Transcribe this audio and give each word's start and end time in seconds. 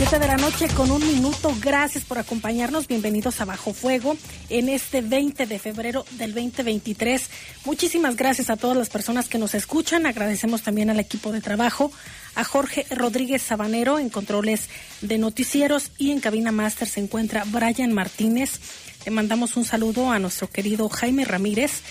Siete 0.00 0.18
de 0.18 0.28
la 0.28 0.38
noche 0.38 0.66
con 0.68 0.90
un 0.90 1.06
minuto. 1.06 1.54
Gracias 1.60 2.06
por 2.06 2.16
acompañarnos. 2.16 2.88
Bienvenidos 2.88 3.42
a 3.42 3.44
Bajo 3.44 3.74
Fuego 3.74 4.16
en 4.48 4.70
este 4.70 5.02
20 5.02 5.44
de 5.44 5.58
febrero 5.58 6.06
del 6.12 6.32
2023. 6.32 7.28
Muchísimas 7.66 8.16
gracias 8.16 8.48
a 8.48 8.56
todas 8.56 8.78
las 8.78 8.88
personas 8.88 9.28
que 9.28 9.36
nos 9.36 9.54
escuchan. 9.54 10.06
Agradecemos 10.06 10.62
también 10.62 10.88
al 10.88 11.00
equipo 11.00 11.32
de 11.32 11.42
trabajo, 11.42 11.92
a 12.34 12.44
Jorge 12.44 12.86
Rodríguez 12.88 13.42
Sabanero 13.42 13.98
en 13.98 14.08
controles 14.08 14.70
de 15.02 15.18
noticieros 15.18 15.90
y 15.98 16.12
en 16.12 16.20
cabina 16.20 16.50
máster 16.50 16.88
se 16.88 17.00
encuentra 17.00 17.44
Brian 17.44 17.92
Martínez. 17.92 18.58
Le 19.04 19.10
mandamos 19.10 19.58
un 19.58 19.66
saludo 19.66 20.10
a 20.12 20.18
nuestro 20.18 20.48
querido 20.48 20.88
Jaime 20.88 21.26
Ramírez 21.26 21.82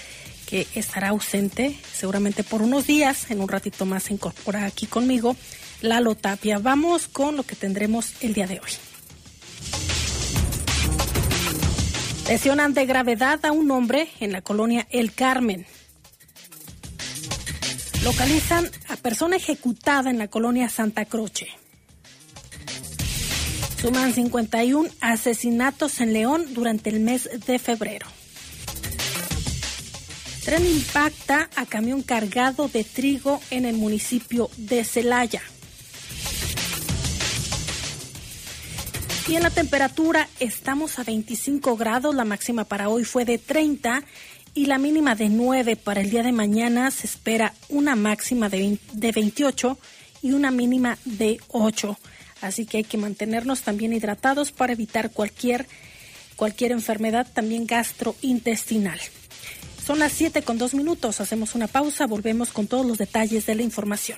que 0.48 0.66
estará 0.74 1.10
ausente 1.10 1.78
seguramente 1.94 2.44
por 2.44 2.64
unos 2.64 2.88
días. 2.88 3.30
En 3.30 3.40
un 3.40 3.48
ratito 3.48 3.86
más 3.86 4.02
se 4.02 4.14
incorpora 4.14 4.66
aquí 4.66 4.88
conmigo. 4.88 5.36
Lalo 5.82 6.16
Tapia. 6.16 6.60
Vamos 6.60 7.08
con 7.08 7.38
lo 7.38 7.44
que 7.44 7.56
tendremos 7.56 8.14
el 8.22 8.34
día 8.34 8.48
de 8.48 8.60
hoy. 8.60 8.72
Lesionan 12.28 12.74
de 12.74 12.86
gravedad 12.86 13.44
a 13.46 13.52
un 13.52 13.72
hombre 13.72 14.08
en 14.20 14.32
la 14.32 14.42
colonia 14.42 14.88
El 14.92 15.14
Carmen. 15.14 15.66
Localizan 18.04 18.70
a 18.88 18.98
persona 18.98 19.36
ejecutada 19.36 20.10
en 20.10 20.20
la 20.20 20.28
colonia 20.28 20.70
Santa 20.70 21.06
Croce. 21.06 21.48
Suman 23.82 24.14
51 24.14 24.90
asesinatos 25.02 26.02
en 26.02 26.14
León 26.14 26.54
durante 26.54 26.90
el 26.90 27.00
mes 27.00 27.30
de 27.46 27.58
febrero. 27.60 28.06
Tren 30.44 30.66
impacta 30.66 31.50
a 31.56 31.66
camión 31.66 32.02
cargado 32.02 32.68
de 32.68 32.84
trigo 32.84 33.42
en 33.50 33.66
el 33.66 33.76
municipio 33.76 34.50
de 34.58 34.84
Celaya. 34.84 35.42
Y 39.30 39.36
en 39.36 39.44
la 39.44 39.52
temperatura 39.52 40.28
estamos 40.40 40.98
a 40.98 41.04
25 41.04 41.78
grados, 41.78 42.16
la 42.16 42.26
máxima 42.26 42.64
para 42.64 42.90
hoy 42.90 43.04
fue 43.04 43.26
de 43.26 43.38
30 43.38 44.02
y 44.56 44.66
la 44.66 44.80
mínima 44.80 45.14
de 45.14 45.30
9 45.30 45.76
para 45.76 46.02
el 46.02 46.10
día 46.10 46.24
de 46.24 46.32
mañana 46.32 46.90
se 46.90 47.06
espera 47.06 47.54
una 47.70 47.96
máxima 47.96 48.50
de, 48.50 48.80
de 48.92 49.12
28 49.12 49.78
y 50.24 50.32
una 50.32 50.50
mínima 50.50 50.98
de 51.06 51.40
8. 51.50 51.96
Así 52.42 52.66
que 52.66 52.78
hay 52.78 52.84
que 52.84 52.98
mantenernos 52.98 53.62
también 53.62 53.94
hidratados 53.94 54.52
para 54.52 54.74
evitar 54.74 55.12
cualquier, 55.12 55.68
cualquier 56.36 56.72
enfermedad 56.72 57.28
también 57.32 57.68
gastrointestinal. 57.68 59.00
Son 59.86 60.00
las 60.00 60.12
7 60.14 60.42
con 60.42 60.58
2 60.58 60.74
minutos, 60.74 61.22
hacemos 61.22 61.54
una 61.54 61.68
pausa, 61.68 62.08
volvemos 62.08 62.50
con 62.50 62.66
todos 62.66 62.84
los 62.84 62.98
detalles 62.98 63.46
de 63.46 63.54
la 63.54 63.62
información. 63.62 64.18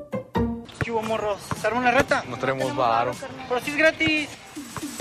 Chivo 0.83 1.01
morros, 1.03 1.39
¿se 1.59 1.67
arma 1.67 1.79
una 1.79 1.91
reta? 1.91 2.23
No 2.27 2.37
tenemos 2.37 2.75
varo. 2.75 3.11
Pero 3.47 3.61
si 3.61 3.71
es 3.71 3.77
gratis. 3.77 4.29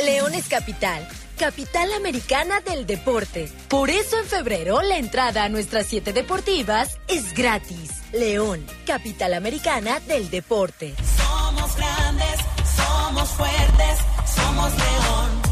León 0.04 0.34
es 0.34 0.48
capital, 0.48 1.06
capital 1.38 1.92
americana 1.94 2.60
del 2.60 2.86
deporte. 2.86 3.50
Por 3.68 3.88
eso 3.88 4.18
en 4.18 4.26
febrero 4.26 4.82
la 4.82 4.98
entrada 4.98 5.44
a 5.44 5.48
nuestras 5.48 5.86
siete 5.86 6.12
deportivas 6.12 6.98
es 7.08 7.34
gratis. 7.34 8.02
León, 8.12 8.64
capital 8.86 9.34
americana 9.34 10.00
del 10.00 10.30
deporte. 10.30 10.94
Somos 11.16 11.76
grandes, 11.76 12.40
somos 12.76 13.28
fuertes, 13.30 13.98
somos 14.34 14.70
León. 14.72 15.49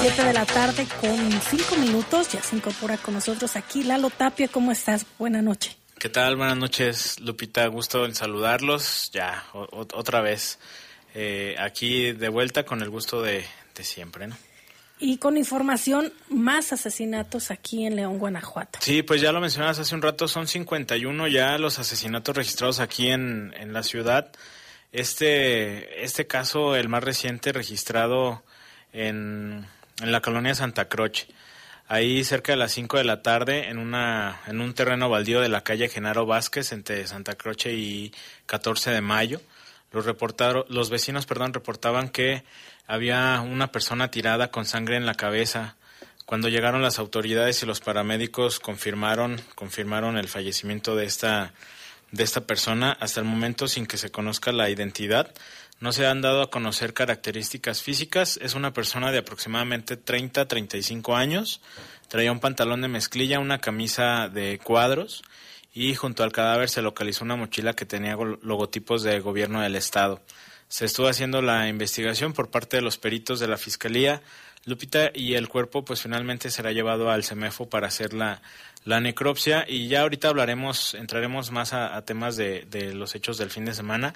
Siete 0.00 0.24
de 0.24 0.32
la 0.32 0.46
tarde 0.46 0.86
con 1.00 1.40
cinco 1.42 1.76
minutos, 1.76 2.32
ya 2.32 2.42
se 2.42 2.56
incorpora 2.56 2.96
con 2.96 3.14
nosotros 3.14 3.54
aquí 3.56 3.82
Lalo 3.82 4.10
Tapia, 4.10 4.48
¿cómo 4.48 4.72
estás? 4.72 5.04
Buenas 5.18 5.42
noches. 5.42 5.76
¿Qué 5.98 6.08
tal? 6.08 6.36
Buenas 6.36 6.56
noches, 6.56 7.20
Lupita, 7.20 7.66
gusto 7.66 8.06
en 8.06 8.14
saludarlos, 8.14 9.10
ya 9.12 9.44
o- 9.52 9.68
otra 9.94 10.20
vez 10.22 10.58
eh, 11.14 11.54
aquí 11.58 12.12
de 12.12 12.28
vuelta 12.30 12.64
con 12.64 12.80
el 12.80 12.88
gusto 12.88 13.20
de, 13.22 13.44
de 13.74 13.84
siempre, 13.84 14.26
¿no? 14.26 14.36
Y 14.98 15.18
con 15.18 15.36
información, 15.36 16.12
más 16.28 16.72
asesinatos 16.72 17.50
aquí 17.50 17.84
en 17.86 17.96
León, 17.96 18.18
Guanajuato. 18.18 18.78
Sí, 18.82 19.02
pues 19.02 19.20
ya 19.20 19.32
lo 19.32 19.40
mencionas 19.40 19.78
hace 19.78 19.94
un 19.94 20.02
rato, 20.02 20.28
son 20.28 20.46
51 20.46 21.28
ya 21.28 21.56
los 21.58 21.78
asesinatos 21.78 22.36
registrados 22.36 22.80
aquí 22.80 23.08
en, 23.08 23.54
en 23.58 23.72
la 23.72 23.82
ciudad. 23.82 24.30
Este, 24.92 26.04
este 26.04 26.26
caso, 26.26 26.74
el 26.74 26.88
más 26.88 27.04
reciente 27.04 27.52
registrado 27.52 28.42
en, 28.92 29.66
en 30.02 30.12
la 30.12 30.20
colonia 30.20 30.54
Santa 30.54 30.88
Croce. 30.88 31.28
ahí 31.86 32.24
cerca 32.24 32.52
de 32.52 32.58
las 32.58 32.72
5 32.72 32.98
de 32.98 33.04
la 33.04 33.22
tarde 33.22 33.68
en 33.68 33.78
una 33.78 34.40
en 34.46 34.60
un 34.60 34.74
terreno 34.74 35.08
baldío 35.08 35.40
de 35.40 35.48
la 35.48 35.62
calle 35.62 35.88
Genaro 35.88 36.26
Vázquez 36.26 36.72
entre 36.72 37.06
Santa 37.06 37.34
Croce 37.36 37.72
y 37.72 38.12
14 38.46 38.90
de 38.90 39.00
Mayo. 39.00 39.40
Los 39.92 40.06
reportaron 40.06 40.64
los 40.68 40.90
vecinos, 40.90 41.26
perdón, 41.26 41.52
reportaban 41.52 42.08
que 42.08 42.44
había 42.86 43.40
una 43.40 43.72
persona 43.72 44.10
tirada 44.10 44.50
con 44.50 44.64
sangre 44.64 44.96
en 44.96 45.06
la 45.06 45.14
cabeza. 45.14 45.76
Cuando 46.26 46.48
llegaron 46.48 46.82
las 46.82 46.98
autoridades 46.98 47.62
y 47.62 47.66
los 47.66 47.80
paramédicos 47.80 48.60
confirmaron 48.60 49.40
confirmaron 49.54 50.16
el 50.16 50.28
fallecimiento 50.28 50.96
de 50.96 51.06
esta 51.06 51.52
de 52.12 52.24
esta 52.24 52.42
persona 52.42 52.92
hasta 53.00 53.20
el 53.20 53.26
momento 53.26 53.68
sin 53.68 53.86
que 53.86 53.98
se 53.98 54.10
conozca 54.10 54.52
la 54.52 54.70
identidad. 54.70 55.32
No 55.80 55.92
se 55.92 56.06
han 56.06 56.20
dado 56.20 56.42
a 56.42 56.50
conocer 56.50 56.92
características 56.92 57.82
físicas. 57.82 58.38
Es 58.42 58.54
una 58.54 58.72
persona 58.72 59.10
de 59.12 59.18
aproximadamente 59.18 59.96
30 59.96 60.46
35 60.46 61.16
años. 61.16 61.60
Traía 62.08 62.32
un 62.32 62.40
pantalón 62.40 62.82
de 62.82 62.88
mezclilla, 62.88 63.38
una 63.38 63.60
camisa 63.60 64.28
de 64.28 64.58
cuadros 64.58 65.22
y 65.72 65.94
junto 65.94 66.24
al 66.24 66.32
cadáver 66.32 66.68
se 66.68 66.82
localizó 66.82 67.24
una 67.24 67.36
mochila 67.36 67.74
que 67.74 67.86
tenía 67.86 68.16
logotipos 68.42 69.02
de 69.02 69.20
gobierno 69.20 69.60
del 69.60 69.76
estado. 69.76 70.20
Se 70.68 70.84
estuvo 70.84 71.08
haciendo 71.08 71.42
la 71.42 71.68
investigación 71.68 72.32
por 72.32 72.50
parte 72.50 72.76
de 72.76 72.82
los 72.82 72.98
peritos 72.98 73.40
de 73.40 73.48
la 73.48 73.56
fiscalía. 73.56 74.22
Lupita 74.64 75.10
y 75.14 75.34
el 75.34 75.48
cuerpo 75.48 75.84
pues 75.84 76.02
finalmente 76.02 76.50
será 76.50 76.72
llevado 76.72 77.10
al 77.10 77.24
CEMEFO 77.24 77.68
para 77.68 77.88
hacer 77.88 78.12
la, 78.12 78.42
la 78.84 79.00
necropsia 79.00 79.64
y 79.66 79.88
ya 79.88 80.02
ahorita 80.02 80.28
hablaremos, 80.28 80.94
entraremos 80.94 81.50
más 81.50 81.72
a, 81.72 82.00
temas 82.04 82.36
de, 82.36 82.66
de, 82.70 82.94
los 82.94 83.14
hechos 83.14 83.38
del 83.38 83.50
fin 83.50 83.64
de 83.64 83.74
semana, 83.74 84.14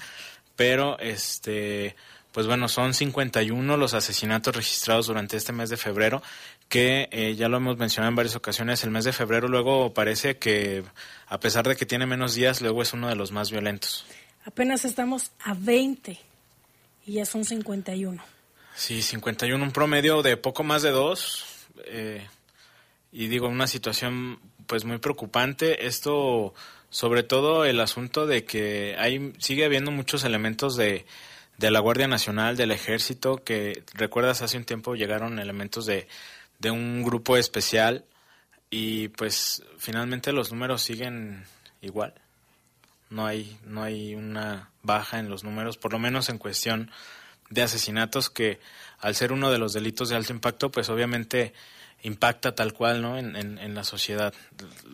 pero 0.57 0.99
este, 0.99 1.97
pues 2.33 2.47
bueno, 2.47 2.69
son 2.69 2.95
51 2.95 3.77
los 3.77 3.95
asesinatos 3.95 4.55
registrados 4.55 5.07
durante 5.07 5.37
este 5.37 5.53
mes 5.53 5.71
de 5.71 5.77
febrero, 5.77 6.23
que 6.69 7.09
eh, 7.11 7.35
ya 7.37 7.49
lo 7.49 7.59
hemos 7.59 7.77
mencionado 7.77 8.11
en 8.11 8.17
varias 8.17 8.37
ocasiones, 8.37 8.83
el 8.85 8.91
mes 8.91 9.05
de 9.05 9.13
febrero 9.13 9.49
luego 9.49 9.95
parece 9.95 10.37
que 10.37 10.83
a 11.29 11.39
pesar 11.41 11.67
de 11.69 11.77
que 11.77 11.87
tiene 11.87 12.07
menos 12.07 12.35
días, 12.35 12.61
luego 12.61 12.83
es 12.83 12.93
uno 12.93 13.09
de 13.09 13.17
los 13.17 13.33
más 13.33 13.51
violentos. 13.51 14.05
Apenas 14.45 14.85
estamos 14.85 15.31
a 15.43 15.55
20 15.55 16.19
y 17.07 17.13
ya 17.13 17.25
son 17.25 17.45
51. 17.45 18.34
Sí, 18.75 19.03
51, 19.03 19.63
un 19.63 19.71
promedio 19.71 20.23
de 20.23 20.37
poco 20.37 20.65
más 20.65 20.83
de 20.83 20.91
dos. 20.91 21.47
Eh, 21.87 22.27
y 23.13 23.29
digo, 23.29 23.49
una 23.49 23.69
situación 23.69 24.41
pues 24.67 24.85
muy 24.85 24.99
preocupante. 24.99 25.87
Esto, 25.87 26.55
sobre 26.91 27.23
todo 27.23 27.65
el 27.65 27.81
asunto 27.81 28.27
de 28.27 28.45
que 28.45 28.97
hay, 28.99 29.33
sigue 29.39 29.65
habiendo 29.65 29.93
muchos 29.93 30.25
elementos 30.25 30.77
de, 30.77 31.07
de 31.59 31.71
la 31.71 31.79
Guardia 31.79 32.09
Nacional, 32.09 32.57
del 32.57 32.73
Ejército, 32.73 33.45
que 33.45 33.85
recuerdas 33.95 34.43
hace 34.43 34.57
un 34.57 34.65
tiempo 34.65 34.97
llegaron 34.97 35.39
elementos 35.39 35.87
de, 35.87 36.09
de 36.59 36.73
un 36.73 37.05
grupo 37.05 37.37
especial 37.37 38.05
y 38.71 39.09
pues 39.09 39.63
finalmente 39.79 40.33
los 40.33 40.51
números 40.51 40.83
siguen 40.83 41.45
igual. 41.81 42.15
No 43.09 43.25
hay, 43.25 43.57
no 43.65 43.85
hay 43.85 44.17
una 44.17 44.71
baja 44.83 45.21
en 45.21 45.29
los 45.31 45.45
números, 45.45 45.77
por 45.77 45.93
lo 45.93 46.01
menos 46.01 46.29
en 46.29 46.39
cuestión 46.39 46.91
de 47.55 47.63
asesinatos 47.63 48.29
que 48.29 48.61
al 48.99 49.15
ser 49.15 49.33
uno 49.33 49.51
de 49.51 49.59
los 49.59 49.73
delitos 49.73 50.09
de 50.09 50.17
alto 50.17 50.33
impacto, 50.33 50.71
pues 50.71 50.89
obviamente 50.89 51.53
impacta 52.03 52.55
tal 52.55 52.75
cual 52.75 53.01
¿no? 53.01 53.19
en, 53.19 53.37
en, 53.37 53.75
la 53.75 53.85
sociedad. 53.85 54.35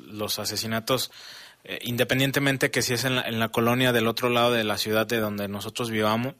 Los 0.06 0.38
asesinatos, 0.38 1.10
eh, 1.64 1.78
independientemente 1.82 2.70
que 2.70 2.82
si 2.82 2.94
es 2.94 3.04
en 3.04 3.16
la, 3.16 3.22
en 3.22 3.38
la, 3.38 3.48
colonia 3.48 3.92
del 3.92 4.06
otro 4.06 4.28
lado 4.28 4.52
de 4.52 4.64
la 4.64 4.78
ciudad 4.78 5.06
de 5.06 5.18
donde 5.18 5.48
nosotros 5.48 5.90
vivamos, 5.90 6.34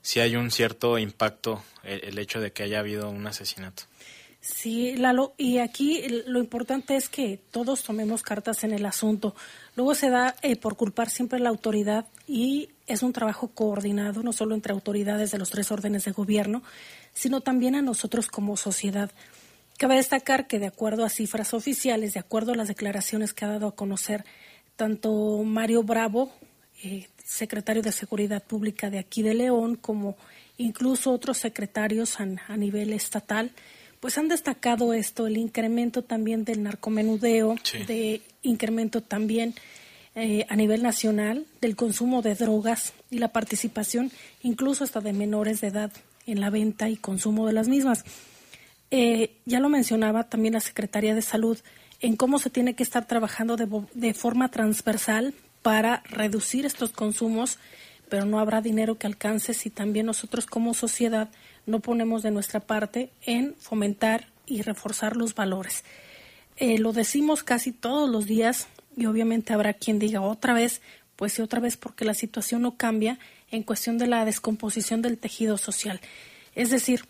si 0.00 0.20
hay 0.20 0.36
un 0.36 0.50
cierto 0.50 0.98
impacto 0.98 1.62
el, 1.82 2.04
el 2.04 2.18
hecho 2.18 2.40
de 2.40 2.52
que 2.52 2.62
haya 2.62 2.78
habido 2.80 3.10
un 3.10 3.26
asesinato. 3.26 3.84
Sí, 4.44 4.94
Lalo, 4.96 5.32
y 5.38 5.56
aquí 5.56 6.04
lo 6.26 6.38
importante 6.38 6.96
es 6.96 7.08
que 7.08 7.40
todos 7.50 7.82
tomemos 7.82 8.22
cartas 8.22 8.62
en 8.62 8.72
el 8.72 8.84
asunto. 8.84 9.34
Luego 9.76 9.94
se 9.94 10.10
da 10.10 10.36
eh, 10.42 10.56
por 10.56 10.76
culpar 10.76 11.10
siempre 11.10 11.38
a 11.38 11.42
la 11.42 11.48
autoridad 11.48 12.06
y 12.28 12.68
es 12.86 13.02
un 13.02 13.12
trabajo 13.12 13.48
coordinado, 13.48 14.22
no 14.22 14.32
solo 14.32 14.54
entre 14.54 14.72
autoridades 14.72 15.30
de 15.30 15.38
los 15.38 15.50
tres 15.50 15.72
órdenes 15.72 16.04
de 16.04 16.12
gobierno, 16.12 16.62
sino 17.12 17.40
también 17.40 17.74
a 17.74 17.82
nosotros 17.82 18.28
como 18.28 18.56
sociedad. 18.56 19.10
Cabe 19.76 19.96
destacar 19.96 20.46
que 20.46 20.60
de 20.60 20.66
acuerdo 20.66 21.04
a 21.04 21.08
cifras 21.08 21.54
oficiales, 21.54 22.14
de 22.14 22.20
acuerdo 22.20 22.52
a 22.52 22.56
las 22.56 22.68
declaraciones 22.68 23.32
que 23.32 23.44
ha 23.44 23.48
dado 23.48 23.66
a 23.66 23.74
conocer 23.74 24.24
tanto 24.76 25.42
Mario 25.44 25.82
Bravo, 25.82 26.30
eh, 26.82 27.08
secretario 27.24 27.82
de 27.82 27.90
Seguridad 27.90 28.42
Pública 28.44 28.90
de 28.90 28.98
aquí 28.98 29.22
de 29.22 29.34
León, 29.34 29.76
como 29.76 30.16
incluso 30.56 31.10
otros 31.10 31.38
secretarios 31.38 32.20
a, 32.20 32.28
a 32.46 32.56
nivel 32.56 32.92
estatal, 32.92 33.50
pues 33.98 34.18
han 34.18 34.28
destacado 34.28 34.92
esto, 34.92 35.26
el 35.26 35.36
incremento 35.36 36.02
también 36.02 36.44
del 36.44 36.62
narcomenudeo, 36.62 37.56
sí. 37.62 37.78
de 37.84 38.22
incremento 38.44 39.00
también 39.00 39.54
eh, 40.14 40.46
a 40.48 40.54
nivel 40.54 40.82
nacional 40.82 41.44
del 41.60 41.74
consumo 41.74 42.22
de 42.22 42.36
drogas 42.36 42.92
y 43.10 43.18
la 43.18 43.32
participación 43.32 44.12
incluso 44.42 44.84
hasta 44.84 45.00
de 45.00 45.12
menores 45.12 45.60
de 45.60 45.68
edad 45.68 45.92
en 46.26 46.40
la 46.40 46.50
venta 46.50 46.88
y 46.88 46.96
consumo 46.96 47.46
de 47.46 47.52
las 47.52 47.66
mismas. 47.66 48.04
Eh, 48.90 49.32
ya 49.44 49.58
lo 49.58 49.68
mencionaba 49.68 50.24
también 50.24 50.54
la 50.54 50.60
Secretaría 50.60 51.14
de 51.14 51.22
Salud 51.22 51.58
en 52.00 52.16
cómo 52.16 52.38
se 52.38 52.50
tiene 52.50 52.74
que 52.74 52.82
estar 52.82 53.06
trabajando 53.06 53.56
de, 53.56 53.68
de 53.94 54.14
forma 54.14 54.50
transversal 54.50 55.34
para 55.62 56.02
reducir 56.08 56.66
estos 56.66 56.90
consumos, 56.90 57.58
pero 58.08 58.24
no 58.24 58.38
habrá 58.38 58.60
dinero 58.60 58.98
que 58.98 59.06
alcance 59.06 59.54
si 59.54 59.70
también 59.70 60.06
nosotros 60.06 60.46
como 60.46 60.74
sociedad 60.74 61.28
no 61.66 61.80
ponemos 61.80 62.22
de 62.22 62.30
nuestra 62.30 62.60
parte 62.60 63.10
en 63.22 63.54
fomentar 63.58 64.28
y 64.46 64.62
reforzar 64.62 65.16
los 65.16 65.34
valores. 65.34 65.82
Eh, 66.56 66.78
lo 66.78 66.92
decimos 66.92 67.42
casi 67.42 67.72
todos 67.72 68.08
los 68.08 68.26
días 68.26 68.68
y 68.96 69.06
obviamente 69.06 69.52
habrá 69.52 69.74
quien 69.74 69.98
diga 69.98 70.20
otra 70.20 70.54
vez, 70.54 70.80
pues 71.16 71.32
sí, 71.32 71.42
otra 71.42 71.60
vez 71.60 71.76
porque 71.76 72.04
la 72.04 72.14
situación 72.14 72.62
no 72.62 72.76
cambia 72.76 73.18
en 73.50 73.62
cuestión 73.62 73.98
de 73.98 74.06
la 74.06 74.24
descomposición 74.24 75.02
del 75.02 75.18
tejido 75.18 75.58
social. 75.58 76.00
Es 76.54 76.70
decir, 76.70 77.04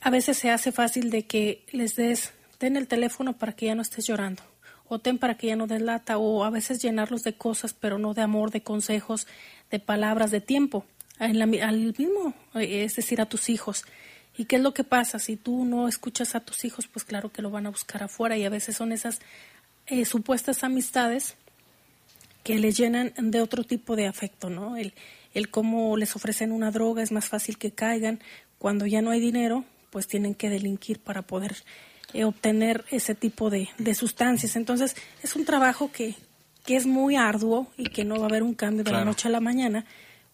a 0.00 0.10
veces 0.10 0.36
se 0.36 0.50
hace 0.50 0.72
fácil 0.72 1.10
de 1.10 1.24
que 1.26 1.64
les 1.70 1.94
des, 1.94 2.32
ten 2.58 2.76
el 2.76 2.88
teléfono 2.88 3.34
para 3.34 3.52
que 3.52 3.66
ya 3.66 3.74
no 3.74 3.82
estés 3.82 4.06
llorando, 4.06 4.42
o 4.88 4.98
ten 4.98 5.18
para 5.18 5.36
que 5.36 5.46
ya 5.46 5.56
no 5.56 5.68
des 5.68 5.80
lata, 5.80 6.18
o 6.18 6.44
a 6.44 6.50
veces 6.50 6.82
llenarlos 6.82 7.22
de 7.22 7.34
cosas, 7.34 7.72
pero 7.74 7.98
no 7.98 8.14
de 8.14 8.22
amor, 8.22 8.50
de 8.50 8.62
consejos, 8.62 9.28
de 9.70 9.78
palabras, 9.78 10.30
de 10.30 10.40
tiempo 10.40 10.84
al 11.18 11.46
mismo, 11.96 12.34
es 12.54 12.96
decir, 12.96 13.20
a 13.20 13.26
tus 13.26 13.48
hijos. 13.48 13.84
¿Y 14.36 14.46
qué 14.46 14.56
es 14.56 14.62
lo 14.62 14.72
que 14.72 14.84
pasa? 14.84 15.18
Si 15.18 15.36
tú 15.36 15.64
no 15.64 15.88
escuchas 15.88 16.34
a 16.34 16.40
tus 16.40 16.64
hijos, 16.64 16.86
pues 16.86 17.04
claro 17.04 17.30
que 17.30 17.42
lo 17.42 17.50
van 17.50 17.66
a 17.66 17.70
buscar 17.70 18.02
afuera 18.02 18.36
y 18.36 18.44
a 18.44 18.50
veces 18.50 18.76
son 18.76 18.92
esas 18.92 19.20
eh, 19.86 20.04
supuestas 20.04 20.64
amistades 20.64 21.36
que 22.42 22.58
les 22.58 22.76
llenan 22.76 23.12
de 23.18 23.40
otro 23.40 23.64
tipo 23.64 23.94
de 23.94 24.06
afecto, 24.06 24.50
¿no? 24.50 24.76
El, 24.76 24.94
el 25.34 25.50
cómo 25.50 25.96
les 25.96 26.16
ofrecen 26.16 26.50
una 26.50 26.70
droga 26.70 27.02
es 27.02 27.12
más 27.12 27.28
fácil 27.28 27.58
que 27.58 27.72
caigan. 27.72 28.20
Cuando 28.58 28.86
ya 28.86 29.02
no 29.02 29.10
hay 29.10 29.20
dinero, 29.20 29.64
pues 29.90 30.08
tienen 30.08 30.34
que 30.34 30.48
delinquir 30.48 30.98
para 30.98 31.22
poder 31.22 31.56
eh, 32.14 32.24
obtener 32.24 32.84
ese 32.90 33.14
tipo 33.14 33.50
de, 33.50 33.68
de, 33.78 33.94
sustancias. 33.94 34.56
Entonces, 34.56 34.96
es 35.22 35.36
un 35.36 35.44
trabajo 35.44 35.92
que, 35.92 36.14
que 36.64 36.76
es 36.76 36.86
muy 36.86 37.16
arduo 37.16 37.70
y 37.76 37.84
que 37.90 38.04
no 38.04 38.16
va 38.16 38.22
a 38.22 38.28
haber 38.28 38.42
un 38.42 38.54
cambio 38.54 38.84
de 38.84 38.90
claro. 38.90 39.04
la 39.04 39.10
noche 39.10 39.28
a 39.28 39.30
la 39.30 39.40
mañana 39.40 39.84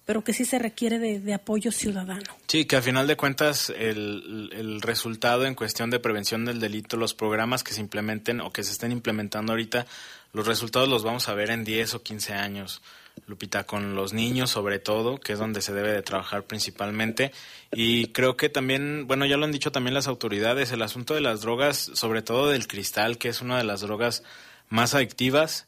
pero 0.08 0.24
que 0.24 0.32
sí 0.32 0.46
se 0.46 0.58
requiere 0.58 0.98
de, 0.98 1.34
apoyo 1.34 1.70
ciudadano. 1.70 2.24
Sí, 2.46 2.64
que 2.64 2.76
a 2.76 2.80
final 2.80 3.06
de 3.06 3.18
cuentas 3.18 3.68
el, 3.68 4.48
el, 4.54 4.80
resultado 4.80 5.44
en 5.44 5.54
cuestión 5.54 5.90
de 5.90 6.00
prevención 6.00 6.46
del 6.46 6.60
delito, 6.60 6.96
los 6.96 7.12
programas 7.12 7.62
que 7.62 7.74
se 7.74 7.82
implementen 7.82 8.40
o 8.40 8.50
que 8.50 8.64
se 8.64 8.72
estén 8.72 8.90
implementando 8.90 9.52
ahorita, 9.52 9.84
los 10.32 10.46
resultados 10.46 10.88
los 10.88 11.04
vamos 11.04 11.28
a 11.28 11.34
ver 11.34 11.50
en 11.50 11.62
10 11.62 11.92
o 11.92 12.02
15 12.02 12.32
años. 12.32 12.80
Lupita, 13.26 13.64
con 13.64 13.96
los 13.96 14.14
niños 14.14 14.48
sobre 14.48 14.78
todo, 14.78 15.20
que 15.20 15.34
es 15.34 15.38
donde 15.38 15.60
se 15.60 15.74
debe 15.74 15.92
de 15.92 16.00
trabajar 16.00 16.44
principalmente. 16.44 17.30
Y 17.70 18.06
creo 18.06 18.34
que 18.34 18.48
también, 18.48 19.06
bueno, 19.06 19.26
ya 19.26 19.36
lo 19.36 19.44
han 19.44 19.52
dicho 19.52 19.72
también 19.72 19.92
las 19.92 20.08
autoridades, 20.08 20.72
el 20.72 20.80
asunto 20.80 21.12
de 21.12 21.20
las 21.20 21.42
drogas, 21.42 21.90
sobre 21.92 22.22
todo 22.22 22.48
del 22.48 22.66
cristal, 22.66 23.18
que 23.18 23.28
es 23.28 23.42
una 23.42 23.58
de 23.58 23.64
las 23.64 23.82
drogas 23.82 24.22
más 24.70 24.94
adictivas 24.94 25.66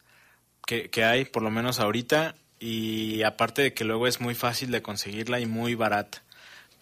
que, 0.64 0.88
que 0.88 1.04
hay, 1.04 1.26
por 1.26 1.42
lo 1.42 1.50
menos 1.50 1.78
ahorita, 1.78 2.36
y 2.60 3.22
aparte 3.22 3.62
de 3.62 3.74
que 3.74 3.84
luego 3.84 4.06
es 4.06 4.20
muy 4.20 4.34
fácil 4.34 4.70
de 4.70 4.82
conseguirla 4.82 5.40
y 5.40 5.46
muy 5.46 5.74
barata 5.74 6.22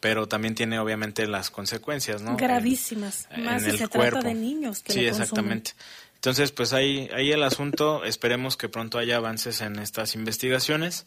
pero 0.00 0.28
también 0.28 0.54
tiene 0.54 0.78
obviamente 0.78 1.26
las 1.26 1.50
consecuencias, 1.50 2.22
¿no? 2.22 2.36
Gravísimas, 2.36 3.28
en, 3.30 3.44
más 3.44 3.64
en 3.64 3.72
si 3.72 3.78
se 3.78 3.88
cuerpo. 3.88 4.20
trata 4.20 4.28
de 4.28 4.34
niños 4.34 4.82
que 4.82 4.92
Sí, 4.92 5.04
exactamente. 5.04 5.72
Entonces, 6.14 6.52
pues 6.52 6.72
ahí, 6.72 7.08
ahí 7.14 7.30
el 7.32 7.42
asunto, 7.42 8.04
esperemos 8.04 8.56
que 8.56 8.68
pronto 8.68 8.98
haya 8.98 9.16
avances 9.16 9.60
en 9.60 9.78
estas 9.78 10.14
investigaciones 10.14 11.06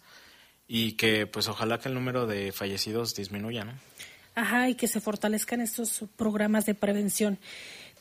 y 0.67 0.93
que 0.93 1.27
pues 1.27 1.47
ojalá 1.47 1.79
que 1.79 1.89
el 1.89 1.95
número 1.95 2.27
de 2.27 2.51
fallecidos 2.51 3.13
disminuya, 3.15 3.65
¿no? 3.65 3.73
Ajá, 4.35 4.69
y 4.69 4.75
que 4.75 4.87
se 4.87 5.01
fortalezcan 5.01 5.59
estos 5.59 6.05
programas 6.15 6.65
de 6.65 6.75
prevención. 6.75 7.39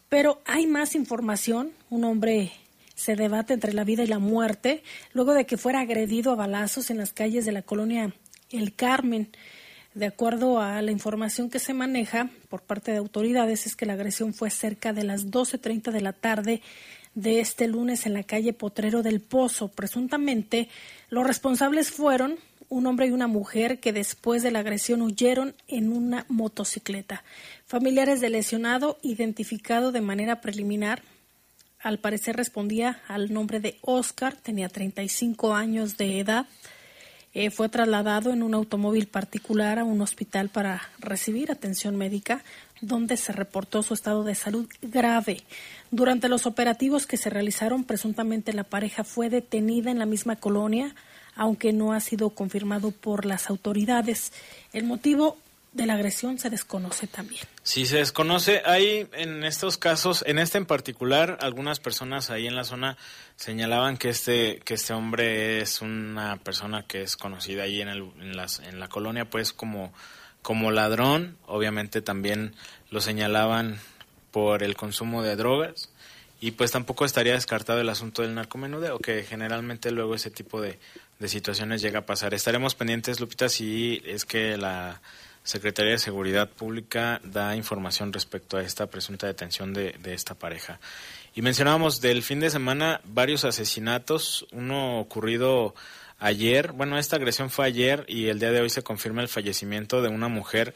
Pero 0.08 0.40
hay 0.44 0.66
más 0.66 0.94
información, 0.94 1.72
un 1.88 2.04
hombre 2.04 2.52
se 3.00 3.16
debate 3.16 3.54
entre 3.54 3.72
la 3.72 3.82
vida 3.82 4.04
y 4.04 4.06
la 4.06 4.18
muerte 4.18 4.82
luego 5.14 5.32
de 5.32 5.46
que 5.46 5.56
fuera 5.56 5.80
agredido 5.80 6.32
a 6.32 6.36
balazos 6.36 6.90
en 6.90 6.98
las 6.98 7.14
calles 7.14 7.46
de 7.46 7.52
la 7.52 7.62
colonia 7.62 8.12
El 8.50 8.74
Carmen. 8.74 9.30
De 9.94 10.04
acuerdo 10.04 10.60
a 10.60 10.82
la 10.82 10.90
información 10.90 11.48
que 11.48 11.60
se 11.60 11.72
maneja 11.72 12.28
por 12.50 12.60
parte 12.60 12.92
de 12.92 12.98
autoridades, 12.98 13.66
es 13.66 13.74
que 13.74 13.86
la 13.86 13.94
agresión 13.94 14.34
fue 14.34 14.50
cerca 14.50 14.92
de 14.92 15.04
las 15.04 15.28
12.30 15.28 15.92
de 15.92 16.00
la 16.02 16.12
tarde 16.12 16.60
de 17.14 17.40
este 17.40 17.68
lunes 17.68 18.04
en 18.04 18.12
la 18.12 18.22
calle 18.22 18.52
Potrero 18.52 19.02
del 19.02 19.20
Pozo. 19.20 19.68
Presuntamente, 19.68 20.68
los 21.08 21.26
responsables 21.26 21.90
fueron 21.90 22.36
un 22.68 22.86
hombre 22.86 23.06
y 23.06 23.12
una 23.12 23.28
mujer 23.28 23.80
que 23.80 23.94
después 23.94 24.42
de 24.42 24.50
la 24.50 24.58
agresión 24.58 25.00
huyeron 25.00 25.54
en 25.68 25.90
una 25.90 26.26
motocicleta. 26.28 27.24
Familiares 27.64 28.20
del 28.20 28.32
lesionado, 28.32 28.98
identificado 29.02 29.90
de 29.90 30.02
manera 30.02 30.42
preliminar, 30.42 31.02
al 31.82 31.98
parecer 31.98 32.36
respondía 32.36 33.00
al 33.08 33.32
nombre 33.32 33.60
de 33.60 33.78
Oscar, 33.80 34.34
tenía 34.34 34.68
35 34.68 35.54
años 35.54 35.96
de 35.96 36.20
edad. 36.20 36.46
Eh, 37.32 37.50
fue 37.50 37.68
trasladado 37.68 38.32
en 38.32 38.42
un 38.42 38.54
automóvil 38.54 39.06
particular 39.06 39.78
a 39.78 39.84
un 39.84 40.00
hospital 40.00 40.48
para 40.48 40.82
recibir 40.98 41.50
atención 41.50 41.96
médica, 41.96 42.42
donde 42.80 43.16
se 43.16 43.32
reportó 43.32 43.82
su 43.82 43.94
estado 43.94 44.24
de 44.24 44.34
salud 44.34 44.68
grave. 44.82 45.42
Durante 45.90 46.28
los 46.28 46.46
operativos 46.46 47.06
que 47.06 47.16
se 47.16 47.30
realizaron, 47.30 47.84
presuntamente 47.84 48.52
la 48.52 48.64
pareja 48.64 49.04
fue 49.04 49.30
detenida 49.30 49.90
en 49.90 49.98
la 49.98 50.06
misma 50.06 50.36
colonia, 50.36 50.94
aunque 51.36 51.72
no 51.72 51.92
ha 51.92 52.00
sido 52.00 52.30
confirmado 52.30 52.90
por 52.90 53.24
las 53.24 53.48
autoridades. 53.48 54.32
El 54.72 54.84
motivo 54.84 55.38
de 55.72 55.86
la 55.86 55.94
agresión 55.94 56.38
se 56.38 56.50
desconoce 56.50 57.06
también. 57.06 57.42
Sí, 57.62 57.86
se 57.86 57.98
desconoce. 57.98 58.62
Hay 58.64 59.08
en 59.12 59.44
estos 59.44 59.78
casos, 59.78 60.24
en 60.26 60.38
este 60.38 60.58
en 60.58 60.66
particular, 60.66 61.38
algunas 61.40 61.78
personas 61.78 62.30
ahí 62.30 62.46
en 62.46 62.56
la 62.56 62.64
zona 62.64 62.96
señalaban 63.36 63.96
que 63.96 64.08
este 64.08 64.60
que 64.64 64.74
este 64.74 64.92
hombre 64.92 65.60
es 65.60 65.80
una 65.80 66.36
persona 66.38 66.84
que 66.86 67.02
es 67.02 67.16
conocida 67.16 67.64
ahí 67.64 67.80
en, 67.80 67.88
el, 67.88 68.10
en, 68.20 68.36
las, 68.36 68.58
en 68.60 68.80
la 68.80 68.88
colonia, 68.88 69.30
pues 69.30 69.52
como 69.52 69.92
como 70.42 70.72
ladrón. 70.72 71.36
Obviamente 71.46 72.02
también 72.02 72.54
lo 72.90 73.00
señalaban 73.00 73.78
por 74.32 74.62
el 74.62 74.74
consumo 74.76 75.22
de 75.22 75.36
drogas 75.36 75.90
y 76.40 76.52
pues 76.52 76.70
tampoco 76.70 77.04
estaría 77.04 77.34
descartado 77.34 77.80
el 77.80 77.88
asunto 77.90 78.22
del 78.22 78.34
narcomenudeo, 78.34 78.98
que 78.98 79.22
generalmente 79.22 79.90
luego 79.90 80.14
ese 80.14 80.30
tipo 80.30 80.60
de, 80.60 80.78
de 81.18 81.28
situaciones 81.28 81.82
llega 81.82 82.00
a 82.00 82.06
pasar. 82.06 82.32
Estaremos 82.32 82.74
pendientes, 82.74 83.20
Lupita, 83.20 83.48
si 83.48 84.02
es 84.06 84.24
que 84.24 84.56
la 84.56 85.02
Secretaría 85.42 85.92
de 85.92 85.98
Seguridad 85.98 86.48
Pública 86.48 87.20
da 87.24 87.56
información 87.56 88.12
respecto 88.12 88.56
a 88.56 88.62
esta 88.62 88.88
presunta 88.88 89.26
detención 89.26 89.72
de, 89.72 89.94
de 90.00 90.14
esta 90.14 90.34
pareja. 90.34 90.80
Y 91.34 91.42
mencionábamos 91.42 92.00
del 92.00 92.22
fin 92.22 92.40
de 92.40 92.50
semana 92.50 93.00
varios 93.04 93.44
asesinatos, 93.44 94.46
uno 94.52 95.00
ocurrido 95.00 95.74
ayer, 96.18 96.72
bueno, 96.72 96.98
esta 96.98 97.16
agresión 97.16 97.50
fue 97.50 97.66
ayer 97.66 98.04
y 98.06 98.28
el 98.28 98.38
día 98.38 98.52
de 98.52 98.60
hoy 98.60 98.70
se 98.70 98.82
confirma 98.82 99.22
el 99.22 99.28
fallecimiento 99.28 100.02
de 100.02 100.08
una 100.08 100.28
mujer 100.28 100.74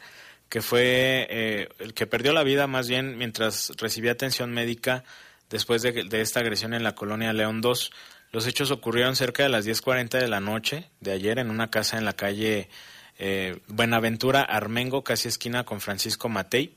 que 0.49 0.61
fue, 0.61 1.27
eh, 1.29 1.69
el 1.79 1.93
que 1.93 2.07
perdió 2.07 2.33
la 2.33 2.43
vida 2.43 2.67
más 2.67 2.87
bien 2.87 3.17
mientras 3.17 3.71
recibía 3.77 4.11
atención 4.11 4.51
médica 4.51 5.03
después 5.49 5.81
de, 5.81 6.03
de 6.03 6.21
esta 6.21 6.39
agresión 6.39 6.73
en 6.73 6.83
la 6.83 6.95
colonia 6.95 7.33
León 7.33 7.61
2. 7.61 7.91
Los 8.31 8.47
hechos 8.47 8.71
ocurrieron 8.71 9.15
cerca 9.15 9.43
de 9.43 9.49
las 9.49 9.65
10.40 9.65 10.19
de 10.19 10.27
la 10.27 10.39
noche 10.39 10.89
de 10.99 11.11
ayer 11.11 11.39
en 11.39 11.49
una 11.49 11.69
casa 11.69 11.97
en 11.97 12.05
la 12.05 12.13
calle 12.13 12.69
eh, 13.17 13.59
Buenaventura 13.67 14.41
Armengo, 14.41 15.03
casi 15.03 15.27
esquina 15.27 15.63
con 15.63 15.81
Francisco 15.81 16.29
Matei. 16.29 16.75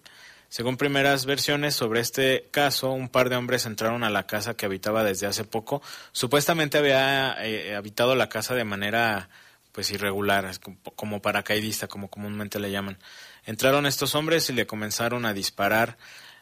Según 0.48 0.78
primeras 0.78 1.26
versiones 1.26 1.74
sobre 1.74 2.00
este 2.00 2.48
caso, 2.50 2.90
un 2.92 3.10
par 3.10 3.28
de 3.28 3.36
hombres 3.36 3.66
entraron 3.66 4.02
a 4.02 4.10
la 4.10 4.26
casa 4.26 4.54
que 4.54 4.64
habitaba 4.64 5.04
desde 5.04 5.26
hace 5.26 5.44
poco. 5.44 5.82
Supuestamente 6.12 6.78
había 6.78 7.36
eh, 7.44 7.74
habitado 7.74 8.14
la 8.14 8.30
casa 8.30 8.54
de 8.54 8.64
manera 8.64 9.28
pues 9.72 9.90
irregular, 9.90 10.50
como 10.96 11.22
paracaidista, 11.22 11.86
como 11.86 12.08
comúnmente 12.08 12.58
le 12.58 12.70
llaman. 12.70 12.98
Entraron 13.44 13.86
estos 13.86 14.14
hombres 14.14 14.48
y 14.50 14.52
le 14.52 14.66
comenzaron 14.66 15.24
a 15.24 15.34
disparar. 15.34 15.98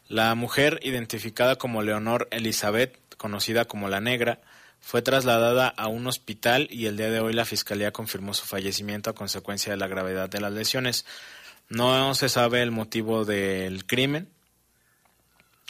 La 0.09 0.35
mujer, 0.37 0.79
identificada 0.83 1.57
como 1.57 1.83
Leonor 1.83 2.29
Elizabeth, 2.31 2.97
conocida 3.17 3.65
como 3.65 3.89
la 3.89 4.01
Negra, 4.01 4.41
fue 4.81 5.03
trasladada 5.03 5.69
a 5.69 5.89
un 5.89 6.07
hospital 6.07 6.69
y 6.71 6.87
el 6.87 6.97
día 6.97 7.11
de 7.11 7.21
hoy 7.21 7.33
la 7.33 7.45
fiscalía 7.45 7.93
confirmó 7.93 8.35
su 8.35 8.47
fallecimiento 8.47 9.11
a 9.11 9.15
consecuencia 9.15 9.73
de 9.73 9.77
la 9.77 9.89
gravedad 9.89 10.29
de 10.29 10.41
las 10.41 10.53
lesiones. 10.53 11.05
No 11.69 12.15
se 12.15 12.29
sabe 12.29 12.63
el 12.63 12.71
motivo 12.71 13.25
del 13.25 13.87
crimen 13.87 14.29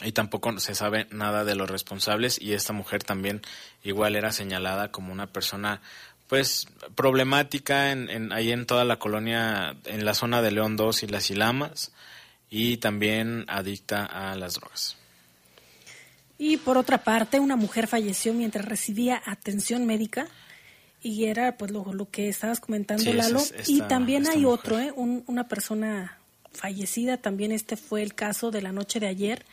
y 0.03 0.11
tampoco 0.11 0.59
se 0.59 0.75
sabe 0.75 1.07
nada 1.09 1.43
de 1.43 1.55
los 1.55 1.69
responsables 1.69 2.39
y 2.39 2.53
esta 2.53 2.73
mujer 2.73 3.03
también 3.03 3.41
igual 3.83 4.15
era 4.15 4.31
señalada 4.31 4.91
como 4.91 5.11
una 5.11 5.27
persona 5.27 5.81
pues 6.27 6.67
problemática 6.93 7.91
en, 7.91 8.31
ahí 8.33 8.51
en 8.51 8.65
toda 8.65 8.85
la 8.85 8.99
colonia, 8.99 9.75
en 9.85 10.05
la 10.05 10.13
zona 10.13 10.41
de 10.41 10.51
León 10.51 10.75
2 10.75 11.03
y 11.03 11.07
las 11.07 11.31
Ilamas 11.31 11.93
y 12.49 12.77
también 12.77 13.45
adicta 13.47 14.05
a 14.05 14.35
las 14.35 14.55
drogas. 14.55 14.97
Y 16.37 16.57
por 16.57 16.77
otra 16.77 17.03
parte, 17.03 17.39
una 17.39 17.55
mujer 17.55 17.87
falleció 17.87 18.33
mientras 18.33 18.65
recibía 18.65 19.21
atención 19.25 19.85
médica 19.85 20.27
y 21.01 21.25
era 21.25 21.57
pues 21.57 21.71
lo, 21.71 21.93
lo 21.93 22.09
que 22.09 22.29
estabas 22.29 22.59
comentando, 22.59 23.03
Sí, 23.03 23.13
Lalo. 23.13 23.39
esa 23.39 23.55
es- 23.55 23.61
esta- 23.61 23.71
y 23.71 23.81
también 23.87 24.27
hay 24.27 24.41
mujer. 24.41 24.59
otro, 24.59 24.79
¿eh? 24.79 24.91
Un- 24.95 25.23
una 25.27 25.47
persona 25.47 26.17
fallecida, 26.51 27.17
también 27.17 27.51
este 27.51 27.75
fue 27.77 28.01
el 28.03 28.13
caso 28.15 28.51
de 28.51 28.61
la 28.61 28.71
noche 28.71 28.99
de 28.99 29.07
ayer. 29.07 29.45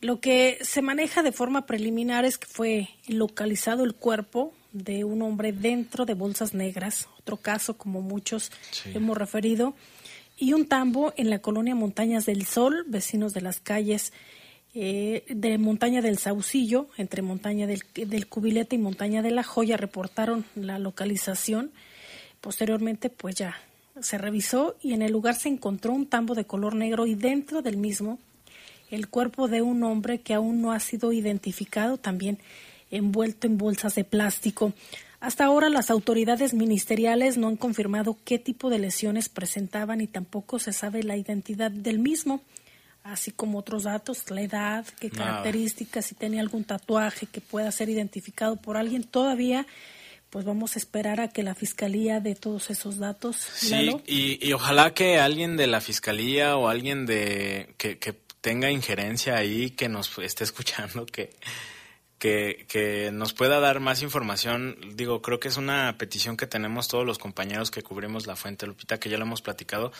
Lo 0.00 0.20
que 0.20 0.58
se 0.62 0.82
maneja 0.82 1.22
de 1.22 1.32
forma 1.32 1.66
preliminar 1.66 2.24
es 2.24 2.38
que 2.38 2.46
fue 2.46 2.88
localizado 3.08 3.82
el 3.84 3.94
cuerpo 3.94 4.52
de 4.72 5.02
un 5.04 5.22
hombre 5.22 5.52
dentro 5.52 6.04
de 6.06 6.14
bolsas 6.14 6.54
negras, 6.54 7.08
otro 7.18 7.36
caso 7.38 7.76
como 7.76 8.00
muchos 8.02 8.52
Sí. 8.70 8.90
hemos 8.94 9.16
referido, 9.16 9.74
y 10.36 10.52
un 10.52 10.66
tambo 10.66 11.12
en 11.16 11.30
la 11.30 11.40
colonia 11.40 11.74
Montañas 11.74 12.26
del 12.26 12.46
Sol, 12.46 12.84
vecinos 12.86 13.32
de 13.34 13.40
las 13.40 13.58
calles 13.58 14.12
eh, 14.74 15.24
de 15.28 15.58
Montaña 15.58 16.02
del 16.02 16.18
Saucillo, 16.18 16.88
entre 16.96 17.22
Montaña 17.22 17.66
del, 17.66 17.82
del 17.94 18.26
Cubilete 18.26 18.76
y 18.76 18.78
Montaña 18.78 19.22
de 19.22 19.30
la 19.30 19.42
Joya, 19.42 19.76
reportaron 19.76 20.44
la 20.54 20.78
localización. 20.78 21.72
Posteriormente, 22.40 23.10
pues 23.10 23.34
ya 23.36 23.56
se 24.00 24.18
revisó 24.18 24.76
y 24.82 24.92
en 24.92 25.02
el 25.02 25.12
lugar 25.12 25.34
se 25.34 25.48
encontró 25.48 25.92
un 25.92 26.06
tambo 26.06 26.34
de 26.34 26.44
color 26.44 26.74
negro 26.74 27.06
y 27.06 27.14
dentro 27.14 27.62
del 27.62 27.76
mismo 27.76 28.18
el 28.90 29.08
cuerpo 29.08 29.48
de 29.48 29.62
un 29.62 29.82
hombre 29.82 30.20
que 30.20 30.34
aún 30.34 30.62
no 30.62 30.72
ha 30.72 30.80
sido 30.80 31.12
identificado, 31.12 31.98
también 31.98 32.38
envuelto 32.90 33.46
en 33.46 33.58
bolsas 33.58 33.94
de 33.94 34.04
plástico. 34.04 34.72
Hasta 35.20 35.44
ahora 35.44 35.68
las 35.68 35.90
autoridades 35.90 36.54
ministeriales 36.54 37.36
no 37.36 37.48
han 37.48 37.56
confirmado 37.56 38.16
qué 38.24 38.38
tipo 38.38 38.70
de 38.70 38.78
lesiones 38.78 39.28
presentaban 39.28 40.00
y 40.00 40.06
tampoco 40.06 40.58
se 40.58 40.72
sabe 40.72 41.02
la 41.02 41.16
identidad 41.16 41.70
del 41.70 41.98
mismo, 41.98 42.40
así 43.12 43.30
como 43.30 43.58
otros 43.58 43.84
datos, 43.84 44.30
la 44.30 44.42
edad, 44.42 44.86
qué 45.00 45.08
Nada. 45.08 45.24
características, 45.24 46.06
si 46.06 46.14
tenía 46.14 46.40
algún 46.40 46.64
tatuaje 46.64 47.26
que 47.26 47.40
pueda 47.40 47.70
ser 47.72 47.88
identificado 47.88 48.56
por 48.56 48.76
alguien. 48.76 49.04
Todavía, 49.04 49.66
pues 50.30 50.44
vamos 50.44 50.76
a 50.76 50.78
esperar 50.78 51.20
a 51.20 51.28
que 51.28 51.42
la 51.42 51.54
fiscalía 51.54 52.20
dé 52.20 52.34
todos 52.34 52.70
esos 52.70 52.98
datos. 52.98 53.36
Sí, 53.36 53.90
y 54.06 54.52
ojalá 54.52 54.94
que 54.94 55.18
alguien 55.18 55.56
de 55.56 55.66
la 55.66 55.80
fiscalía 55.80 56.56
o 56.56 56.68
alguien 56.68 57.06
de 57.06 57.74
que, 57.78 57.98
que 57.98 58.14
tenga 58.40 58.70
injerencia 58.70 59.36
ahí, 59.36 59.70
que 59.70 59.88
nos 59.88 60.16
esté 60.18 60.44
escuchando, 60.44 61.06
que, 61.06 61.30
que, 62.18 62.66
que 62.68 63.10
nos 63.12 63.32
pueda 63.32 63.60
dar 63.60 63.80
más 63.80 64.02
información. 64.02 64.76
Digo, 64.94 65.22
creo 65.22 65.40
que 65.40 65.48
es 65.48 65.56
una 65.56 65.96
petición 65.98 66.36
que 66.36 66.46
tenemos 66.46 66.88
todos 66.88 67.04
los 67.04 67.18
compañeros 67.18 67.70
que 67.70 67.82
cubrimos 67.82 68.26
la 68.26 68.36
fuente, 68.36 68.66
Lupita, 68.66 68.98
que 68.98 69.08
ya 69.08 69.18
lo 69.18 69.24
hemos 69.24 69.42
platicado, 69.42 69.92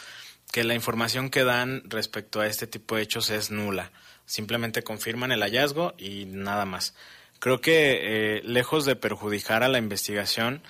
que 0.52 0.64
la 0.64 0.75
información 0.75 1.31
que 1.31 1.45
dan 1.45 1.83
respecto 1.85 2.40
a 2.40 2.47
este 2.47 2.67
tipo 2.67 2.97
de 2.97 3.02
hechos 3.02 3.31
es 3.31 3.50
nula. 3.50 3.93
Simplemente 4.26 4.83
confirman 4.83 5.33
el 5.33 5.43
hallazgo 5.43 5.95
y 5.99 6.25
nada 6.26 6.64
más. 6.64 6.95
Creo 7.38 7.61
que 7.61 8.38
eh, 8.38 8.43
lejos 8.45 8.85
de 8.85 8.97
perjudicar 8.97 9.62
a 9.62 9.69
la 9.69 9.78
investigación, 9.78 10.62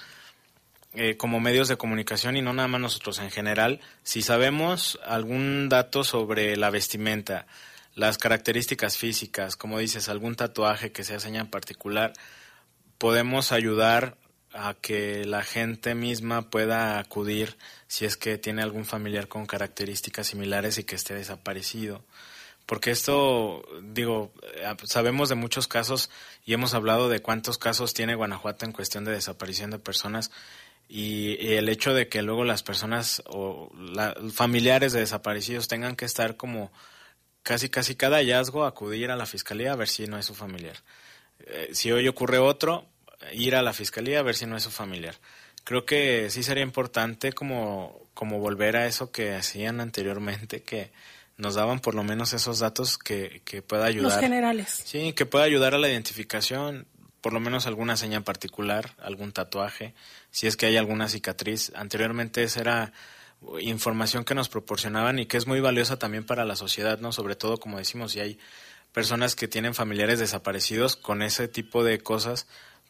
eh, 0.94 1.16
como 1.16 1.40
medios 1.40 1.68
de 1.68 1.76
comunicación 1.76 2.36
y 2.36 2.42
no 2.42 2.52
nada 2.52 2.68
más 2.68 2.80
nosotros 2.80 3.18
en 3.20 3.30
general, 3.30 3.80
si 4.02 4.22
sabemos 4.22 4.98
algún 5.04 5.68
dato 5.68 6.02
sobre 6.02 6.56
la 6.56 6.70
vestimenta, 6.70 7.46
las 7.94 8.18
características 8.18 8.96
físicas, 8.96 9.56
como 9.56 9.78
dices, 9.78 10.08
algún 10.08 10.34
tatuaje 10.34 10.92
que 10.92 11.04
sea 11.04 11.20
seña 11.20 11.40
en 11.40 11.50
particular, 11.50 12.12
podemos 12.98 13.52
ayudar 13.52 14.16
a 14.58 14.74
que 14.74 15.24
la 15.24 15.42
gente 15.42 15.94
misma 15.94 16.50
pueda 16.50 16.98
acudir 16.98 17.56
si 17.86 18.04
es 18.04 18.16
que 18.16 18.38
tiene 18.38 18.62
algún 18.62 18.84
familiar 18.84 19.28
con 19.28 19.46
características 19.46 20.26
similares 20.26 20.78
y 20.78 20.84
que 20.84 20.96
esté 20.96 21.14
desaparecido. 21.14 22.04
Porque 22.66 22.90
esto, 22.90 23.62
digo, 23.82 24.30
sabemos 24.84 25.28
de 25.30 25.34
muchos 25.34 25.68
casos 25.68 26.10
y 26.44 26.52
hemos 26.52 26.74
hablado 26.74 27.08
de 27.08 27.20
cuántos 27.20 27.56
casos 27.56 27.94
tiene 27.94 28.14
Guanajuato 28.14 28.66
en 28.66 28.72
cuestión 28.72 29.04
de 29.04 29.12
desaparición 29.12 29.70
de 29.70 29.78
personas 29.78 30.30
y, 30.88 31.54
el 31.54 31.68
hecho 31.68 31.94
de 31.94 32.08
que 32.08 32.22
luego 32.22 32.44
las 32.44 32.62
personas 32.62 33.22
o 33.26 33.70
familiares 34.32 34.92
de 34.92 35.00
desaparecidos 35.00 35.68
tengan 35.68 35.96
que 35.96 36.04
estar 36.04 36.36
como 36.36 36.72
casi 37.42 37.68
casi 37.68 37.94
cada 37.94 38.18
hallazgo 38.18 38.64
acudir 38.64 39.10
a 39.10 39.16
la 39.16 39.24
fiscalía 39.24 39.72
a 39.72 39.76
ver 39.76 39.88
si 39.88 40.06
no 40.06 40.18
es 40.18 40.26
su 40.26 40.34
familiar. 40.34 40.76
Eh, 41.40 41.70
si 41.72 41.92
hoy 41.92 42.08
ocurre 42.08 42.38
otro, 42.38 42.86
ir 43.32 43.56
a 43.56 43.62
la 43.62 43.72
fiscalía 43.72 44.20
a 44.20 44.22
ver 44.22 44.34
si 44.34 44.46
no 44.46 44.56
es 44.56 44.62
su 44.62 44.70
familiar. 44.70 45.16
creo 45.64 45.84
que 45.84 46.30
sí 46.30 46.42
sería 46.42 46.62
importante 46.62 47.32
como, 47.32 48.00
como 48.14 48.38
volver 48.38 48.76
a 48.76 48.86
eso 48.86 49.10
que 49.10 49.34
hacían 49.34 49.80
anteriormente, 49.80 50.62
que 50.62 50.90
nos 51.36 51.54
daban 51.54 51.80
por 51.80 51.94
lo 51.94 52.02
menos 52.02 52.32
esos 52.32 52.58
datos 52.58 52.98
que, 52.98 53.42
que 53.44 53.62
pueda 53.62 53.86
ayudar. 53.86 54.12
Los 54.12 54.20
generales. 54.20 54.82
Sí, 54.84 55.12
que 55.12 55.26
pueda 55.26 55.44
ayudar 55.44 55.74
a 55.74 55.78
la 55.78 55.88
identificación, 55.88 56.86
por 57.20 57.32
lo 57.32 57.40
menos 57.40 57.66
alguna 57.66 57.96
seña 57.96 58.22
particular, 58.22 58.94
algún 58.98 59.32
tatuaje, 59.32 59.94
si 60.30 60.46
es 60.46 60.56
que 60.56 60.66
hay 60.66 60.76
alguna 60.76 61.08
cicatriz. 61.08 61.72
Anteriormente 61.74 62.42
esa 62.42 62.60
era 62.60 62.92
información 63.60 64.24
que 64.24 64.34
nos 64.34 64.48
proporcionaban 64.48 65.18
y 65.18 65.26
que 65.26 65.36
es 65.36 65.46
muy 65.46 65.60
valiosa 65.60 65.98
también 65.98 66.24
para 66.24 66.44
la 66.44 66.56
sociedad, 66.56 66.98
¿no? 66.98 67.12
Sobre 67.12 67.36
todo, 67.36 67.58
como 67.58 67.78
decimos, 67.78 68.12
si 68.12 68.20
hay 68.20 68.38
personas 68.92 69.36
que 69.36 69.48
tienen 69.48 69.74
familiares 69.74 70.18
desaparecidos, 70.18 70.96
con 70.96 71.22
ese 71.22 71.46
tipo 71.46 71.84
de 71.84 72.00
cosas 72.00 72.46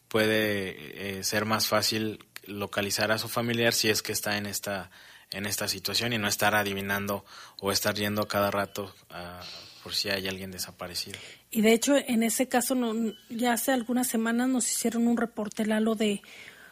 puede 0.08 1.18
eh, 1.18 1.24
ser 1.24 1.44
más 1.44 1.68
fácil 1.68 2.24
localizar 2.44 3.12
a 3.12 3.18
su 3.18 3.28
familiar 3.28 3.74
si 3.74 3.90
es 3.90 4.02
que 4.02 4.12
está 4.12 4.36
en 4.38 4.46
esta 4.46 4.90
en 5.30 5.46
esta 5.46 5.68
situación 5.68 6.12
y 6.12 6.18
no 6.18 6.26
estar 6.26 6.54
adivinando 6.54 7.24
o 7.60 7.70
estar 7.70 7.94
yendo 7.94 8.26
cada 8.26 8.50
rato 8.50 8.94
a, 9.10 9.42
por 9.82 9.94
si 9.94 10.08
hay 10.08 10.26
alguien 10.26 10.50
desaparecido. 10.50 11.18
Y 11.50 11.60
de 11.60 11.72
hecho, 11.72 11.96
en 11.96 12.22
ese 12.22 12.48
caso, 12.48 12.74
no, 12.74 12.94
ya 13.28 13.52
hace 13.52 13.72
algunas 13.72 14.06
semanas 14.06 14.48
nos 14.48 14.66
hicieron 14.70 15.06
un 15.06 15.18
reporte, 15.18 15.66
Lalo, 15.66 15.94
de 15.94 16.22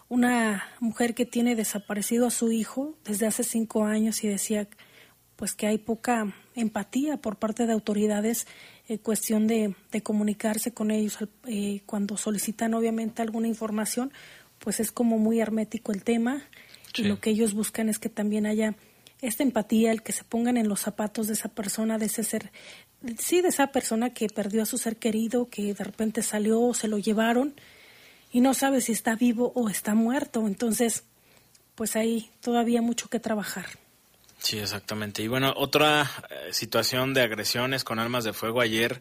una 0.09 0.71
mujer 0.81 1.14
que 1.14 1.26
tiene 1.26 1.57
desaparecido 1.57 2.26
a 2.26 2.31
su 2.31 2.52
hijo 2.52 2.95
desde 3.05 3.26
hace 3.26 3.43
cinco 3.45 3.85
años 3.85 4.23
y 4.25 4.28
decía 4.28 4.69
pues 5.35 5.55
que 5.55 5.66
hay 5.66 5.78
poca 5.78 6.33
empatía 6.57 7.19
por 7.19 7.37
parte 7.37 7.67
de 7.67 7.73
autoridades 7.73 8.47
en 8.89 8.99
cuestión 8.99 9.47
de, 9.47 9.77
de 9.93 10.03
comunicarse 10.03 10.73
con 10.73 10.91
ellos 10.91 11.19
eh, 11.47 11.83
cuando 11.87 12.17
solicitan 12.17 12.75
obviamente 12.75 13.23
alguna 13.23 13.47
información 13.47 14.13
pues 14.59 14.81
es 14.81 14.91
como 14.91 15.19
muy 15.19 15.41
hermético 15.41 15.93
el 15.93 16.03
tema 16.03 16.43
y 16.97 17.05
lo 17.05 17.21
que 17.21 17.31
ellos 17.31 17.55
buscan 17.55 17.89
es 17.89 17.99
que 17.99 18.09
también 18.09 18.47
haya 18.47 18.75
esta 19.21 19.43
empatía, 19.43 19.93
el 19.93 20.03
que 20.03 20.13
se 20.13 20.25
pongan 20.25 20.57
en 20.57 20.69
los 20.69 20.81
zapatos 20.81 21.27
de 21.27 21.35
esa 21.35 21.49
persona, 21.49 21.99
de 21.99 22.07
ese 22.07 22.25
ser, 22.25 22.53
sí, 23.19 23.41
de 23.41 23.49
esa 23.49 23.69
persona 23.69 24.11
que 24.11 24.29
perdió 24.29 24.63
a 24.63 24.67
su 24.67 24.79
ser 24.79 24.97
querido, 24.97 25.49
que 25.49 25.75
de 25.75 25.85
repente 25.85 26.23
salió 26.23 26.61
o 26.61 26.75
se 26.75 26.89
lo 26.89 26.99
llevaron 26.99 27.55
y 28.33 28.41
no 28.41 28.55
sabe 28.55 28.81
si 28.81 28.93
está 28.93 29.15
vivo 29.15 29.53
o 29.55 29.69
está 29.69 29.95
muerto. 29.95 30.47
Entonces, 30.47 31.05
pues 31.75 31.97
hay 31.97 32.31
todavía 32.41 32.83
mucho 32.83 33.09
que 33.09 33.21
trabajar. 33.21 33.67
Sí, 34.47 34.61
exactamente. 34.61 35.25
Y 35.25 35.26
bueno, 35.26 35.53
otra 35.57 36.09
eh, 36.31 36.53
situación 36.53 37.15
de 37.15 37.23
agresiones 37.23 37.83
con 37.83 37.99
armas 37.99 38.23
de 38.23 38.33
fuego 38.33 38.61
ayer, 38.61 39.00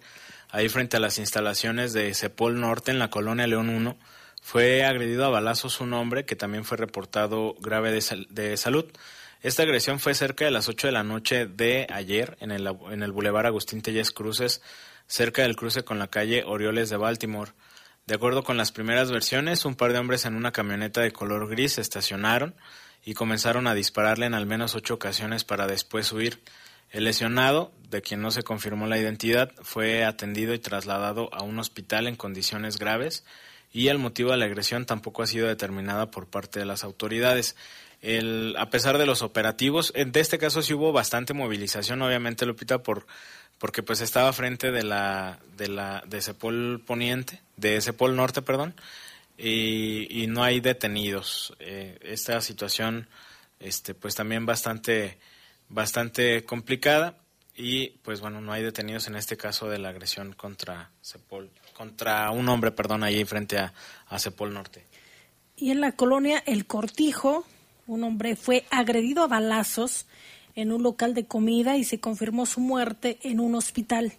ahí 0.49 0.69
frente 0.69 0.97
a 0.97 0.99
las 0.99 1.19
instalaciones 1.19 1.93
de 1.93 2.11
Cepol 2.15 2.59
Norte 2.59 2.89
en 2.89 2.97
la 2.97 3.11
colonia 3.11 3.45
León 3.45 3.69
1, 3.69 3.95
fue 4.41 4.83
agredido 4.83 5.23
a 5.23 5.29
balazos 5.29 5.81
un 5.81 5.93
hombre 5.93 6.25
que 6.25 6.35
también 6.35 6.65
fue 6.65 6.77
reportado 6.77 7.53
grave 7.59 7.91
de, 7.91 8.25
de 8.31 8.57
salud. 8.57 8.85
Esta 9.43 9.61
agresión 9.61 9.99
fue 9.99 10.15
cerca 10.15 10.45
de 10.45 10.49
las 10.49 10.67
8 10.67 10.87
de 10.87 10.93
la 10.93 11.03
noche 11.03 11.45
de 11.45 11.85
ayer 11.93 12.37
en 12.39 12.49
el, 12.49 12.67
en 12.89 13.03
el 13.03 13.11
Boulevard 13.11 13.45
Agustín 13.45 13.83
Telles 13.83 14.09
Cruces, 14.09 14.63
cerca 15.05 15.43
del 15.43 15.55
cruce 15.55 15.83
con 15.83 15.99
la 15.99 16.07
calle 16.07 16.43
Orioles 16.43 16.89
de 16.89 16.97
Baltimore. 16.97 17.51
De 18.07 18.15
acuerdo 18.15 18.43
con 18.43 18.57
las 18.57 18.71
primeras 18.71 19.11
versiones, 19.11 19.63
un 19.65 19.75
par 19.75 19.93
de 19.93 19.99
hombres 19.99 20.25
en 20.25 20.33
una 20.33 20.51
camioneta 20.51 21.01
de 21.01 21.11
color 21.11 21.47
gris 21.47 21.73
se 21.73 21.81
estacionaron 21.81 22.55
y 23.05 23.13
comenzaron 23.13 23.67
a 23.67 23.75
dispararle 23.75 24.25
en 24.25 24.33
al 24.33 24.47
menos 24.47 24.75
ocho 24.75 24.95
ocasiones 24.95 25.43
para 25.43 25.67
después 25.67 26.11
huir. 26.11 26.41
El 26.89 27.03
lesionado, 27.03 27.71
de 27.89 28.01
quien 28.01 28.21
no 28.21 28.31
se 28.31 28.43
confirmó 28.43 28.87
la 28.87 28.97
identidad, 28.97 29.51
fue 29.61 30.03
atendido 30.03 30.53
y 30.53 30.59
trasladado 30.59 31.33
a 31.33 31.43
un 31.43 31.59
hospital 31.59 32.07
en 32.07 32.15
condiciones 32.15 32.77
graves 32.79 33.23
y 33.71 33.89
el 33.89 33.99
motivo 33.99 34.31
de 34.31 34.37
la 34.37 34.45
agresión 34.45 34.85
tampoco 34.85 35.21
ha 35.21 35.27
sido 35.27 35.47
determinada 35.47 36.09
por 36.09 36.27
parte 36.27 36.59
de 36.59 36.65
las 36.65 36.83
autoridades. 36.83 37.55
El, 38.01 38.55
a 38.57 38.69
pesar 38.69 38.97
de 38.97 39.05
los 39.05 39.21
operativos, 39.21 39.91
en 39.95 40.11
este 40.15 40.37
caso 40.37 40.61
sí 40.61 40.73
hubo 40.73 40.91
bastante 40.91 41.33
movilización, 41.33 42.01
obviamente, 42.01 42.45
Lupita, 42.45 42.81
por, 42.81 43.05
porque 43.57 43.83
pues 43.83 44.01
estaba 44.01 44.31
frente 44.33 44.71
de 44.71 44.83
la, 44.83 45.39
de 45.57 45.67
la, 45.67 46.03
de 46.07 46.21
Cepol 46.21 46.81
Poniente, 46.85 47.41
de 47.57 47.81
Cepol 47.81 48.15
Norte, 48.15 48.41
perdón, 48.41 48.75
y, 49.37 50.23
y 50.23 50.27
no 50.27 50.43
hay 50.43 50.59
detenidos. 50.59 51.53
Eh, 51.59 51.97
esta 52.01 52.41
situación, 52.41 53.07
este, 53.59 53.93
pues 53.93 54.15
también 54.15 54.45
bastante, 54.45 55.17
bastante 55.69 56.43
complicada 56.43 57.17
y 57.55 57.89
pues 58.03 58.19
bueno, 58.21 58.41
no 58.41 58.51
hay 58.51 58.63
detenidos 58.63 59.07
en 59.07 59.15
este 59.15 59.37
caso 59.37 59.69
de 59.69 59.79
la 59.79 59.89
agresión 59.89 60.33
contra 60.33 60.91
Cepol 61.01 61.49
contra 61.75 62.31
un 62.31 62.47
hombre, 62.47 62.71
perdón, 62.71 63.03
ahí 63.03 63.25
frente 63.25 63.57
a, 63.57 63.73
a 64.07 64.17
Cepol 64.17 64.53
Norte. 64.53 64.85
Y 65.57 65.71
en 65.71 65.81
la 65.81 65.91
colonia 65.91 66.41
El 66.45 66.65
Cortijo, 66.65 67.45
un 67.87 68.03
hombre 68.03 68.35
fue 68.35 68.65
agredido 68.71 69.23
a 69.23 69.27
balazos 69.27 70.05
en 70.55 70.71
un 70.71 70.83
local 70.83 71.13
de 71.13 71.25
comida 71.25 71.77
y 71.77 71.83
se 71.83 71.99
confirmó 71.99 72.45
su 72.45 72.61
muerte 72.61 73.19
en 73.23 73.39
un 73.39 73.55
hospital. 73.55 74.13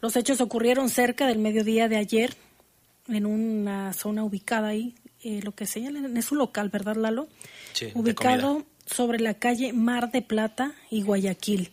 Los 0.00 0.16
hechos 0.16 0.40
ocurrieron 0.40 0.88
cerca 0.88 1.26
del 1.26 1.38
mediodía 1.38 1.88
de 1.88 1.96
ayer, 1.96 2.36
en 3.14 3.26
una 3.26 3.92
zona 3.92 4.24
ubicada 4.24 4.68
ahí, 4.68 4.94
eh, 5.22 5.40
lo 5.42 5.52
que 5.52 5.66
señalan, 5.66 6.16
es 6.16 6.32
un 6.32 6.38
local, 6.38 6.68
¿verdad, 6.68 6.96
Lalo? 6.96 7.28
Sí, 7.72 7.90
ubicado 7.94 8.64
sobre 8.86 9.20
la 9.20 9.34
calle 9.34 9.72
Mar 9.72 10.10
de 10.10 10.22
Plata 10.22 10.74
y 10.90 11.02
Guayaquil. 11.02 11.72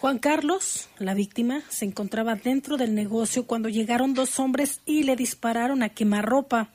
Juan 0.00 0.18
Carlos, 0.20 0.88
la 0.98 1.14
víctima, 1.14 1.62
se 1.68 1.84
encontraba 1.84 2.36
dentro 2.36 2.76
del 2.76 2.94
negocio 2.94 3.46
cuando 3.46 3.68
llegaron 3.68 4.14
dos 4.14 4.38
hombres 4.38 4.80
y 4.86 5.02
le 5.02 5.16
dispararon 5.16 5.82
a 5.82 5.88
quemarropa. 5.88 6.70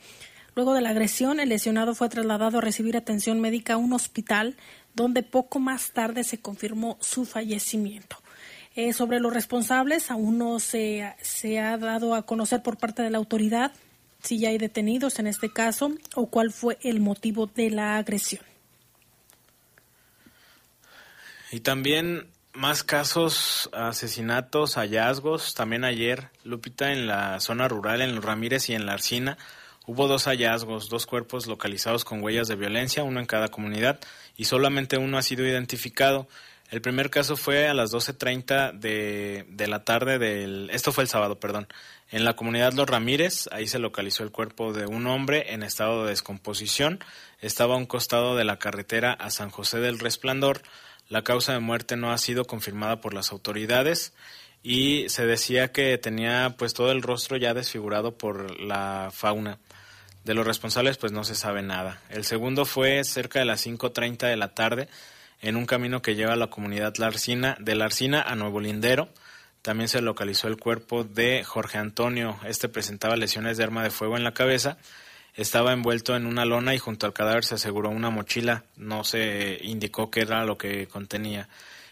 Luego 0.55 0.73
de 0.73 0.81
la 0.81 0.89
agresión, 0.89 1.39
el 1.39 1.49
lesionado 1.49 1.95
fue 1.95 2.09
trasladado 2.09 2.57
a 2.57 2.61
recibir 2.61 2.97
atención 2.97 3.39
médica 3.39 3.75
a 3.75 3.77
un 3.77 3.93
hospital, 3.93 4.57
donde 4.93 5.23
poco 5.23 5.59
más 5.59 5.91
tarde 5.91 6.25
se 6.25 6.39
confirmó 6.39 6.97
su 6.99 7.25
fallecimiento. 7.25 8.17
Eh, 8.75 8.93
sobre 8.93 9.19
los 9.19 9.33
responsables, 9.33 10.09
aún 10.09 10.37
no 10.37 10.59
se, 10.59 11.15
se 11.21 11.59
ha 11.59 11.77
dado 11.77 12.15
a 12.15 12.23
conocer 12.23 12.63
por 12.63 12.77
parte 12.77 13.03
de 13.03 13.11
la 13.11 13.19
autoridad 13.19 13.71
si 14.23 14.39
ya 14.39 14.49
hay 14.49 14.57
detenidos 14.57 15.19
en 15.19 15.27
este 15.27 15.51
caso 15.51 15.91
o 16.15 16.27
cuál 16.27 16.51
fue 16.51 16.77
el 16.81 16.99
motivo 16.99 17.45
de 17.45 17.69
la 17.69 17.97
agresión. 17.97 18.41
Y 21.51 21.59
también 21.59 22.27
más 22.53 22.83
casos, 22.83 23.69
asesinatos, 23.73 24.75
hallazgos. 24.75 25.53
También 25.53 25.83
ayer, 25.83 26.29
Lupita, 26.43 26.91
en 26.91 27.07
la 27.07 27.39
zona 27.39 27.67
rural, 27.67 28.01
en 28.01 28.15
los 28.15 28.23
Ramírez 28.23 28.69
y 28.69 28.73
en 28.73 28.85
la 28.85 28.93
Arcina, 28.93 29.37
hubo 29.85 30.07
dos 30.07 30.25
hallazgos, 30.25 30.89
dos 30.89 31.05
cuerpos 31.05 31.47
localizados 31.47 32.05
con 32.05 32.23
huellas 32.23 32.47
de 32.47 32.55
violencia, 32.55 33.03
uno 33.03 33.19
en 33.19 33.25
cada 33.25 33.49
comunidad, 33.49 33.99
y 34.37 34.45
solamente 34.45 34.97
uno 34.97 35.17
ha 35.17 35.21
sido 35.21 35.45
identificado. 35.45 36.27
El 36.73 36.81
primer 36.81 37.11
caso 37.11 37.37
fue 37.37 37.67
a 37.67 37.75
las 37.75 37.93
12.30 37.93 38.71
de, 38.73 39.45
de 39.47 39.67
la 39.67 39.83
tarde 39.83 40.17
del... 40.17 40.71
Esto 40.71 40.91
fue 40.91 41.03
el 41.03 41.07
sábado, 41.07 41.39
perdón. 41.39 41.67
En 42.09 42.25
la 42.25 42.35
comunidad 42.35 42.73
Los 42.73 42.89
Ramírez, 42.89 43.47
ahí 43.51 43.67
se 43.67 43.77
localizó 43.77 44.23
el 44.23 44.31
cuerpo 44.31 44.73
de 44.73 44.87
un 44.87 45.05
hombre 45.05 45.53
en 45.53 45.61
estado 45.61 46.03
de 46.03 46.09
descomposición. 46.09 46.97
Estaba 47.41 47.75
a 47.75 47.77
un 47.77 47.85
costado 47.85 48.35
de 48.35 48.43
la 48.43 48.57
carretera 48.57 49.13
a 49.13 49.29
San 49.29 49.51
José 49.51 49.81
del 49.81 49.99
Resplandor. 49.99 50.63
La 51.09 51.23
causa 51.23 51.53
de 51.53 51.59
muerte 51.59 51.95
no 51.95 52.11
ha 52.11 52.17
sido 52.17 52.45
confirmada 52.45 53.01
por 53.01 53.13
las 53.13 53.31
autoridades 53.31 54.11
y 54.63 55.07
se 55.09 55.27
decía 55.27 55.71
que 55.71 55.99
tenía 55.99 56.55
pues 56.57 56.73
todo 56.73 56.91
el 56.91 57.03
rostro 57.03 57.37
ya 57.37 57.53
desfigurado 57.53 58.17
por 58.17 58.59
la 58.59 59.11
fauna. 59.13 59.59
De 60.23 60.33
los 60.33 60.47
responsables 60.47 60.97
pues 60.97 61.11
no 61.11 61.23
se 61.23 61.35
sabe 61.35 61.61
nada. 61.61 62.01
El 62.09 62.25
segundo 62.25 62.65
fue 62.65 63.03
cerca 63.03 63.37
de 63.37 63.45
las 63.45 63.63
5.30 63.63 64.27
de 64.27 64.37
la 64.37 64.55
tarde 64.55 64.89
en 65.43 65.55
un 65.55 65.67
camino 65.67 66.01
que 66.01 66.15
lleva 66.15 66.33
a 66.33 66.37
la 66.37 66.47
comunidad 66.47 66.95
Larcina, 66.97 67.55
de 67.59 67.75
Larcina 67.75 68.23
a 68.23 68.35
Nuevo 68.35 68.59
Lindero. 68.59 69.09
También 69.61 69.87
se 69.87 70.01
localizó 70.01 70.47
el 70.47 70.57
cuerpo 70.57 71.03
de 71.03 71.43
Jorge 71.43 71.77
Antonio. 71.77 72.39
Este 72.47 72.67
presentaba 72.67 73.15
lesiones 73.15 73.57
de 73.57 73.63
arma 73.63 73.83
de 73.83 73.91
fuego 73.91 74.17
en 74.17 74.23
la 74.23 74.33
cabeza 74.33 74.77
estaba 75.35 75.73
envuelto 75.73 76.15
en 76.15 76.25
una 76.25 76.45
lona 76.45 76.75
y 76.75 76.79
junto 76.79 77.05
al 77.05 77.13
cadáver 77.13 77.43
se 77.43 77.55
aseguró 77.55 77.89
una 77.89 78.09
mochila. 78.09 78.63
No 78.77 79.03
se 79.03 79.59
indicó 79.63 80.11
qué 80.11 80.21
era 80.21 80.45
lo 80.45 80.57
que 80.57 80.87
contenía. 80.87 81.49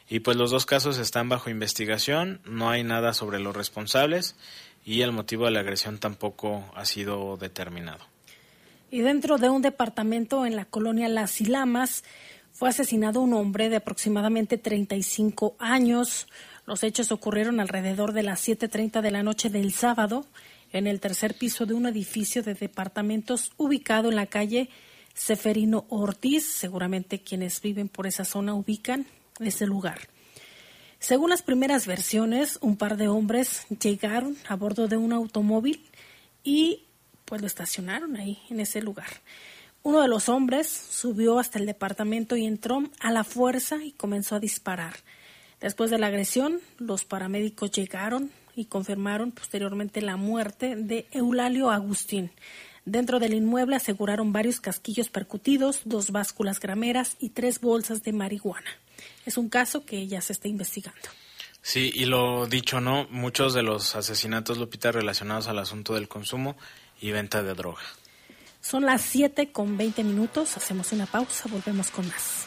Y 0.07 0.19
pues 0.19 0.37
los 0.37 0.51
dos 0.51 0.65
casos 0.65 0.97
están 0.97 1.29
bajo 1.29 1.49
investigación, 1.49 2.41
no 2.45 2.69
hay 2.69 2.83
nada 2.83 3.13
sobre 3.13 3.39
los 3.39 3.55
responsables 3.55 4.35
y 4.85 5.01
el 5.01 5.11
motivo 5.11 5.45
de 5.45 5.51
la 5.51 5.61
agresión 5.61 5.99
tampoco 5.99 6.65
ha 6.75 6.85
sido 6.85 7.37
determinado. 7.37 8.05
Y 8.91 9.01
dentro 9.01 9.37
de 9.37 9.49
un 9.49 9.61
departamento 9.61 10.45
en 10.45 10.57
la 10.57 10.65
colonia 10.65 11.07
Las 11.07 11.39
Ilamas 11.39 12.03
fue 12.61 12.69
asesinado 12.69 13.21
un 13.21 13.33
hombre 13.33 13.69
de 13.69 13.77
aproximadamente 13.77 14.59
35 14.59 15.55
años. 15.57 16.27
Los 16.67 16.83
hechos 16.83 17.11
ocurrieron 17.11 17.59
alrededor 17.59 18.13
de 18.13 18.21
las 18.21 18.47
7.30 18.47 19.01
de 19.01 19.09
la 19.09 19.23
noche 19.23 19.49
del 19.49 19.73
sábado 19.73 20.27
en 20.71 20.85
el 20.85 20.99
tercer 20.99 21.33
piso 21.33 21.65
de 21.65 21.73
un 21.73 21.87
edificio 21.87 22.43
de 22.43 22.53
departamentos 22.53 23.51
ubicado 23.57 24.09
en 24.09 24.15
la 24.15 24.27
calle 24.27 24.69
Seferino 25.15 25.87
Ortiz. 25.89 26.53
Seguramente 26.53 27.23
quienes 27.23 27.59
viven 27.63 27.89
por 27.89 28.05
esa 28.05 28.25
zona 28.25 28.53
ubican 28.53 29.07
ese 29.39 29.65
lugar. 29.65 29.97
Según 30.99 31.31
las 31.31 31.41
primeras 31.41 31.87
versiones, 31.87 32.59
un 32.61 32.77
par 32.77 32.95
de 32.95 33.07
hombres 33.07 33.65
llegaron 33.81 34.37
a 34.47 34.55
bordo 34.55 34.87
de 34.87 34.97
un 34.97 35.13
automóvil 35.13 35.83
y 36.43 36.83
pues 37.25 37.41
lo 37.41 37.47
estacionaron 37.47 38.17
ahí 38.17 38.37
en 38.51 38.59
ese 38.59 38.83
lugar. 38.83 39.09
Uno 39.83 40.01
de 40.01 40.07
los 40.07 40.29
hombres 40.29 40.69
subió 40.69 41.39
hasta 41.39 41.57
el 41.57 41.65
departamento 41.65 42.35
y 42.35 42.45
entró 42.45 42.83
a 42.99 43.11
la 43.11 43.23
fuerza 43.23 43.83
y 43.83 43.91
comenzó 43.91 44.35
a 44.35 44.39
disparar. 44.39 44.97
Después 45.59 45.89
de 45.89 45.97
la 45.97 46.07
agresión, 46.07 46.59
los 46.77 47.03
paramédicos 47.03 47.71
llegaron 47.71 48.31
y 48.55 48.65
confirmaron 48.65 49.31
posteriormente 49.31 50.01
la 50.01 50.17
muerte 50.17 50.75
de 50.75 51.07
Eulalio 51.11 51.71
Agustín. 51.71 52.31
Dentro 52.85 53.19
del 53.19 53.33
inmueble 53.33 53.75
aseguraron 53.75 54.33
varios 54.33 54.59
casquillos 54.59 55.09
percutidos, 55.09 55.81
dos 55.85 56.11
básculas 56.11 56.59
grameras 56.59 57.15
y 57.19 57.29
tres 57.29 57.59
bolsas 57.59 58.03
de 58.03 58.13
marihuana. 58.13 58.69
Es 59.25 59.37
un 59.37 59.49
caso 59.49 59.85
que 59.85 60.07
ya 60.07 60.21
se 60.21 60.33
está 60.33 60.47
investigando. 60.47 61.09
Sí, 61.63 61.91
y 61.93 62.05
lo 62.05 62.47
dicho 62.47 62.81
no, 62.81 63.07
muchos 63.09 63.53
de 63.53 63.61
los 63.61 63.95
asesinatos, 63.95 64.57
Lupita, 64.57 64.91
relacionados 64.91 65.47
al 65.47 65.59
asunto 65.59 65.93
del 65.93 66.07
consumo 66.07 66.55
y 66.99 67.11
venta 67.11 67.43
de 67.43 67.53
droga. 67.53 67.81
Son 68.61 68.85
las 68.85 69.01
7 69.01 69.51
con 69.51 69.75
20 69.75 70.03
minutos, 70.03 70.55
hacemos 70.55 70.91
una 70.91 71.07
pausa, 71.07 71.49
volvemos 71.49 71.89
con 71.89 72.07
más. 72.07 72.45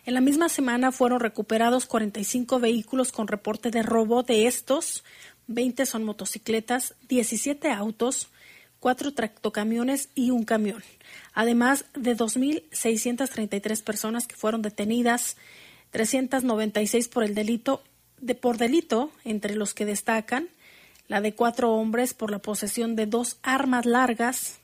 En 0.06 0.14
la 0.14 0.22
misma 0.22 0.50
semana 0.50 0.92
fueron 0.92 1.20
recuperados 1.20 1.88
45 1.88 2.60
vehículos 2.60 3.12
con 3.12 3.28
reporte 3.28 3.72
de 3.72 3.82
robo. 3.82 4.22
De 4.22 4.46
estos, 4.46 5.04
20 5.48 5.86
son 5.88 6.04
motocicletas, 6.04 6.94
17 7.10 7.72
autos, 7.72 8.30
4 8.80 9.14
tractocamiones 9.14 10.10
y 10.14 10.30
un 10.30 10.44
camión. 10.44 10.84
Además 11.34 11.86
de 11.96 12.16
2.633 12.16 13.84
personas 13.84 14.28
que 14.28 14.36
fueron 14.36 14.62
detenidas, 14.62 15.38
396 15.90 17.08
por 17.08 17.24
el 17.24 17.34
delito 17.34 17.82
de 18.22 18.36
por 18.36 18.58
delito, 18.58 19.12
entre 19.24 19.56
los 19.56 19.74
que 19.74 19.86
destacan 19.86 20.50
la 21.08 21.22
de 21.22 21.34
cuatro 21.34 21.74
hombres 21.74 22.14
por 22.14 22.32
la 22.32 22.40
posesión 22.40 22.96
de 22.96 23.06
dos 23.06 23.38
armas 23.44 23.86
largas, 23.86 24.60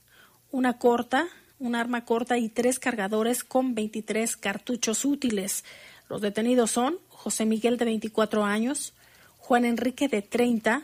una 0.52 0.78
corta, 0.78 1.28
un 1.62 1.76
arma 1.76 2.06
corta 2.06 2.38
y 2.40 2.50
tres 2.50 2.80
cargadores 2.80 3.44
con 3.44 3.76
23 3.76 4.36
cartuchos 4.36 5.06
útiles. 5.06 5.64
Los 6.10 6.22
detenidos 6.22 6.72
son 6.72 6.98
José 7.08 7.46
Miguel 7.46 7.78
de 7.78 7.86
24 7.86 8.44
años, 8.44 8.94
Juan 9.38 9.66
Enrique 9.66 10.08
de 10.08 10.24
30, 10.24 10.84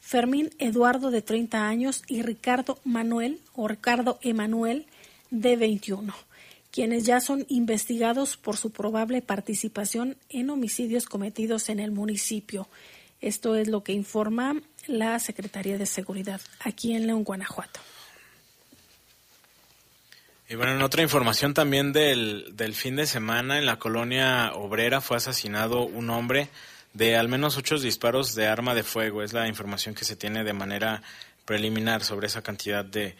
Fermín 0.00 0.50
Eduardo 0.58 1.10
de 1.10 1.22
30 1.22 1.66
años 1.66 2.02
y 2.06 2.22
Ricardo 2.22 2.78
Manuel 2.84 3.40
o 3.54 3.66
Ricardo 3.66 4.18
Emanuel 4.20 4.86
de 5.30 5.56
21, 5.56 6.14
quienes 6.70 7.04
ya 7.04 7.20
son 7.20 7.46
investigados 7.48 8.36
por 8.36 8.58
su 8.58 8.70
probable 8.70 9.22
participación 9.22 10.16
en 10.28 10.50
homicidios 10.50 11.06
cometidos 11.06 11.70
en 11.70 11.80
el 11.80 11.92
municipio. 11.92 12.68
Esto 13.22 13.56
es 13.56 13.68
lo 13.68 13.82
que 13.82 13.92
informa 13.92 14.60
la 14.86 15.18
Secretaría 15.18 15.78
de 15.78 15.86
Seguridad 15.86 16.42
aquí 16.60 16.92
en 16.92 17.06
León, 17.06 17.24
Guanajuato. 17.24 17.80
Y 20.50 20.54
bueno, 20.54 20.72
en 20.72 20.80
otra 20.80 21.02
información 21.02 21.52
también 21.52 21.92
del, 21.92 22.56
del 22.56 22.74
fin 22.74 22.96
de 22.96 23.06
semana, 23.06 23.58
en 23.58 23.66
la 23.66 23.78
colonia 23.78 24.52
obrera 24.54 25.02
fue 25.02 25.18
asesinado 25.18 25.82
un 25.82 26.08
hombre 26.08 26.48
de 26.94 27.16
al 27.16 27.28
menos 27.28 27.58
ocho 27.58 27.78
disparos 27.78 28.34
de 28.34 28.46
arma 28.46 28.74
de 28.74 28.82
fuego. 28.82 29.22
Es 29.22 29.34
la 29.34 29.46
información 29.46 29.94
que 29.94 30.06
se 30.06 30.16
tiene 30.16 30.44
de 30.44 30.54
manera 30.54 31.02
preliminar 31.44 32.02
sobre 32.02 32.28
esa 32.28 32.42
cantidad 32.42 32.82
de, 32.82 33.14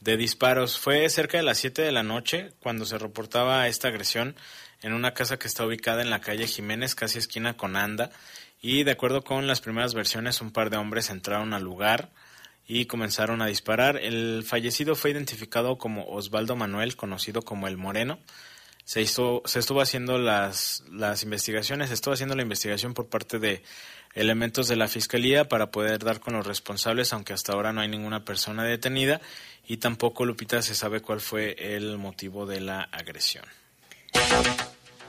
de 0.00 0.16
disparos. 0.16 0.76
Fue 0.76 1.08
cerca 1.08 1.36
de 1.36 1.44
las 1.44 1.58
7 1.58 1.82
de 1.82 1.92
la 1.92 2.02
noche 2.02 2.50
cuando 2.58 2.84
se 2.84 2.98
reportaba 2.98 3.68
esta 3.68 3.86
agresión 3.86 4.34
en 4.82 4.92
una 4.92 5.14
casa 5.14 5.38
que 5.38 5.46
está 5.46 5.64
ubicada 5.64 6.02
en 6.02 6.10
la 6.10 6.20
calle 6.20 6.48
Jiménez, 6.48 6.96
casi 6.96 7.18
esquina 7.18 7.56
con 7.56 7.76
Anda. 7.76 8.10
Y 8.60 8.82
de 8.82 8.90
acuerdo 8.90 9.22
con 9.22 9.46
las 9.46 9.60
primeras 9.60 9.94
versiones, 9.94 10.40
un 10.40 10.50
par 10.50 10.68
de 10.68 10.78
hombres 10.78 11.10
entraron 11.10 11.54
al 11.54 11.62
lugar 11.62 12.10
y 12.66 12.86
comenzaron 12.86 13.42
a 13.42 13.46
disparar. 13.46 13.96
El 13.96 14.44
fallecido 14.44 14.94
fue 14.94 15.10
identificado 15.10 15.78
como 15.78 16.06
Osvaldo 16.06 16.56
Manuel, 16.56 16.96
conocido 16.96 17.42
como 17.42 17.68
el 17.68 17.76
Moreno. 17.76 18.18
Se, 18.84 19.00
hizo, 19.00 19.42
se 19.44 19.60
estuvo 19.60 19.80
haciendo 19.80 20.18
las, 20.18 20.82
las 20.90 21.22
investigaciones, 21.22 21.88
se 21.88 21.94
estuvo 21.94 22.14
haciendo 22.14 22.34
la 22.34 22.42
investigación 22.42 22.94
por 22.94 23.08
parte 23.08 23.38
de 23.38 23.62
elementos 24.14 24.68
de 24.68 24.76
la 24.76 24.88
Fiscalía 24.88 25.48
para 25.48 25.70
poder 25.70 26.04
dar 26.04 26.20
con 26.20 26.34
los 26.34 26.46
responsables, 26.46 27.12
aunque 27.12 27.32
hasta 27.32 27.52
ahora 27.52 27.72
no 27.72 27.80
hay 27.80 27.88
ninguna 27.88 28.24
persona 28.24 28.64
detenida 28.64 29.20
y 29.66 29.76
tampoco, 29.78 30.24
Lupita, 30.24 30.60
se 30.62 30.74
sabe 30.74 31.00
cuál 31.00 31.20
fue 31.20 31.56
el 31.58 31.96
motivo 31.98 32.46
de 32.46 32.60
la 32.60 32.82
agresión. 32.82 33.44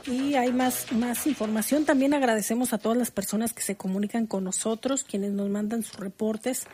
Y 0.06 0.36
hay 0.36 0.52
más, 0.52 0.92
más 0.92 1.26
información. 1.28 1.86
También 1.86 2.14
agradecemos 2.14 2.74
a 2.74 2.78
todas 2.78 2.98
las 2.98 3.10
personas 3.10 3.54
que 3.54 3.64
se 3.64 3.76
comunican 3.76 4.28
con 4.28 4.44
nosotros, 4.44 5.04
quienes 5.04 5.32
nos 5.32 5.50
mandan 5.50 5.84
sus 5.84 5.98
reportes. 5.98 6.68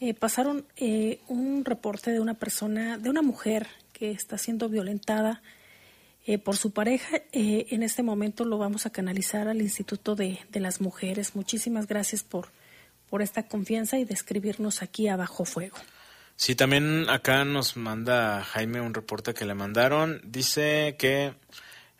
Eh, 0.00 0.14
pasaron 0.14 0.66
eh, 0.76 1.20
un 1.28 1.64
reporte 1.64 2.10
de 2.10 2.20
una 2.20 2.34
persona, 2.34 2.98
de 2.98 3.08
una 3.08 3.22
mujer 3.22 3.66
que 3.92 4.10
está 4.10 4.36
siendo 4.36 4.68
violentada 4.68 5.40
eh, 6.26 6.38
por 6.38 6.56
su 6.56 6.72
pareja. 6.72 7.22
en 7.32 7.82
este 7.82 8.02
momento 8.02 8.44
lo 8.44 8.58
vamos 8.58 8.84
a 8.84 8.90
canalizar 8.90 9.48
al 9.48 9.62
Instituto 9.62 10.14
de, 10.14 10.38
de 10.50 10.60
las 10.60 10.80
Mujeres. 10.80 11.34
Muchísimas 11.34 11.86
gracias 11.86 12.22
por, 12.22 12.48
por 13.08 13.22
esta 13.22 13.44
confianza 13.44 13.98
y 13.98 14.04
de 14.04 14.14
aquí 14.82 15.08
a 15.08 15.16
Bajo 15.16 15.44
Fuego. 15.44 15.76
Sí, 16.36 16.54
también 16.54 17.08
acá 17.08 17.46
nos 17.46 17.78
manda 17.78 18.42
Jaime 18.42 18.82
un 18.82 18.92
reporte 18.92 19.32
que 19.32 19.46
le 19.46 19.54
mandaron. 19.54 20.20
Dice 20.24 20.96
que 20.98 21.32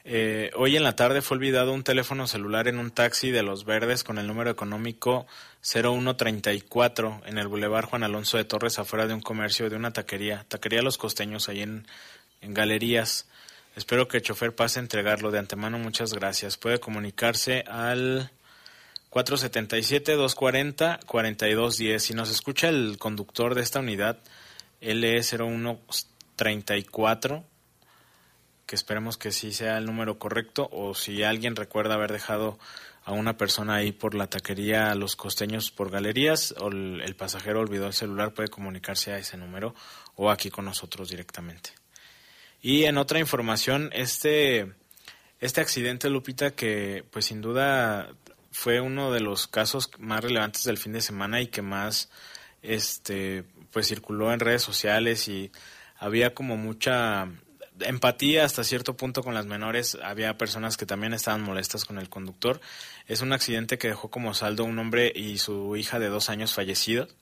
eh, 0.08 0.52
hoy 0.54 0.76
en 0.76 0.84
la 0.84 0.94
tarde 0.94 1.20
fue 1.20 1.36
olvidado 1.36 1.72
un 1.72 1.82
teléfono 1.82 2.28
celular 2.28 2.68
en 2.68 2.78
un 2.78 2.92
taxi 2.92 3.32
de 3.32 3.42
Los 3.42 3.64
Verdes 3.64 4.04
con 4.04 4.18
el 4.18 4.28
número 4.28 4.50
económico 4.50 5.26
0134 5.62 7.22
en 7.26 7.38
el 7.38 7.48
Boulevard 7.48 7.86
Juan 7.86 8.04
Alonso 8.04 8.36
de 8.36 8.44
Torres, 8.44 8.78
afuera 8.78 9.08
de 9.08 9.14
un 9.14 9.20
comercio, 9.20 9.68
de 9.68 9.74
una 9.74 9.92
taquería, 9.92 10.44
taquería 10.46 10.80
Los 10.80 10.96
Costeños, 10.96 11.48
ahí 11.48 11.62
en, 11.62 11.88
en 12.40 12.54
Galerías. 12.54 13.26
Espero 13.74 14.06
que 14.06 14.18
el 14.18 14.22
chofer 14.22 14.54
pase 14.54 14.78
a 14.78 14.82
entregarlo. 14.82 15.32
De 15.32 15.40
antemano, 15.40 15.76
muchas 15.76 16.14
gracias. 16.14 16.56
Puede 16.56 16.78
comunicarse 16.78 17.64
al 17.66 18.30
477-240-4210. 19.10 21.98
Si 21.98 22.14
nos 22.14 22.30
escucha 22.30 22.68
el 22.68 22.98
conductor 22.98 23.56
de 23.56 23.62
esta 23.62 23.80
unidad, 23.80 24.18
LE0134 24.80 27.42
que 28.66 28.74
esperemos 28.74 29.16
que 29.16 29.32
sí 29.32 29.52
sea 29.52 29.78
el 29.78 29.86
número 29.86 30.18
correcto 30.18 30.68
o 30.72 30.94
si 30.94 31.22
alguien 31.22 31.56
recuerda 31.56 31.94
haber 31.94 32.12
dejado 32.12 32.58
a 33.04 33.12
una 33.12 33.36
persona 33.36 33.76
ahí 33.76 33.92
por 33.92 34.14
la 34.14 34.26
taquería 34.26 34.94
Los 34.96 35.14
Costeños 35.14 35.70
por 35.70 35.90
Galerías 35.90 36.54
o 36.58 36.68
el, 36.68 37.00
el 37.02 37.14
pasajero 37.14 37.60
olvidó 37.60 37.86
el 37.86 37.92
celular 37.92 38.34
puede 38.34 38.48
comunicarse 38.48 39.12
a 39.12 39.18
ese 39.18 39.36
número 39.36 39.74
o 40.16 40.30
aquí 40.30 40.50
con 40.50 40.64
nosotros 40.64 41.08
directamente. 41.08 41.70
Y 42.60 42.84
en 42.84 42.98
otra 42.98 43.20
información, 43.20 43.90
este, 43.92 44.72
este 45.38 45.60
accidente, 45.60 46.10
Lupita, 46.10 46.56
que 46.56 47.04
pues 47.12 47.26
sin 47.26 47.40
duda 47.40 48.10
fue 48.50 48.80
uno 48.80 49.12
de 49.12 49.20
los 49.20 49.46
casos 49.46 49.90
más 49.98 50.24
relevantes 50.24 50.64
del 50.64 50.78
fin 50.78 50.92
de 50.92 51.00
semana 51.00 51.40
y 51.40 51.46
que 51.46 51.62
más 51.62 52.10
este 52.62 53.44
pues 53.70 53.86
circuló 53.86 54.32
en 54.32 54.40
redes 54.40 54.62
sociales 54.62 55.28
y 55.28 55.52
había 55.98 56.34
como 56.34 56.56
mucha 56.56 57.28
empatía 57.80 58.44
hasta 58.44 58.64
cierto 58.64 58.96
punto 58.96 59.22
con 59.22 59.34
las 59.34 59.46
menores. 59.46 59.96
Había 60.02 60.38
personas 60.38 60.76
que 60.76 60.86
también 60.86 61.14
estaban 61.14 61.42
molestas 61.42 61.84
con 61.84 61.98
el 61.98 62.08
conductor. 62.08 62.60
Es 63.06 63.20
un 63.20 63.32
accidente 63.32 63.78
que 63.78 63.88
dejó 63.88 64.10
como 64.10 64.34
saldo 64.34 64.64
un 64.64 64.78
hombre 64.78 65.12
y 65.14 65.38
su 65.38 65.76
hija 65.76 65.98
de 65.98 66.08
dos 66.08 66.30
años 66.30 66.54
fallecidos 66.54 67.14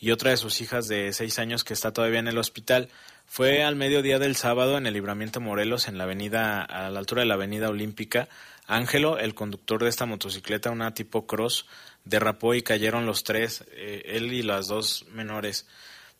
y 0.00 0.12
otra 0.12 0.30
de 0.30 0.36
sus 0.36 0.60
hijas 0.60 0.88
de 0.88 1.12
seis 1.12 1.38
años 1.38 1.64
que 1.64 1.74
está 1.74 1.92
todavía 1.92 2.20
en 2.20 2.28
el 2.28 2.38
hospital. 2.38 2.88
Fue 3.26 3.62
al 3.62 3.76
mediodía 3.76 4.18
del 4.18 4.36
sábado 4.36 4.78
en 4.78 4.86
el 4.86 4.94
Libramiento 4.94 5.40
Morelos, 5.40 5.88
en 5.88 5.98
la 5.98 6.04
avenida, 6.04 6.62
a 6.62 6.88
la 6.88 6.98
altura 6.98 7.22
de 7.22 7.26
la 7.26 7.34
avenida 7.34 7.68
Olímpica. 7.68 8.28
Ángelo, 8.66 9.18
el 9.18 9.34
conductor 9.34 9.82
de 9.82 9.88
esta 9.88 10.06
motocicleta, 10.06 10.70
una 10.70 10.94
tipo 10.94 11.26
cross, 11.26 11.66
derrapó 12.04 12.54
y 12.54 12.62
cayeron 12.62 13.06
los 13.06 13.24
tres, 13.24 13.64
eh, 13.72 14.02
él 14.06 14.32
y 14.32 14.42
las 14.42 14.68
dos 14.68 15.04
menores. 15.12 15.66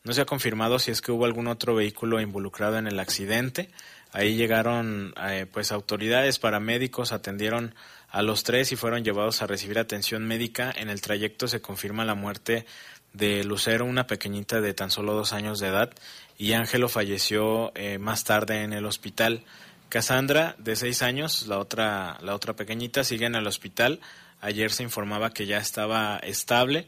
No 0.09 0.15
se 0.15 0.23
ha 0.23 0.25
confirmado 0.25 0.79
si 0.79 0.91
es 0.91 1.03
que 1.03 1.13
hubo 1.13 1.27
algún 1.27 1.49
otro 1.49 1.75
vehículo 1.75 2.19
involucrado 2.19 2.79
en 2.79 2.87
el 2.87 2.99
accidente. 2.99 3.69
Ahí 4.11 4.37
llegaron 4.37 5.13
eh, 5.23 5.45
pues 5.53 5.71
autoridades, 5.71 6.39
paramédicos, 6.39 7.13
atendieron 7.13 7.75
a 8.09 8.23
los 8.23 8.43
tres 8.43 8.73
y 8.73 8.77
fueron 8.77 9.05
llevados 9.05 9.43
a 9.43 9.47
recibir 9.47 9.79
atención 9.79 10.27
médica. 10.27 10.73
En 10.75 10.89
el 10.89 11.03
trayecto 11.03 11.47
se 11.47 11.61
confirma 11.61 12.07
la 12.07 12.15
muerte 12.15 12.65
de 13.13 13.45
Lucero, 13.45 13.85
una 13.85 14.07
pequeñita 14.07 14.63
de 14.63 14.73
tan 14.73 14.91
solo 14.91 15.13
dos 15.13 15.35
años 15.35 15.61
de 15.61 15.69
edad, 15.69 15.93
y 16.39 16.55
Ángelo 16.55 16.89
falleció 16.89 17.71
eh, 17.75 17.99
más 17.99 18.25
tarde 18.25 18.63
en 18.63 18.73
el 18.73 18.87
hospital. 18.87 19.45
Cassandra, 19.91 20.57
de 20.57 20.75
seis 20.77 21.03
años, 21.03 21.47
la 21.49 21.59
otra, 21.59 22.17
la 22.23 22.35
otra 22.35 22.57
pequeñita, 22.57 23.05
sigue 23.05 23.27
en 23.27 23.35
el 23.35 23.47
hospital. 23.47 24.01
Ayer 24.41 24.73
se 24.73 24.85
informaba 24.85 25.35
que 25.35 25.45
ya 25.45 25.59
estaba 25.59 26.17
estable 26.17 26.87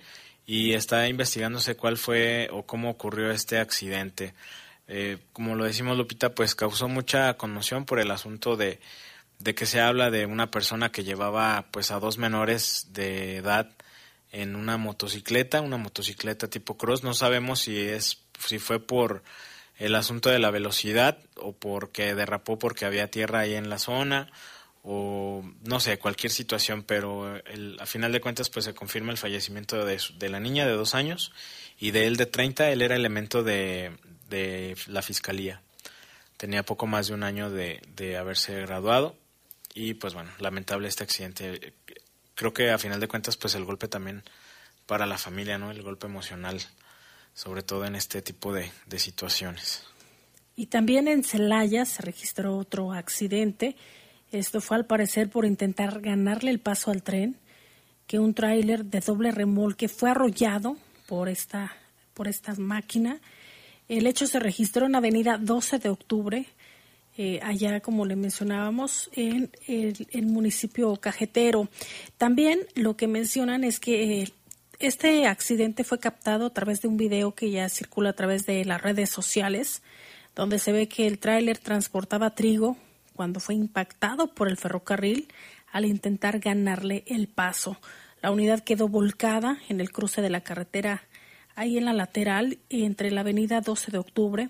y 0.50 0.74
está 0.74 1.06
investigándose 1.06 1.76
cuál 1.76 1.96
fue 1.96 2.48
o 2.50 2.66
cómo 2.66 2.90
ocurrió 2.90 3.30
este 3.30 3.60
accidente. 3.60 4.34
Eh, 4.88 5.18
como 5.32 5.54
lo 5.54 5.62
decimos 5.62 5.96
Lupita, 5.96 6.34
pues 6.34 6.56
causó 6.56 6.88
mucha 6.88 7.34
conmoción 7.34 7.84
por 7.84 8.00
el 8.00 8.10
asunto 8.10 8.56
de, 8.56 8.80
de 9.38 9.54
que 9.54 9.64
se 9.64 9.80
habla 9.80 10.10
de 10.10 10.26
una 10.26 10.50
persona 10.50 10.90
que 10.90 11.04
llevaba 11.04 11.66
pues 11.70 11.92
a 11.92 12.00
dos 12.00 12.18
menores 12.18 12.88
de 12.92 13.36
edad 13.36 13.70
en 14.32 14.56
una 14.56 14.76
motocicleta, 14.76 15.60
una 15.60 15.76
motocicleta 15.76 16.50
tipo 16.50 16.76
cross. 16.76 17.04
No 17.04 17.14
sabemos 17.14 17.60
si 17.60 17.78
es 17.78 18.20
si 18.40 18.58
fue 18.58 18.80
por 18.80 19.22
el 19.78 19.94
asunto 19.94 20.30
de 20.30 20.40
la 20.40 20.50
velocidad 20.50 21.18
o 21.36 21.52
porque 21.52 22.16
derrapó 22.16 22.58
porque 22.58 22.86
había 22.86 23.08
tierra 23.08 23.38
ahí 23.38 23.54
en 23.54 23.70
la 23.70 23.78
zona 23.78 24.32
o 24.82 25.44
no 25.62 25.80
sé, 25.80 25.98
cualquier 25.98 26.32
situación, 26.32 26.82
pero 26.82 27.36
el, 27.46 27.76
a 27.80 27.86
final 27.86 28.12
de 28.12 28.20
cuentas 28.20 28.48
pues 28.48 28.64
se 28.64 28.74
confirma 28.74 29.12
el 29.12 29.18
fallecimiento 29.18 29.84
de, 29.84 30.00
de, 30.18 30.28
la 30.28 30.40
niña 30.40 30.66
de 30.66 30.72
dos 30.72 30.94
años 30.94 31.32
y 31.78 31.90
de 31.90 32.06
él 32.06 32.16
de 32.16 32.26
30, 32.26 32.70
él 32.70 32.82
era 32.82 32.96
elemento 32.96 33.42
de, 33.42 33.92
de 34.28 34.76
la 34.86 35.02
fiscalía. 35.02 35.60
Tenía 36.36 36.62
poco 36.62 36.86
más 36.86 37.08
de 37.08 37.14
un 37.14 37.22
año 37.22 37.50
de, 37.50 37.82
de 37.94 38.16
haberse 38.16 38.58
graduado 38.62 39.16
y 39.74 39.94
pues 39.94 40.14
bueno, 40.14 40.30
lamentable 40.38 40.88
este 40.88 41.04
accidente. 41.04 41.74
Creo 42.34 42.54
que 42.54 42.70
a 42.70 42.78
final 42.78 43.00
de 43.00 43.08
cuentas 43.08 43.36
pues 43.36 43.54
el 43.54 43.64
golpe 43.64 43.88
también 43.88 44.22
para 44.86 45.04
la 45.04 45.18
familia, 45.18 45.58
¿no? 45.58 45.70
El 45.70 45.82
golpe 45.82 46.06
emocional, 46.06 46.58
sobre 47.34 47.62
todo 47.62 47.84
en 47.84 47.94
este 47.94 48.22
tipo 48.22 48.54
de, 48.54 48.72
de 48.86 48.98
situaciones. 48.98 49.84
Y 50.56 50.66
también 50.66 51.06
en 51.06 51.22
Celaya 51.22 51.84
se 51.84 52.02
registró 52.02 52.56
otro 52.56 52.92
accidente 52.92 53.76
esto 54.32 54.60
fue 54.60 54.76
al 54.76 54.86
parecer 54.86 55.28
por 55.28 55.44
intentar 55.44 56.00
ganarle 56.00 56.50
el 56.50 56.60
paso 56.60 56.90
al 56.90 57.02
tren, 57.02 57.36
que 58.06 58.18
un 58.18 58.34
tráiler 58.34 58.84
de 58.84 59.00
doble 59.00 59.30
remolque 59.32 59.88
fue 59.88 60.10
arrollado 60.10 60.76
por 61.06 61.28
esta, 61.28 61.72
por 62.14 62.28
esta 62.28 62.54
máquina. 62.54 63.20
El 63.88 64.06
hecho 64.06 64.26
se 64.26 64.38
registró 64.38 64.86
en 64.86 64.94
Avenida 64.94 65.38
12 65.38 65.78
de 65.80 65.88
Octubre, 65.88 66.46
eh, 67.16 67.40
allá 67.42 67.80
como 67.80 68.06
le 68.06 68.16
mencionábamos, 68.16 69.10
en 69.14 69.50
el, 69.66 70.26
municipio 70.26 70.96
cajetero. 70.96 71.68
También 72.16 72.60
lo 72.74 72.96
que 72.96 73.08
mencionan 73.08 73.64
es 73.64 73.80
que 73.80 74.22
eh, 74.22 74.32
este 74.78 75.26
accidente 75.26 75.84
fue 75.84 75.98
captado 75.98 76.46
a 76.46 76.54
través 76.54 76.80
de 76.80 76.88
un 76.88 76.96
video 76.96 77.34
que 77.34 77.50
ya 77.50 77.68
circula 77.68 78.10
a 78.10 78.14
través 78.14 78.46
de 78.46 78.64
las 78.64 78.80
redes 78.80 79.10
sociales, 79.10 79.82
donde 80.36 80.58
se 80.58 80.72
ve 80.72 80.88
que 80.88 81.06
el 81.06 81.18
tráiler 81.18 81.58
transportaba 81.58 82.34
trigo 82.34 82.76
cuando 83.20 83.38
fue 83.38 83.54
impactado 83.54 84.28
por 84.28 84.48
el 84.48 84.56
ferrocarril 84.56 85.28
al 85.72 85.84
intentar 85.84 86.38
ganarle 86.38 87.04
el 87.06 87.28
paso. 87.28 87.76
La 88.22 88.30
unidad 88.30 88.64
quedó 88.64 88.88
volcada 88.88 89.58
en 89.68 89.78
el 89.82 89.92
cruce 89.92 90.22
de 90.22 90.30
la 90.30 90.40
carretera, 90.40 91.02
ahí 91.54 91.76
en 91.76 91.84
la 91.84 91.92
lateral, 91.92 92.56
entre 92.70 93.10
la 93.10 93.20
avenida 93.20 93.60
12 93.60 93.90
de 93.90 93.98
octubre, 93.98 94.48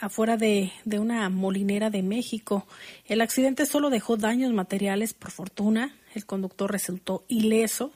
afuera 0.00 0.36
de, 0.36 0.72
de 0.84 0.98
una 0.98 1.28
molinera 1.28 1.88
de 1.88 2.02
México. 2.02 2.66
El 3.06 3.20
accidente 3.20 3.64
solo 3.64 3.90
dejó 3.90 4.16
daños 4.16 4.52
materiales, 4.52 5.14
por 5.14 5.30
fortuna. 5.30 5.94
El 6.16 6.26
conductor 6.26 6.72
resultó 6.72 7.24
ileso, 7.28 7.92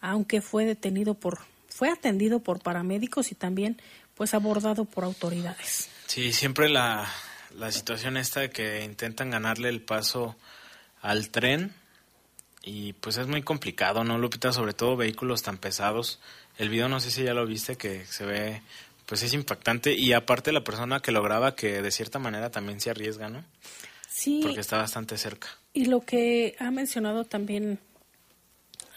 aunque 0.00 0.42
fue 0.42 0.64
detenido 0.64 1.14
por, 1.14 1.40
fue 1.68 1.90
atendido 1.90 2.38
por 2.38 2.62
paramédicos 2.62 3.32
y 3.32 3.34
también 3.34 3.82
pues 4.14 4.32
abordado 4.32 4.84
por 4.84 5.02
autoridades. 5.02 5.88
Sí, 6.06 6.32
siempre 6.32 6.68
la, 6.68 7.08
la 7.56 7.72
situación 7.72 8.16
esta 8.16 8.40
de 8.40 8.50
que 8.50 8.84
intentan 8.84 9.30
ganarle 9.30 9.68
el 9.68 9.80
paso 9.80 10.36
al 11.02 11.30
tren 11.30 11.72
y 12.62 12.92
pues 12.94 13.16
es 13.16 13.26
muy 13.26 13.42
complicado, 13.42 14.04
¿no, 14.04 14.18
Lupita? 14.18 14.52
Sobre 14.52 14.74
todo 14.74 14.96
vehículos 14.96 15.42
tan 15.42 15.58
pesados. 15.58 16.20
El 16.58 16.68
video 16.68 16.88
no 16.88 17.00
sé 17.00 17.10
si 17.10 17.24
ya 17.24 17.32
lo 17.32 17.46
viste, 17.46 17.76
que 17.76 18.04
se 18.04 18.26
ve, 18.26 18.62
pues 19.06 19.22
es 19.22 19.32
impactante 19.32 19.94
y 19.94 20.12
aparte 20.12 20.52
la 20.52 20.64
persona 20.64 21.00
que 21.00 21.12
lo 21.12 21.22
graba 21.22 21.54
que 21.54 21.80
de 21.80 21.90
cierta 21.90 22.18
manera 22.18 22.50
también 22.50 22.80
se 22.80 22.90
arriesga, 22.90 23.28
¿no? 23.28 23.44
Sí. 24.08 24.40
Porque 24.42 24.60
está 24.60 24.76
bastante 24.76 25.16
cerca. 25.16 25.48
Y 25.72 25.86
lo 25.86 26.00
que 26.00 26.56
ha 26.58 26.70
mencionado 26.70 27.24
también 27.24 27.78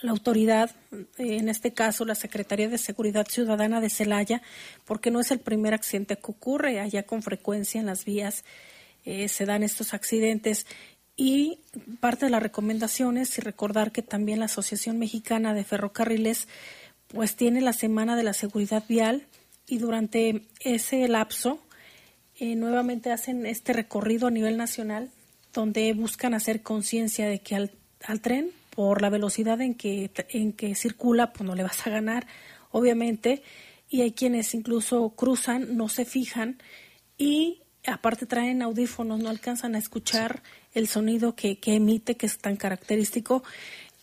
la 0.04 0.12
autoridad, 0.12 0.70
en 1.18 1.48
este 1.48 1.74
caso 1.74 2.04
la 2.04 2.14
Secretaría 2.14 2.68
de 2.68 2.78
Seguridad 2.78 3.26
Ciudadana 3.28 3.80
de 3.80 3.90
Celaya, 3.90 4.42
porque 4.86 5.12
no 5.12 5.22
es 5.22 5.32
el 5.32 5.40
primer 5.40 5.74
accidente 5.74 6.18
que 6.18 6.32
ocurre, 6.32 6.82
allá 6.82 7.04
con 7.04 7.24
frecuencia 7.24 7.80
en 7.80 7.86
las 7.86 8.04
vías 8.04 8.44
eh, 9.06 9.30
se 9.30 9.46
dan 9.46 9.64
estos 9.64 9.94
accidentes. 9.94 10.68
Y 11.16 11.60
parte 12.02 12.26
de 12.26 12.32
las 12.32 12.44
recomendaciones 12.44 13.38
y 13.38 13.42
recordar 13.42 13.92
que 13.92 14.02
también 14.02 14.40
la 14.40 14.46
Asociación 14.46 15.00
Mexicana 15.00 15.54
de 15.54 15.64
Ferrocarriles 15.64 16.48
pues 17.08 17.36
tiene 17.36 17.62
la 17.62 17.74
Semana 17.74 18.18
de 18.18 18.24
la 18.24 18.34
Seguridad 18.34 18.84
Vial 18.90 19.24
y 19.68 19.78
durante 19.78 20.42
ese 20.60 21.08
lapso 21.08 21.60
eh, 22.40 22.56
nuevamente 22.56 23.12
hacen 23.12 23.46
este 23.46 23.72
recorrido 23.72 24.28
a 24.28 24.32
nivel 24.32 24.58
nacional 24.58 25.12
donde 25.54 25.94
buscan 25.94 26.34
hacer 26.34 26.62
conciencia 26.62 27.28
de 27.28 27.40
que 27.40 27.56
al, 27.56 27.72
al 28.04 28.20
tren 28.20 28.50
por 28.76 29.02
la 29.02 29.10
velocidad 29.10 29.62
en 29.62 29.76
que, 29.76 30.12
en 30.30 30.54
que 30.54 30.76
circula, 30.76 31.34
pues 31.34 31.48
no 31.48 31.56
le 31.56 31.64
vas 31.64 31.86
a 31.86 31.90
ganar, 31.90 32.28
obviamente, 32.72 33.44
y 33.90 34.02
hay 34.02 34.14
quienes 34.14 34.54
incluso 34.54 35.10
cruzan, 35.10 35.78
no 35.78 35.90
se 35.90 36.06
fijan 36.06 36.58
y 37.18 37.62
aparte 37.86 38.26
traen 38.26 38.62
audífonos, 38.62 39.20
no 39.20 39.30
alcanzan 39.30 39.76
a 39.76 39.78
escuchar 39.78 40.42
el 40.74 40.88
sonido 40.88 41.36
que, 41.36 41.60
que 41.60 41.76
emite, 41.76 42.16
que 42.16 42.26
es 42.26 42.40
tan 42.40 42.56
característico. 42.56 43.44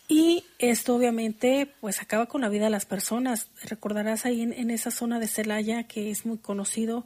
Y 0.07 0.45
esto 0.59 0.95
obviamente 0.95 1.73
pues 1.81 2.01
acaba 2.01 2.27
con 2.27 2.41
la 2.41 2.49
vida 2.49 2.65
de 2.65 2.69
las 2.69 2.85
personas. 2.85 3.49
Recordarás 3.63 4.25
ahí 4.25 4.41
en, 4.41 4.53
en 4.53 4.69
esa 4.69 4.91
zona 4.91 5.19
de 5.19 5.27
Celaya 5.27 5.83
que 5.83 6.11
es 6.11 6.25
muy 6.25 6.37
conocido, 6.37 7.03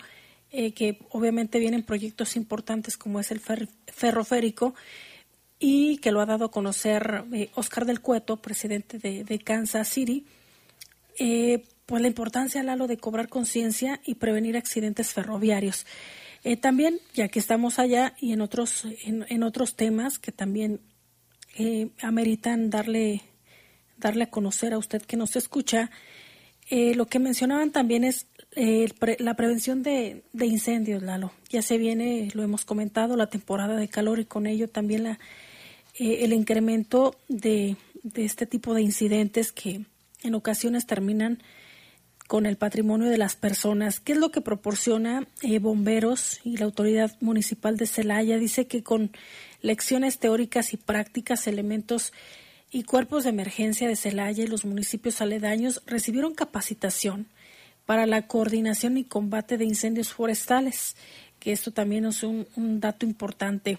eh, 0.51 0.73
que 0.73 0.99
obviamente 1.09 1.59
vienen 1.59 1.83
proyectos 1.83 2.35
importantes 2.35 2.97
como 2.97 3.19
es 3.19 3.31
el 3.31 3.39
fer 3.39 3.67
ferroférico 3.87 4.75
y 5.59 5.97
que 5.97 6.11
lo 6.11 6.21
ha 6.21 6.25
dado 6.25 6.45
a 6.45 6.51
conocer 6.51 7.25
eh, 7.33 7.49
Oscar 7.55 7.85
del 7.85 8.01
Cueto, 8.01 8.37
presidente 8.37 8.97
de, 8.99 9.39
Kansas 9.39 9.87
City, 9.87 10.25
eh, 11.17 11.63
pues 11.85 12.01
la 12.01 12.07
importancia, 12.07 12.63
Lalo, 12.63 12.87
de 12.87 12.97
cobrar 12.97 13.29
conciencia 13.29 14.01
y 14.05 14.15
prevenir 14.15 14.57
accidentes 14.57 15.13
ferroviarios. 15.13 15.85
Eh, 16.43 16.57
también, 16.57 16.99
ya 17.13 17.27
que 17.27 17.39
estamos 17.39 17.79
allá 17.79 18.15
y 18.19 18.33
en 18.33 18.41
otros, 18.41 18.85
en, 19.03 19.25
en 19.29 19.43
otros 19.43 19.75
temas 19.75 20.19
que 20.19 20.31
también 20.31 20.81
eh, 21.57 21.89
ameritan 22.01 22.69
darle, 22.69 23.21
darle 23.97 24.25
a 24.25 24.29
conocer 24.29 24.73
a 24.73 24.77
usted 24.77 25.01
que 25.01 25.15
nos 25.15 25.37
escucha, 25.37 25.89
eh, 26.69 26.95
lo 26.95 27.05
que 27.05 27.17
mencionaban 27.19 27.71
también 27.71 28.03
es 28.03 28.27
eh, 28.51 28.89
pre, 28.99 29.15
la 29.19 29.35
prevención 29.35 29.81
de, 29.81 30.23
de, 30.33 30.45
incendios, 30.47 31.01
Lalo. 31.01 31.31
Ya 31.49 31.61
se 31.61 31.77
viene, 31.77 32.29
lo 32.33 32.43
hemos 32.43 32.65
comentado, 32.65 33.15
la 33.15 33.27
temporada 33.27 33.77
de 33.77 33.87
calor 33.87 34.19
y 34.19 34.25
con 34.25 34.47
ello 34.47 34.67
también 34.67 35.03
la, 35.03 35.19
eh, 35.97 36.19
el 36.21 36.33
incremento 36.33 37.15
de, 37.27 37.77
de, 38.03 38.25
este 38.25 38.45
tipo 38.45 38.73
de 38.73 38.81
incidentes 38.81 39.51
que 39.51 39.85
en 40.23 40.35
ocasiones 40.35 40.85
terminan 40.85 41.39
con 42.27 42.45
el 42.45 42.57
patrimonio 42.57 43.09
de 43.09 43.17
las 43.17 43.35
personas. 43.35 43.99
¿Qué 43.99 44.13
es 44.13 44.17
lo 44.17 44.31
que 44.31 44.41
proporciona 44.41 45.27
eh, 45.41 45.59
bomberos 45.59 46.39
y 46.43 46.57
la 46.57 46.65
autoridad 46.65 47.15
municipal 47.21 47.77
de 47.77 47.85
Celaya? 47.85 48.37
Dice 48.37 48.67
que 48.67 48.83
con 48.83 49.11
lecciones 49.61 50.19
teóricas 50.19 50.73
y 50.73 50.77
prácticas, 50.77 51.47
elementos 51.47 52.13
y 52.71 52.83
cuerpos 52.83 53.23
de 53.23 53.29
emergencia 53.29 53.87
de 53.87 53.95
Celaya 53.95 54.43
y 54.43 54.47
los 54.47 54.65
municipios 54.65 55.21
aledaños 55.21 55.81
recibieron 55.85 56.33
capacitación 56.33 57.27
para 57.85 58.07
la 58.07 58.27
coordinación 58.27 58.97
y 58.97 59.03
combate 59.03 59.57
de 59.57 59.65
incendios 59.65 60.11
forestales, 60.11 60.95
que 61.39 61.51
esto 61.51 61.71
también 61.71 62.05
es 62.05 62.23
un, 62.23 62.47
un 62.55 62.79
dato 62.79 63.05
importante. 63.05 63.77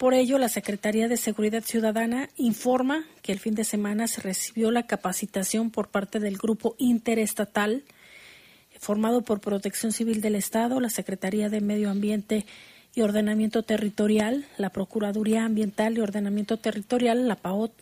Por 0.00 0.14
ello, 0.14 0.38
la 0.38 0.48
Secretaría 0.48 1.08
de 1.08 1.18
Seguridad 1.18 1.62
Ciudadana 1.62 2.30
informa 2.38 3.04
que 3.20 3.32
el 3.32 3.38
fin 3.38 3.54
de 3.54 3.64
semana 3.64 4.08
se 4.08 4.22
recibió 4.22 4.70
la 4.70 4.86
capacitación 4.86 5.70
por 5.70 5.88
parte 5.88 6.20
del 6.20 6.38
grupo 6.38 6.74
interestatal 6.78 7.84
formado 8.78 9.20
por 9.20 9.42
Protección 9.42 9.92
Civil 9.92 10.22
del 10.22 10.36
Estado, 10.36 10.80
la 10.80 10.88
Secretaría 10.88 11.50
de 11.50 11.60
Medio 11.60 11.90
Ambiente 11.90 12.46
y 12.94 13.02
Ordenamiento 13.02 13.62
Territorial, 13.62 14.46
la 14.56 14.70
Procuraduría 14.70 15.44
Ambiental 15.44 15.98
y 15.98 16.00
Ordenamiento 16.00 16.56
Territorial, 16.56 17.28
la 17.28 17.36
PAOT, 17.36 17.74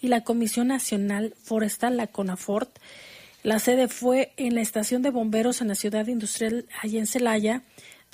y 0.00 0.08
la 0.08 0.24
Comisión 0.24 0.68
Nacional 0.68 1.34
Forestal, 1.42 1.98
la 1.98 2.06
CONAFORT. 2.06 2.70
La 3.42 3.58
sede 3.58 3.88
fue 3.88 4.32
en 4.38 4.54
la 4.54 4.62
estación 4.62 5.02
de 5.02 5.10
bomberos 5.10 5.60
en 5.60 5.68
la 5.68 5.74
ciudad 5.74 6.06
industrial 6.06 6.64
allá 6.80 7.00
en 7.00 7.06
Celaya, 7.06 7.62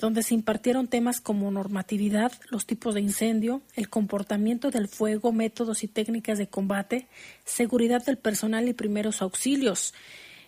donde 0.03 0.21
se 0.21 0.33
impartieron 0.33 0.89
temas 0.89 1.21
como 1.21 1.49
normatividad, 1.49 2.33
los 2.49 2.65
tipos 2.65 2.93
de 2.93 2.99
incendio, 2.99 3.61
el 3.73 3.87
comportamiento 3.87 4.69
del 4.69 4.89
fuego, 4.89 5.31
métodos 5.31 5.81
y 5.85 5.87
técnicas 5.87 6.37
de 6.37 6.47
combate, 6.47 7.07
seguridad 7.45 8.03
del 8.03 8.17
personal 8.17 8.67
y 8.67 8.73
primeros 8.73 9.21
auxilios. 9.21 9.93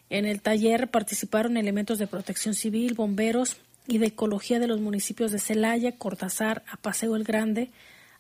En 0.10 0.26
el 0.26 0.42
taller 0.42 0.90
participaron 0.90 1.56
elementos 1.56 2.00
de 2.00 2.06
protección 2.08 2.54
civil, 2.54 2.96
bomberos 2.96 3.56
y 3.88 3.98
de 3.98 4.08
ecología 4.08 4.60
de 4.60 4.68
los 4.68 4.82
municipios 4.82 5.32
de 5.32 5.40
Celaya, 5.40 5.94
Cortázar, 5.94 6.66
Apaseo 6.70 7.16
el 7.16 7.24
Grande, 7.24 7.70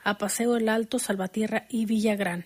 Apaseo 0.05 0.55
el 0.55 0.69
Alto, 0.69 0.99
Salvatierra 0.99 1.65
y 1.67 1.85
Villagrán. 1.85 2.45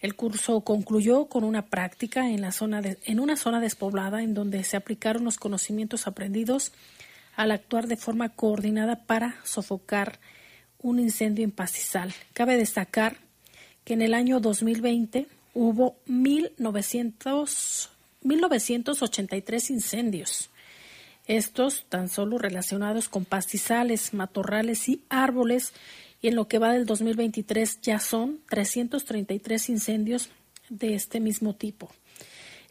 El 0.00 0.14
curso 0.14 0.62
concluyó 0.62 1.26
con 1.26 1.44
una 1.44 1.66
práctica 1.66 2.30
en, 2.30 2.40
la 2.40 2.50
zona 2.50 2.80
en 3.04 3.20
una 3.20 3.36
zona 3.36 3.60
despoblada 3.60 4.22
en 4.22 4.32
donde 4.32 4.64
se 4.64 4.78
aplicaron 4.78 5.22
los 5.22 5.36
conocimientos 5.36 6.06
aprendidos 6.06 6.72
al 7.36 7.50
actuar 7.50 7.86
de 7.86 7.96
forma 7.96 8.30
coordinada 8.30 9.04
para 9.04 9.36
sofocar 9.44 10.18
un 10.80 10.98
incendio 10.98 11.44
en 11.44 11.50
pastizal. 11.50 12.12
Cabe 12.32 12.56
destacar 12.56 13.16
que 13.84 13.94
en 13.94 14.02
el 14.02 14.14
año 14.14 14.40
2020 14.40 15.26
hubo 15.54 15.96
1900, 16.06 17.90
1983 18.22 19.70
incendios. 19.70 20.50
Estos 21.26 21.86
tan 21.88 22.08
solo 22.08 22.38
relacionados 22.38 23.08
con 23.08 23.24
pastizales, 23.24 24.12
matorrales 24.12 24.88
y 24.88 25.02
árboles 25.08 25.72
y 26.20 26.28
en 26.28 26.36
lo 26.36 26.48
que 26.48 26.58
va 26.58 26.72
del 26.72 26.86
2023 26.86 27.80
ya 27.80 27.98
son 27.98 28.40
333 28.48 29.68
incendios 29.68 30.30
de 30.68 30.94
este 30.94 31.20
mismo 31.20 31.54
tipo. 31.54 31.90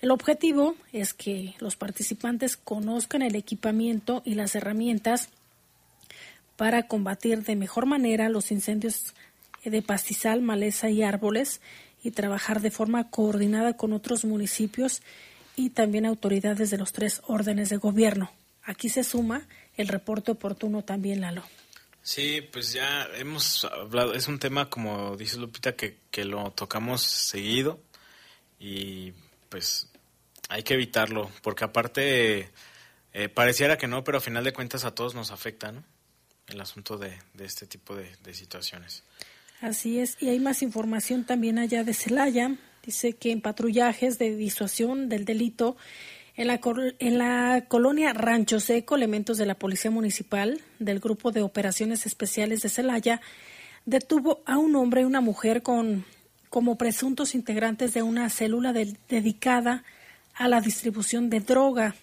El 0.02 0.10
objetivo 0.10 0.76
es 0.92 1.14
que 1.14 1.54
los 1.60 1.76
participantes 1.76 2.58
conozcan 2.58 3.22
el 3.22 3.36
equipamiento 3.36 4.24
y 4.26 4.34
las 4.34 4.56
herramientas 4.56 5.30
para 6.58 6.88
combatir 6.88 7.44
de 7.44 7.56
mejor 7.56 7.86
manera 7.86 8.28
los 8.30 8.52
incendios 8.52 9.14
de 9.64 9.82
pastizal, 9.84 10.42
maleza 10.42 10.90
y 10.90 11.04
árboles 11.04 11.62
y 12.04 12.12
trabajar 12.12 12.62
de 12.62 12.72
forma 12.72 13.12
coordinada 13.12 13.78
con 13.78 13.94
otros 13.94 14.26
municipios 14.26 15.04
y 15.56 15.70
también 15.70 16.08
autoridades 16.08 16.72
de 16.72 16.80
los 16.80 16.94
tres 16.94 17.22
órdenes 17.28 17.70
de 17.70 17.78
gobierno. 17.78 18.32
Aquí 18.64 18.90
se 18.90 19.04
suma 19.04 19.48
el 19.78 19.88
reporte 19.88 20.32
oportuno 20.32 20.84
también, 20.84 21.22
Lalo. 21.22 21.44
Sí, 22.02 22.42
pues 22.52 22.74
ya 22.74 23.08
hemos 23.18 23.66
hablado, 23.66 24.16
es 24.16 24.28
un 24.28 24.40
tema 24.40 24.68
como 24.68 25.16
dice 25.16 25.38
Lupita 25.38 25.76
que, 25.76 26.00
que 26.10 26.26
lo 26.26 26.50
tocamos 26.52 27.04
seguido 27.04 27.80
y 28.60 29.14
pues 29.50 29.91
hay 30.52 30.64
que 30.64 30.74
evitarlo 30.74 31.32
porque 31.42 31.64
aparte 31.64 32.50
eh, 33.14 33.30
pareciera 33.30 33.78
que 33.78 33.88
no, 33.88 34.04
pero 34.04 34.18
a 34.18 34.22
final 34.22 34.44
de 34.44 34.52
cuentas 34.52 34.84
a 34.84 34.94
todos 34.94 35.16
nos 35.16 35.32
afecta, 35.32 35.72
¿no? 35.72 35.82
El 36.48 36.60
asunto 36.60 36.98
de, 36.98 37.18
de 37.34 37.46
este 37.46 37.66
tipo 37.66 37.96
de, 37.96 38.34
situaciones. 38.34 39.04
Así 39.62 40.00
es, 40.00 40.18
y 40.20 40.28
hay 40.28 40.40
más 40.40 40.62
información 40.62 41.26
también 41.26 41.58
allá 41.58 41.86
de 41.86 41.94
Celaya. 41.94 42.58
Dice 42.84 43.14
que 43.14 43.32
en 43.32 43.42
patrullajes 43.42 44.20
de 44.20 44.36
disuasión 44.36 45.08
del 45.08 45.24
delito 45.24 45.78
en 46.36 46.48
la, 46.48 46.60
en 47.00 47.18
la, 47.18 47.66
colonia 47.70 48.12
Rancho 48.12 48.60
Seco, 48.60 48.96
elementos 48.96 49.38
de 49.38 49.46
la 49.46 49.56
Policía 49.56 49.92
Municipal 49.92 50.60
del 50.80 51.00
Grupo 51.00 51.32
de 51.32 51.44
Operaciones 51.44 52.06
Especiales 52.06 52.62
de 52.62 52.70
Celaya 52.70 53.22
detuvo 53.86 54.42
a 54.46 54.58
un 54.58 54.76
hombre 54.76 55.02
y 55.02 55.06
una 55.06 55.22
mujer 55.22 55.62
con, 55.62 56.04
como 56.50 56.78
presuntos 56.78 57.36
integrantes 57.36 57.94
de 57.94 58.02
una 58.02 58.30
célula 58.30 58.74
de, 58.74 58.98
dedicada 59.08 59.74
a 59.74 60.01
la 60.40 60.62
distribución 60.62 61.30
de 61.30 61.40
droga. 61.40 61.96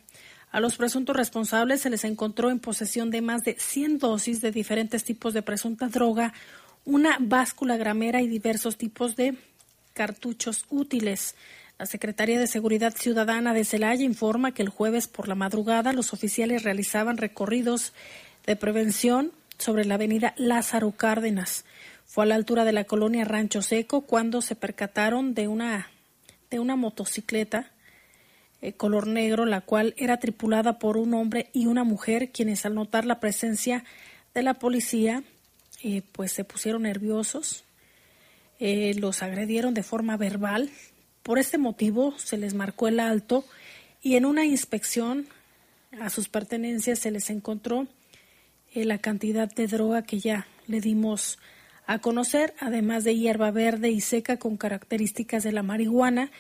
A 0.51 0.61
los 0.61 0.77
presuntos 0.77 1.17
responsables 1.17 1.83
se 1.83 1.91
les 1.91 2.05
encontró 2.05 2.51
en 2.51 2.59
posesión 2.59 3.11
de 3.11 3.21
más 3.21 3.45
de 3.45 3.57
100 3.59 3.99
dosis 3.99 4.41
de 4.41 4.51
diferentes 4.51 5.05
tipos 5.05 5.35
de 5.35 5.43
presunta 5.43 5.89
droga, 5.89 6.33
una 6.85 7.19
báscula 7.21 7.77
gramera 7.77 8.23
y 8.23 8.29
diversos 8.29 8.79
tipos 8.79 9.15
de 9.17 9.37
cartuchos 9.93 10.65
útiles. 10.71 11.35
La 11.79 11.87
Secretaría 11.87 12.41
de 12.41 12.47
Seguridad 12.47 12.95
Ciudadana 12.97 13.53
de 13.53 13.65
Celaya 13.65 14.05
informa 14.05 14.53
que 14.53 14.63
el 14.63 14.69
jueves 14.69 15.07
por 15.07 15.29
la 15.29 15.35
madrugada 15.35 15.93
los 15.93 16.13
oficiales 16.13 16.63
realizaban 16.63 17.19
recorridos 17.19 17.93
de 18.47 18.57
prevención 18.57 19.33
sobre 19.59 19.85
la 19.85 19.95
avenida 19.95 20.35
Lázaro 20.39 20.93
Cárdenas. 20.93 21.65
Fue 22.07 22.25
a 22.25 22.27
la 22.27 22.37
altura 22.37 22.65
de 22.65 22.73
la 22.73 22.85
colonia 22.85 23.25
Rancho 23.25 23.61
Seco 23.61 24.01
cuando 24.01 24.41
se 24.41 24.57
percataron 24.57 25.35
de 25.35 25.47
una, 25.47 25.91
de 26.51 26.59
una 26.59 26.75
motocicleta 26.75 27.71
eh, 28.61 28.73
color 28.73 29.07
negro, 29.07 29.47
la 29.47 29.61
cual 29.61 29.95
era 29.97 30.17
tripulada 30.17 30.81
por 30.81 30.97
un 30.97 31.15
hombre 31.15 31.49
y 31.53 31.67
una 31.67 31.85
mujer, 31.85 32.31
quienes 32.31 32.67
al 32.67 32.75
notar 32.75 33.05
la 33.05 33.21
presencia 33.21 33.85
de 34.35 34.43
la 34.43 34.55
policía, 34.55 35.23
eh, 35.85 36.03
pues 36.11 36.33
se 36.33 36.43
pusieron 36.43 36.83
nerviosos, 36.83 37.65
eh, 38.59 38.95
los 38.99 39.23
agredieron 39.23 39.75
de 39.75 39.85
forma 39.85 40.17
verbal. 40.17 40.71
Por 41.23 41.39
este 41.39 41.57
motivo 41.57 42.19
se 42.19 42.37
les 42.37 42.55
marcó 42.55 42.89
el 42.89 42.99
alto 42.99 43.45
y 44.03 44.17
en 44.17 44.25
una 44.25 44.45
inspección 44.45 45.29
a 46.01 46.11
sus 46.11 46.29
pertenencias 46.29 46.99
se 46.99 47.13
les 47.13 47.31
encontró 47.31 47.87
la 48.75 48.99
cantidad 48.99 49.53
de 49.53 49.67
droga 49.67 50.03
que 50.03 50.19
ya 50.19 50.47
le 50.67 50.81
dimos 50.81 51.39
a 51.87 52.01
conocer, 52.01 52.55
además 52.61 53.03
de 53.03 53.17
hierba 53.17 53.51
verde 53.51 53.91
y 53.91 54.01
seca 54.01 54.37
con 54.37 54.57
características 54.57 55.43
de 55.43 55.53
la 55.53 55.63
marihuana 55.63 56.31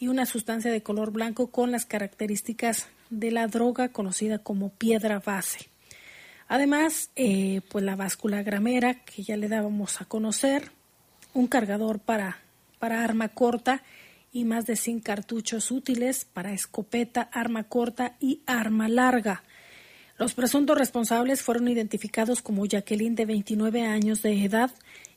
y 0.00 0.08
una 0.08 0.24
sustancia 0.24 0.72
de 0.72 0.82
color 0.82 1.12
blanco 1.12 1.50
con 1.50 1.70
las 1.70 1.84
características 1.84 2.88
de 3.10 3.30
la 3.30 3.46
droga 3.46 3.90
conocida 3.90 4.38
como 4.38 4.70
piedra 4.70 5.20
base. 5.20 5.68
Además, 6.48 7.10
eh, 7.14 7.60
pues 7.70 7.84
la 7.84 7.96
báscula 7.96 8.42
gramera 8.42 9.04
que 9.04 9.22
ya 9.22 9.36
le 9.36 9.48
dábamos 9.48 10.00
a 10.00 10.06
conocer, 10.06 10.72
un 11.34 11.46
cargador 11.46 12.00
para, 12.00 12.38
para 12.78 13.04
arma 13.04 13.28
corta 13.28 13.82
y 14.32 14.44
más 14.44 14.64
de 14.64 14.76
100 14.76 15.00
cartuchos 15.00 15.70
útiles 15.70 16.24
para 16.24 16.54
escopeta, 16.54 17.28
arma 17.32 17.64
corta 17.64 18.16
y 18.20 18.40
arma 18.46 18.88
larga. 18.88 19.44
Los 20.18 20.34
presuntos 20.34 20.78
responsables 20.78 21.42
fueron 21.42 21.68
identificados 21.68 22.42
como 22.42 22.66
Jacqueline 22.66 23.14
de 23.14 23.26
29 23.26 23.82
años 23.82 24.22
de 24.22 24.44
edad 24.44 24.70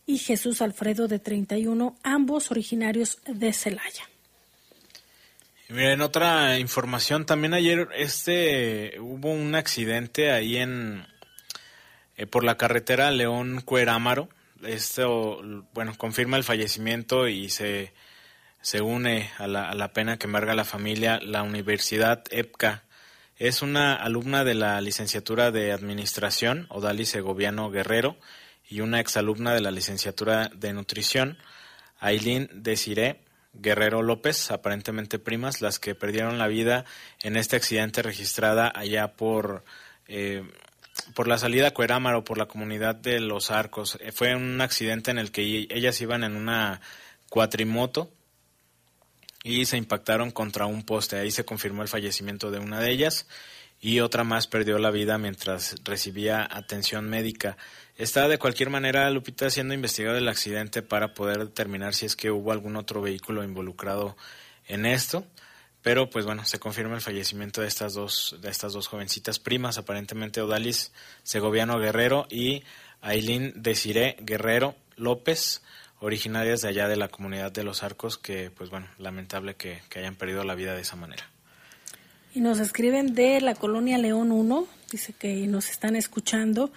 y 0.06 0.18
Jesús 0.18 0.62
Alfredo 0.62 1.08
de 1.08 1.20
31, 1.20 1.96
ambos 2.04 2.52
originarios 2.52 3.20
de 3.26 3.54
Celaya. 3.54 4.13
Miren, 5.74 6.02
otra 6.02 6.60
información, 6.60 7.26
también 7.26 7.56
ayer 7.56 7.90
este 7.96 9.00
hubo 9.00 9.32
un 9.32 9.56
accidente 9.56 10.32
ahí 10.32 10.58
en 10.58 11.04
eh, 12.16 12.28
por 12.28 12.44
la 12.44 12.58
carretera 12.58 13.10
León 13.10 13.60
Cuerámaro. 13.66 14.30
Esto, 14.64 15.42
bueno, 15.74 15.96
confirma 15.98 16.38
el 16.38 16.44
fallecimiento 16.44 17.28
y 17.28 17.50
se, 17.50 17.92
se 18.62 18.82
une 18.82 19.32
a 19.40 19.48
la, 19.48 19.68
a 19.68 19.74
la 19.74 19.94
pena 19.94 20.20
que 20.20 20.28
embarga 20.28 20.54
la 20.54 20.64
familia 20.64 21.20
la 21.20 21.42
Universidad 21.42 22.24
EPCA. 22.30 22.84
Es 23.40 23.64
una 23.64 23.96
alumna 23.96 24.44
de 24.44 24.54
la 24.54 24.80
licenciatura 24.80 25.50
de 25.50 25.72
Administración, 25.72 26.68
Odali 26.70 27.08
Segoviano 27.08 27.72
Guerrero, 27.72 28.16
y 28.70 28.82
una 28.82 29.00
exalumna 29.00 29.56
de 29.56 29.62
la 29.62 29.72
licenciatura 29.72 30.52
de 30.54 30.72
Nutrición, 30.72 31.40
Aileen 32.00 32.48
Desiré 32.54 33.23
Guerrero 33.54 34.02
López, 34.02 34.52
aparentemente 34.52 35.20
primas, 35.20 35.62
las 35.62 35.80
que 35.80 35.96
perdieron 35.96 36.38
la 36.38 36.48
vida 36.48 36.86
en 37.22 37.38
este 37.38 37.56
accidente 37.56 38.02
registrada 38.02 38.72
allá 38.74 39.14
por, 39.14 39.64
eh, 40.08 40.44
por 41.16 41.28
la 41.28 41.38
salida 41.38 41.68
a 41.68 41.74
Cuerámaro, 41.74 42.24
por 42.24 42.38
la 42.38 42.48
comunidad 42.48 42.96
de 42.96 43.20
Los 43.20 43.52
Arcos. 43.52 43.98
Eh, 44.02 44.12
fue 44.12 44.36
un 44.36 44.60
accidente 44.62 45.12
en 45.12 45.20
el 45.20 45.32
que 45.32 45.68
ellas 45.70 46.02
iban 46.02 46.24
en 46.24 46.36
una 46.36 46.82
cuatrimoto 47.30 48.12
y 49.44 49.66
se 49.66 49.78
impactaron 49.78 50.32
contra 50.32 50.66
un 50.66 50.84
poste. 50.84 51.18
Ahí 51.18 51.32
se 51.32 51.46
confirmó 51.46 51.84
el 51.84 51.88
fallecimiento 51.88 52.50
de 52.50 52.60
una 52.60 52.80
de 52.80 52.92
ellas 52.92 53.28
y 53.80 54.00
otra 54.00 54.24
más 54.24 54.48
perdió 54.48 54.80
la 54.80 54.92
vida 54.92 55.18
mientras 55.18 55.76
recibía 55.84 56.48
atención 56.50 57.10
médica. 57.10 57.58
Está 57.98 58.28
de 58.28 58.40
cualquier 58.40 58.70
manera, 58.72 59.10
Lupita, 59.12 59.50
siendo 59.52 59.76
investigado 59.76 60.18
el 60.18 60.28
accidente 60.28 60.82
para 60.82 61.14
poder 61.14 61.40
determinar 61.40 61.94
si 61.94 62.08
es 62.08 62.16
que 62.16 62.32
hubo 62.32 62.52
algún 62.52 62.76
otro 62.76 63.02
vehículo 63.02 63.44
involucrado 63.44 64.18
en 64.68 64.86
esto. 64.86 65.26
Pero 65.84 66.10
pues 66.10 66.26
bueno, 66.26 66.44
se 66.46 66.60
confirma 66.60 66.96
el 66.96 67.02
fallecimiento 67.02 67.62
de 67.62 67.68
estas 67.68 67.94
dos, 67.94 68.38
de 68.42 68.50
estas 68.50 68.74
dos 68.74 68.88
jovencitas 68.88 69.38
primas, 69.38 69.78
aparentemente 69.78 70.42
Odalis 70.42 70.92
Segoviano 71.24 71.78
Guerrero 71.78 72.26
y 72.30 72.64
Aileen 73.02 73.54
Desiré 73.58 74.16
Guerrero 74.22 74.76
López, 74.96 75.62
originarias 76.00 76.62
de 76.62 76.70
allá 76.70 76.88
de 76.88 76.96
la 76.96 77.10
comunidad 77.10 77.52
de 77.52 77.64
los 77.64 77.84
Arcos, 77.84 78.18
que 78.18 78.50
pues 78.50 78.70
bueno, 78.70 78.88
lamentable 78.98 79.56
que, 79.56 79.82
que 79.90 80.00
hayan 80.00 80.16
perdido 80.16 80.44
la 80.44 80.56
vida 80.56 80.74
de 80.74 80.82
esa 80.82 80.96
manera. 80.96 81.30
Y 82.34 82.40
nos 82.40 82.60
escriben 82.60 83.14
de 83.14 83.42
la 83.42 83.54
colonia 83.54 83.98
León 83.98 84.32
1, 84.32 84.68
dice 84.90 85.14
que 85.14 85.46
nos 85.48 85.70
están 85.70 85.96
escuchando 85.96 86.72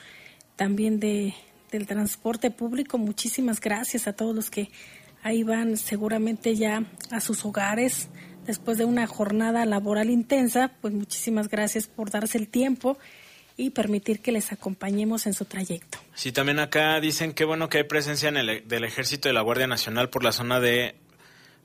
también 0.56 0.98
de, 0.98 1.34
del 1.70 1.86
transporte 1.86 2.50
público. 2.50 2.98
Muchísimas 2.98 3.60
gracias 3.60 4.06
a 4.06 4.14
todos 4.14 4.34
los 4.34 4.50
que 4.50 4.70
ahí 5.22 5.42
van 5.42 5.76
seguramente 5.76 6.56
ya 6.56 6.84
a 7.10 7.20
sus 7.20 7.44
hogares 7.44 8.08
después 8.46 8.78
de 8.78 8.84
una 8.84 9.06
jornada 9.06 9.64
laboral 9.66 10.10
intensa. 10.10 10.72
Pues 10.80 10.94
muchísimas 10.94 11.48
gracias 11.48 11.86
por 11.86 12.10
darse 12.10 12.38
el 12.38 12.48
tiempo 12.48 12.98
y 13.56 13.70
permitir 13.70 14.20
que 14.20 14.32
les 14.32 14.52
acompañemos 14.52 15.26
en 15.26 15.32
su 15.32 15.44
trayecto. 15.44 15.98
Sí, 16.14 16.32
también 16.32 16.58
acá 16.58 17.00
dicen 17.00 17.32
que 17.32 17.44
bueno 17.44 17.68
que 17.68 17.78
hay 17.78 17.84
presencia 17.84 18.28
en 18.28 18.36
el, 18.36 18.68
del 18.68 18.84
ejército 18.84 19.28
de 19.28 19.34
la 19.34 19.40
Guardia 19.40 19.66
Nacional 19.66 20.10
por 20.10 20.24
la 20.24 20.32
zona 20.32 20.60
de 20.60 20.94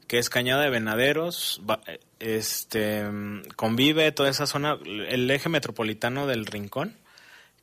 que 0.08 0.18
es 0.18 0.30
Cañada 0.30 0.64
de 0.64 0.70
Venaderos, 0.70 1.62
este 2.20 3.06
convive 3.56 4.12
toda 4.12 4.30
esa 4.30 4.46
zona, 4.46 4.78
el 4.84 5.32
eje 5.32 5.48
metropolitano 5.48 6.28
del 6.28 6.46
Rincón 6.46 6.98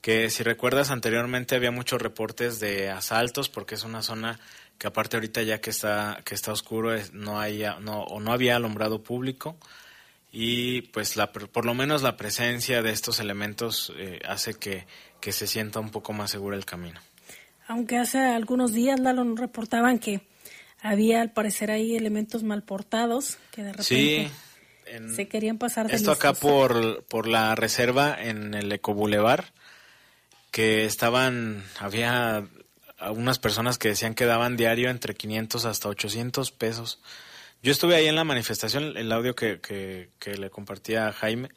que 0.00 0.30
si 0.30 0.42
recuerdas 0.42 0.90
anteriormente 0.90 1.56
había 1.56 1.70
muchos 1.70 2.00
reportes 2.00 2.60
de 2.60 2.90
asaltos 2.90 3.48
porque 3.48 3.74
es 3.74 3.84
una 3.84 4.02
zona 4.02 4.38
que 4.78 4.86
aparte 4.86 5.16
ahorita 5.16 5.42
ya 5.42 5.60
que 5.60 5.70
está 5.70 6.20
que 6.24 6.34
está 6.34 6.52
oscuro 6.52 6.90
no 7.12 7.40
hay 7.40 7.64
no 7.80 8.02
o 8.04 8.20
no 8.20 8.32
había 8.32 8.56
alumbrado 8.56 9.02
público 9.02 9.56
y 10.30 10.82
pues 10.82 11.16
la, 11.16 11.32
por 11.32 11.64
lo 11.64 11.74
menos 11.74 12.02
la 12.02 12.16
presencia 12.16 12.82
de 12.82 12.90
estos 12.90 13.18
elementos 13.18 13.92
eh, 13.96 14.20
hace 14.26 14.54
que, 14.54 14.86
que 15.20 15.32
se 15.32 15.46
sienta 15.46 15.80
un 15.80 15.90
poco 15.90 16.12
más 16.12 16.30
seguro 16.30 16.54
el 16.54 16.66
camino. 16.66 17.00
Aunque 17.66 17.96
hace 17.96 18.18
algunos 18.18 18.72
días 18.72 19.00
Lalo 19.00 19.24
nos 19.24 19.38
reportaban 19.38 19.98
que 19.98 20.20
había 20.80 21.22
al 21.22 21.32
parecer 21.32 21.70
ahí 21.70 21.96
elementos 21.96 22.42
mal 22.42 22.62
portados 22.62 23.38
que 23.50 23.62
de 23.62 23.72
repente 23.72 24.30
se 25.14 25.28
querían 25.28 25.58
pasar 25.58 25.88
de 25.88 25.96
Esto 25.96 26.12
acá 26.12 26.32
por, 26.34 27.04
por 27.04 27.26
la 27.26 27.54
reserva 27.54 28.16
en 28.18 28.54
el 28.54 28.70
Eco 28.72 28.94
Boulevard 28.94 29.44
que 30.58 30.86
estaban, 30.86 31.62
había 31.78 32.44
algunas 32.98 33.38
personas 33.38 33.78
que 33.78 33.90
decían 33.90 34.16
que 34.16 34.24
daban 34.24 34.56
diario 34.56 34.90
entre 34.90 35.14
500 35.14 35.64
hasta 35.64 35.88
800 35.88 36.50
pesos. 36.50 36.98
Yo 37.62 37.70
estuve 37.70 37.94
ahí 37.94 38.08
en 38.08 38.16
la 38.16 38.24
manifestación, 38.24 38.96
el 38.96 39.12
audio 39.12 39.36
que, 39.36 39.60
que, 39.60 40.10
que 40.18 40.36
le 40.36 40.50
compartía 40.50 41.12
Jaime 41.12 41.50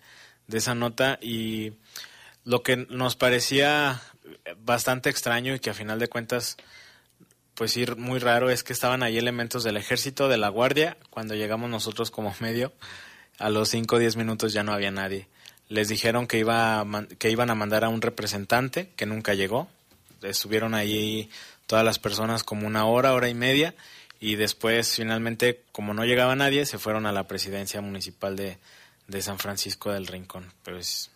de 0.46 0.60
esa 0.60 0.76
nota 0.76 1.18
y 1.20 1.74
lo 2.46 2.62
que 2.62 2.78
nos 2.78 3.16
parecía 3.16 4.00
bastante 4.58 5.10
extraño 5.10 5.56
y 5.56 5.60
que 5.60 5.72
a 5.72 5.74
final 5.74 5.98
de 5.98 6.08
cuentas 6.08 6.58
pues 7.56 7.76
ir 7.78 7.96
muy 7.96 8.20
raro 8.20 8.52
es 8.52 8.64
que 8.64 8.72
estaban 8.72 9.02
ahí 9.02 9.18
elementos 9.18 9.64
del 9.64 9.78
ejército, 9.78 10.30
de 10.30 10.38
la 10.38 10.50
guardia, 10.50 10.96
cuando 11.10 11.34
llegamos 11.34 11.72
nosotros 11.72 12.12
como 12.12 12.36
medio, 12.40 12.72
a 13.40 13.50
los 13.50 13.70
5 13.70 13.96
o 13.96 13.98
10 13.98 14.16
minutos 14.18 14.54
ya 14.54 14.62
no 14.62 14.74
había 14.74 14.92
nadie 14.92 15.28
les 15.72 15.88
dijeron 15.88 16.28
que, 16.28 16.38
iba 16.38 16.86
que 17.18 17.32
iban 17.32 17.50
a 17.50 17.56
mandar 17.56 17.86
a 17.86 17.90
un 17.90 18.02
representante 18.02 18.90
que 18.98 19.06
nunca 19.06 19.34
llegó. 19.34 19.70
Estuvieron 20.22 20.74
ahí 20.74 21.30
todas 21.66 21.86
las 21.86 21.98
personas 21.98 22.44
como 22.44 22.68
una 22.68 22.86
hora, 22.86 23.14
hora 23.14 23.30
y 23.30 23.34
media 23.34 23.74
y 24.20 24.36
después 24.36 24.98
finalmente 24.98 25.64
como 25.72 25.94
no 25.94 26.04
llegaba 26.04 26.36
nadie 26.36 26.66
se 26.66 26.78
fueron 26.78 27.06
a 27.06 27.14
la 27.14 27.26
presidencia 27.26 27.80
municipal 27.80 28.36
de, 28.36 28.58
de 29.08 29.22
San 29.22 29.40
Francisco 29.40 29.94
del 29.94 30.08
Rincón. 30.08 30.52
Pero 30.64 30.78
es, 30.78 31.10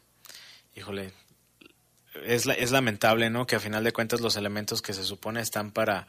híjole, 0.73 1.11
es, 2.23 2.47
es 2.47 2.71
lamentable, 2.71 3.29
¿no? 3.29 3.45
Que 3.45 3.57
a 3.57 3.59
final 3.59 3.83
de 3.83 3.91
cuentas 3.91 4.21
los 4.21 4.37
elementos 4.37 4.81
que 4.81 4.93
se 4.93 5.03
supone 5.03 5.41
están 5.41 5.71
para, 5.71 6.07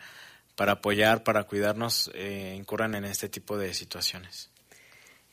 para 0.55 0.75
apoyar, 0.75 1.25
para 1.25 1.43
cuidarnos, 1.43 2.13
eh, 2.15 2.55
incurran 2.57 2.95
en 2.95 3.07
este 3.07 3.29
tipo 3.29 3.59
de 3.59 3.75
situaciones. 3.75 4.51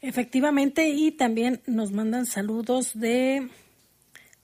Efectivamente, 0.04 0.89
y 0.89 1.12
también 1.12 1.62
nos 1.66 1.93
mandan 1.93 2.26
saludos 2.26 2.91
de, 2.93 3.47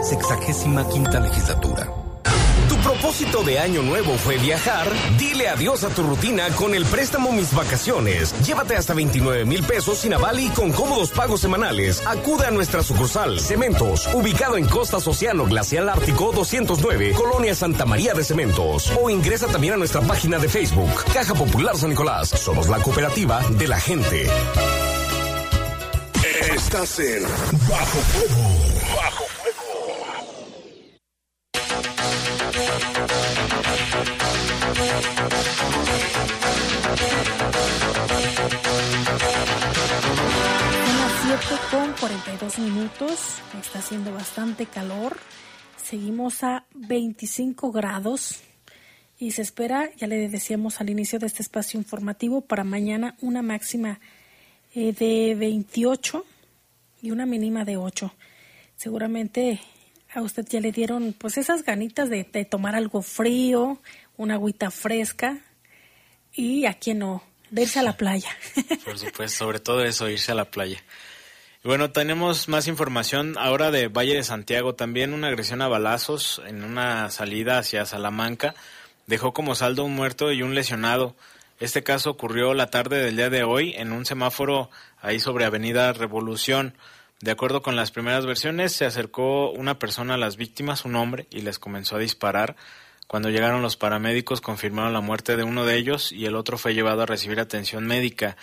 Sexagésima 0.00 0.88
quinta 0.88 1.20
legislatura 1.20 2.02
propósito 2.82 3.42
de 3.42 3.58
año 3.58 3.82
nuevo 3.82 4.16
fue 4.18 4.36
viajar, 4.38 4.86
dile 5.18 5.48
adiós 5.48 5.84
a 5.84 5.88
tu 5.88 6.02
rutina 6.02 6.48
con 6.50 6.74
el 6.74 6.84
préstamo 6.84 7.32
Mis 7.32 7.54
Vacaciones. 7.54 8.34
Llévate 8.44 8.76
hasta 8.76 8.94
29 8.94 9.44
mil 9.44 9.62
pesos 9.64 9.98
sin 9.98 10.14
aval 10.14 10.40
y 10.40 10.48
con 10.50 10.72
cómodos 10.72 11.10
pagos 11.10 11.40
semanales. 11.40 12.02
Acude 12.06 12.46
a 12.46 12.50
nuestra 12.50 12.82
sucursal 12.82 13.40
Cementos, 13.40 14.08
ubicado 14.14 14.56
en 14.56 14.66
Costas 14.66 15.06
Océano 15.06 15.46
Glacial 15.46 15.88
Ártico 15.88 16.32
209, 16.32 17.12
Colonia 17.12 17.54
Santa 17.54 17.86
María 17.86 18.14
de 18.14 18.24
Cementos. 18.24 18.92
O 19.00 19.10
ingresa 19.10 19.46
también 19.46 19.74
a 19.74 19.78
nuestra 19.78 20.00
página 20.00 20.38
de 20.38 20.48
Facebook, 20.48 21.04
Caja 21.12 21.34
Popular 21.34 21.76
San 21.76 21.90
Nicolás. 21.90 22.28
Somos 22.28 22.68
la 22.68 22.78
cooperativa 22.78 23.40
de 23.50 23.68
la 23.68 23.80
gente. 23.80 24.26
Estás 26.54 26.98
en 26.98 27.22
Bajo 27.68 27.98
Fuego. 27.98 28.96
Bajo 28.96 29.31
con 41.70 41.92
42 41.92 42.58
minutos, 42.60 43.38
está 43.60 43.80
haciendo 43.80 44.12
bastante 44.12 44.64
calor, 44.64 45.18
seguimos 45.76 46.42
a 46.44 46.64
25 46.72 47.72
grados 47.72 48.40
y 49.18 49.32
se 49.32 49.42
espera, 49.42 49.90
ya 49.96 50.06
le 50.06 50.28
decíamos 50.28 50.80
al 50.80 50.88
inicio 50.88 51.18
de 51.18 51.26
este 51.26 51.42
espacio 51.42 51.78
informativo, 51.78 52.40
para 52.40 52.64
mañana 52.64 53.16
una 53.20 53.42
máxima 53.42 54.00
eh, 54.74 54.92
de 54.92 55.34
28 55.34 56.24
y 57.02 57.10
una 57.10 57.26
mínima 57.26 57.64
de 57.64 57.76
8. 57.76 58.14
Seguramente 58.76 59.60
a 60.14 60.22
usted 60.22 60.46
ya 60.48 60.60
le 60.60 60.72
dieron 60.72 61.14
pues 61.18 61.36
esas 61.36 61.64
ganitas 61.64 62.08
de, 62.08 62.24
de 62.24 62.44
tomar 62.46 62.74
algo 62.74 63.02
frío, 63.02 63.78
una 64.16 64.34
agüita 64.34 64.70
fresca 64.70 65.38
y 66.32 66.64
a 66.64 66.74
quien 66.74 67.00
no, 67.00 67.22
de 67.50 67.62
irse 67.62 67.78
a 67.78 67.82
la 67.82 67.96
playa. 67.96 68.30
Por 68.84 68.98
supuesto, 68.98 69.44
sobre 69.44 69.60
todo 69.60 69.84
eso, 69.84 70.08
irse 70.08 70.32
a 70.32 70.34
la 70.34 70.50
playa. 70.50 70.82
Bueno, 71.64 71.92
tenemos 71.92 72.48
más 72.48 72.66
información 72.66 73.36
ahora 73.38 73.70
de 73.70 73.86
Valle 73.86 74.16
de 74.16 74.24
Santiago. 74.24 74.74
También 74.74 75.14
una 75.14 75.28
agresión 75.28 75.62
a 75.62 75.68
balazos 75.68 76.42
en 76.44 76.64
una 76.64 77.08
salida 77.10 77.58
hacia 77.58 77.86
Salamanca 77.86 78.56
dejó 79.06 79.32
como 79.32 79.54
saldo 79.54 79.84
un 79.84 79.94
muerto 79.94 80.32
y 80.32 80.42
un 80.42 80.56
lesionado. 80.56 81.14
Este 81.60 81.84
caso 81.84 82.10
ocurrió 82.10 82.52
la 82.54 82.66
tarde 82.66 83.00
del 83.00 83.14
día 83.14 83.30
de 83.30 83.44
hoy 83.44 83.74
en 83.76 83.92
un 83.92 84.04
semáforo 84.04 84.70
ahí 85.00 85.20
sobre 85.20 85.44
Avenida 85.44 85.92
Revolución. 85.92 86.74
De 87.20 87.30
acuerdo 87.30 87.62
con 87.62 87.76
las 87.76 87.92
primeras 87.92 88.26
versiones, 88.26 88.72
se 88.72 88.84
acercó 88.84 89.52
una 89.52 89.78
persona 89.78 90.14
a 90.14 90.18
las 90.18 90.36
víctimas, 90.36 90.84
un 90.84 90.96
hombre, 90.96 91.28
y 91.30 91.42
les 91.42 91.60
comenzó 91.60 91.94
a 91.94 92.00
disparar. 92.00 92.56
Cuando 93.06 93.30
llegaron 93.30 93.62
los 93.62 93.76
paramédicos 93.76 94.40
confirmaron 94.40 94.92
la 94.92 95.00
muerte 95.00 95.36
de 95.36 95.44
uno 95.44 95.64
de 95.64 95.76
ellos 95.76 96.10
y 96.10 96.26
el 96.26 96.34
otro 96.34 96.58
fue 96.58 96.74
llevado 96.74 97.02
a 97.02 97.06
recibir 97.06 97.38
atención 97.38 97.86
médica. 97.86 98.36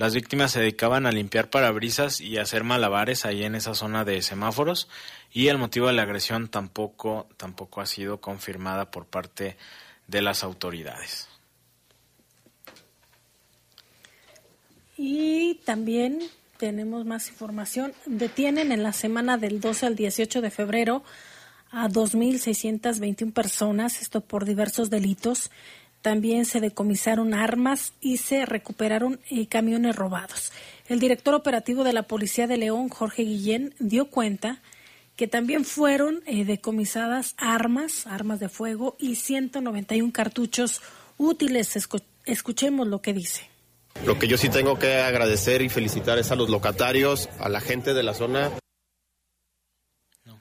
Las 0.00 0.14
víctimas 0.14 0.52
se 0.52 0.60
dedicaban 0.60 1.04
a 1.04 1.12
limpiar 1.12 1.50
parabrisas 1.50 2.22
y 2.22 2.38
hacer 2.38 2.64
malabares 2.64 3.26
ahí 3.26 3.44
en 3.44 3.54
esa 3.54 3.74
zona 3.74 4.02
de 4.02 4.22
semáforos 4.22 4.88
y 5.30 5.48
el 5.48 5.58
motivo 5.58 5.88
de 5.88 5.92
la 5.92 6.04
agresión 6.04 6.48
tampoco, 6.48 7.28
tampoco 7.36 7.82
ha 7.82 7.86
sido 7.86 8.18
confirmada 8.18 8.90
por 8.90 9.04
parte 9.04 9.58
de 10.06 10.22
las 10.22 10.42
autoridades. 10.42 11.28
Y 14.96 15.56
también 15.66 16.20
tenemos 16.56 17.04
más 17.04 17.28
información. 17.28 17.92
Detienen 18.06 18.72
en 18.72 18.82
la 18.82 18.94
semana 18.94 19.36
del 19.36 19.60
12 19.60 19.84
al 19.84 19.96
18 19.96 20.40
de 20.40 20.50
febrero 20.50 21.04
a 21.72 21.90
2.621 21.90 23.34
personas, 23.34 24.00
esto 24.00 24.22
por 24.22 24.46
diversos 24.46 24.88
delitos. 24.88 25.50
También 26.02 26.46
se 26.46 26.60
decomisaron 26.60 27.34
armas 27.34 27.92
y 28.00 28.16
se 28.16 28.46
recuperaron 28.46 29.20
eh, 29.30 29.46
camiones 29.46 29.96
robados. 29.96 30.52
El 30.88 30.98
director 30.98 31.34
operativo 31.34 31.84
de 31.84 31.92
la 31.92 32.04
Policía 32.04 32.46
de 32.46 32.56
León, 32.56 32.88
Jorge 32.88 33.22
Guillén, 33.22 33.74
dio 33.78 34.06
cuenta 34.06 34.60
que 35.16 35.28
también 35.28 35.66
fueron 35.66 36.22
eh, 36.24 36.46
decomisadas 36.46 37.34
armas, 37.36 38.06
armas 38.06 38.40
de 38.40 38.48
fuego 38.48 38.96
y 38.98 39.16
191 39.16 40.10
cartuchos 40.12 40.80
útiles. 41.18 41.76
escuchemos 42.24 42.86
lo 42.86 43.02
que 43.02 43.12
dice. 43.12 43.50
Lo 44.06 44.18
que 44.18 44.26
yo 44.26 44.38
sí 44.38 44.48
tengo 44.48 44.78
que 44.78 44.94
agradecer 44.94 45.60
y 45.60 45.68
felicitar 45.68 46.18
es 46.18 46.30
a 46.30 46.36
los 46.36 46.48
locatarios, 46.48 47.28
a 47.38 47.50
la 47.50 47.60
gente 47.60 47.92
de 47.92 48.02
la 48.02 48.14
zona. 48.14 48.50
No, 50.24 50.40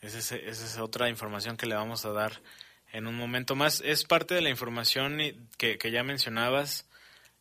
esa 0.00 0.34
es 0.34 0.78
otra 0.78 1.08
información 1.08 1.56
que 1.56 1.66
le 1.66 1.76
vamos 1.76 2.04
a 2.04 2.10
dar 2.10 2.32
en 2.92 3.06
un 3.06 3.16
momento 3.16 3.54
más. 3.54 3.82
Es 3.84 4.04
parte 4.04 4.34
de 4.34 4.42
la 4.42 4.50
información 4.50 5.18
que, 5.56 5.78
que 5.78 5.90
ya 5.90 6.02
mencionabas, 6.02 6.86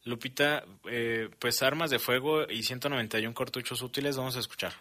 Lupita, 0.05 0.63
eh, 0.89 1.29
pues 1.39 1.61
armas 1.61 1.89
de 1.89 1.99
fuego 1.99 2.49
y 2.49 2.63
191 2.63 3.33
cartuchos 3.33 3.81
útiles, 3.81 4.17
vamos 4.17 4.37
a 4.37 4.39
escuchar. 4.39 4.73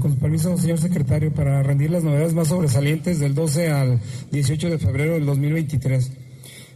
Con 0.00 0.16
permiso, 0.18 0.56
señor 0.56 0.78
secretario, 0.78 1.32
para 1.32 1.62
rendir 1.62 1.90
las 1.90 2.04
novedades 2.04 2.34
más 2.34 2.48
sobresalientes 2.48 3.18
del 3.18 3.34
12 3.34 3.70
al 3.70 4.00
18 4.30 4.70
de 4.70 4.78
febrero 4.78 5.14
del 5.14 5.26
2023. 5.26 6.12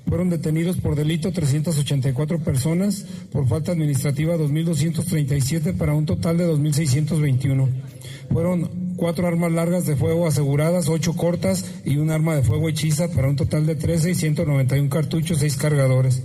Fueron 0.08 0.30
detenidos 0.30 0.78
por 0.78 0.96
delito 0.96 1.30
384 1.30 2.40
personas, 2.40 3.02
por 3.30 3.46
falta 3.46 3.72
administrativa 3.72 4.36
2.237 4.36 5.76
para 5.76 5.94
un 5.94 6.06
total 6.06 6.38
de 6.38 6.48
2.621. 6.48 7.68
Fueron 8.32 8.89
cuatro 9.00 9.26
armas 9.26 9.50
largas 9.50 9.86
de 9.86 9.96
fuego 9.96 10.26
aseguradas, 10.26 10.90
ocho 10.90 11.14
cortas 11.14 11.64
y 11.86 11.96
un 11.96 12.10
arma 12.10 12.36
de 12.36 12.42
fuego 12.42 12.68
hechiza 12.68 13.08
para 13.08 13.30
un 13.30 13.36
total 13.36 13.64
de 13.64 13.74
13 13.74 14.10
y 14.10 14.14
191 14.14 14.90
cartuchos, 14.90 15.38
seis 15.38 15.56
cargadores. 15.56 16.22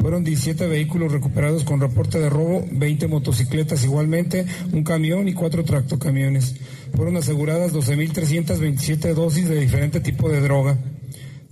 Fueron 0.00 0.24
17 0.24 0.66
vehículos 0.66 1.12
recuperados 1.12 1.62
con 1.62 1.80
reporte 1.80 2.18
de 2.18 2.28
robo, 2.28 2.66
20 2.72 3.06
motocicletas 3.06 3.84
igualmente, 3.84 4.44
un 4.72 4.82
camión 4.82 5.28
y 5.28 5.32
cuatro 5.32 5.62
tractocamiones. 5.62 6.56
Fueron 6.96 7.16
aseguradas 7.18 7.72
12.327 7.72 9.14
dosis 9.14 9.48
de 9.48 9.60
diferente 9.60 10.00
tipo 10.00 10.28
de 10.28 10.40
droga. 10.40 10.76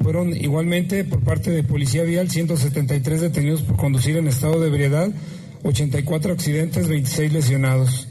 Fueron 0.00 0.36
igualmente 0.36 1.04
por 1.04 1.20
parte 1.20 1.52
de 1.52 1.62
Policía 1.62 2.02
Vial 2.02 2.28
173 2.28 3.20
detenidos 3.20 3.62
por 3.62 3.76
conducir 3.76 4.16
en 4.16 4.26
estado 4.26 4.60
de 4.60 4.66
ebriedad, 4.66 5.12
84 5.62 6.32
accidentes, 6.32 6.88
26 6.88 7.32
lesionados. 7.34 8.09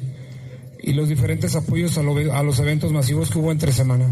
Y 0.81 0.93
los 0.93 1.09
diferentes 1.09 1.55
apoyos 1.55 1.97
a, 1.97 2.03
lo- 2.03 2.33
a 2.33 2.43
los 2.43 2.59
eventos 2.59 2.91
masivos 2.91 3.29
que 3.29 3.37
hubo 3.39 3.51
entre 3.51 3.71
semana. 3.71 4.09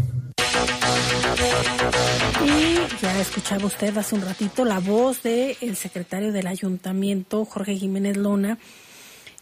Y 2.44 3.02
ya 3.02 3.20
escuchaba 3.20 3.66
usted 3.66 3.96
hace 3.96 4.14
un 4.14 4.22
ratito 4.22 4.64
la 4.64 4.78
voz 4.78 5.22
del 5.22 5.56
el 5.60 5.76
secretario 5.76 6.32
del 6.32 6.46
ayuntamiento, 6.46 7.44
Jorge 7.44 7.76
Jiménez 7.76 8.16
Lona, 8.16 8.58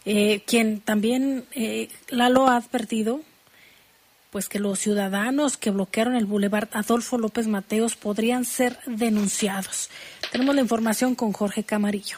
eh, 0.05 0.41
quien 0.47 0.79
también 0.79 1.45
eh, 1.53 1.89
Lalo 2.09 2.47
ha 2.47 2.57
advertido 2.57 3.21
pues 4.29 4.49
que 4.49 4.59
los 4.59 4.79
ciudadanos 4.79 5.57
que 5.57 5.71
bloquearon 5.71 6.15
el 6.15 6.25
bulevar 6.25 6.69
Adolfo 6.73 7.17
López 7.17 7.47
Mateos 7.47 7.95
podrían 7.95 8.45
ser 8.45 8.77
denunciados. 8.85 9.89
Tenemos 10.31 10.53
la 10.53 10.61
información 10.61 11.15
con 11.15 11.31
Jorge 11.33 11.63
Camarillo. 11.63 12.17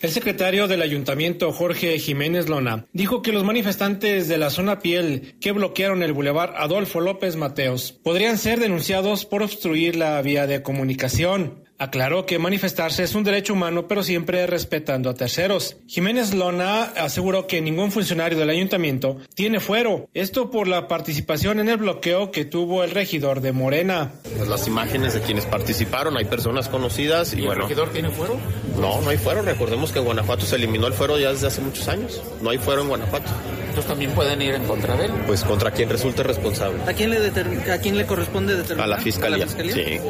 El 0.00 0.10
secretario 0.10 0.68
del 0.68 0.82
ayuntamiento, 0.82 1.50
Jorge 1.50 1.98
Jiménez 1.98 2.48
Lona, 2.48 2.86
dijo 2.92 3.20
que 3.20 3.32
los 3.32 3.42
manifestantes 3.42 4.28
de 4.28 4.38
la 4.38 4.48
zona 4.48 4.78
piel 4.78 5.34
que 5.40 5.50
bloquearon 5.50 6.04
el 6.04 6.12
bulevar 6.12 6.54
Adolfo 6.56 7.00
López 7.00 7.34
Mateos 7.34 7.90
podrían 7.90 8.38
ser 8.38 8.60
denunciados 8.60 9.24
por 9.24 9.42
obstruir 9.42 9.96
la 9.96 10.22
vía 10.22 10.46
de 10.46 10.62
comunicación. 10.62 11.67
Aclaró 11.80 12.26
que 12.26 12.40
manifestarse 12.40 13.04
es 13.04 13.14
un 13.14 13.22
derecho 13.22 13.52
humano, 13.52 13.86
pero 13.86 14.02
siempre 14.02 14.46
respetando 14.48 15.08
a 15.10 15.14
terceros. 15.14 15.76
Jiménez 15.86 16.34
Lona 16.34 16.82
aseguró 16.96 17.46
que 17.46 17.60
ningún 17.60 17.92
funcionario 17.92 18.36
del 18.36 18.50
ayuntamiento 18.50 19.18
tiene 19.34 19.60
fuero, 19.60 20.08
esto 20.12 20.50
por 20.50 20.66
la 20.66 20.88
participación 20.88 21.60
en 21.60 21.68
el 21.68 21.76
bloqueo 21.76 22.32
que 22.32 22.44
tuvo 22.44 22.82
el 22.82 22.90
regidor 22.90 23.40
de 23.40 23.52
Morena. 23.52 24.12
Las 24.48 24.66
imágenes 24.66 25.14
de 25.14 25.20
quienes 25.20 25.46
participaron, 25.46 26.16
hay 26.16 26.24
personas 26.24 26.68
conocidas 26.68 27.32
y, 27.34 27.42
bueno. 27.42 27.68
tiene 27.92 28.10
fuero? 28.10 28.36
No, 28.80 29.00
no 29.00 29.10
hay 29.10 29.16
fuero. 29.18 29.42
Recordemos 29.42 29.92
que 29.92 30.00
en 30.00 30.04
Guanajuato 30.04 30.46
se 30.46 30.56
eliminó 30.56 30.88
el 30.88 30.94
fuero 30.94 31.16
ya 31.18 31.30
desde 31.30 31.46
hace 31.46 31.60
muchos 31.60 31.86
años. 31.86 32.20
No 32.42 32.50
hay 32.50 32.58
fuero 32.58 32.82
en 32.82 32.88
Guanajuato. 32.88 33.30
Entonces 33.60 33.86
también 33.86 34.10
pueden 34.12 34.42
ir 34.42 34.54
en 34.54 34.64
contra 34.64 34.96
de 34.96 35.06
él. 35.06 35.12
Pues 35.26 35.44
contra 35.44 35.70
quien 35.70 35.88
resulte 35.88 36.24
responsable. 36.24 36.82
¿A 36.88 36.92
quién 36.92 37.10
le, 37.10 37.20
determi- 37.20 37.70
a 37.70 37.78
quién 37.78 37.96
le 37.96 38.04
corresponde 38.06 38.56
determinar? 38.56 38.84
A 38.84 38.96
la 38.96 38.98
fiscalía. 38.98 39.46
Sí. 39.46 40.00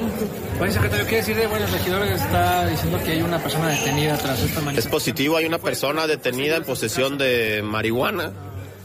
Bueno, 0.58 0.72
secretario, 0.72 1.06
¿qué 1.06 1.16
decir 1.16 1.36
de 1.36 1.46
bueno, 1.59 1.74
el 1.74 1.78
regidor 1.78 2.06
está 2.06 2.66
diciendo 2.68 3.00
que 3.04 3.11
hay 3.12 3.22
una 3.22 3.38
persona 3.42 3.68
detenida 3.68 4.16
tras 4.16 4.38
esta 4.40 4.59
Es 4.59 4.64
manifestación? 4.64 4.90
positivo, 4.90 5.36
hay 5.36 5.46
una 5.46 5.59
persona 5.59 6.06
detenida 6.06 6.56
en 6.56 6.64
posesión 6.64 7.18
de 7.18 7.62
marihuana. 7.64 8.32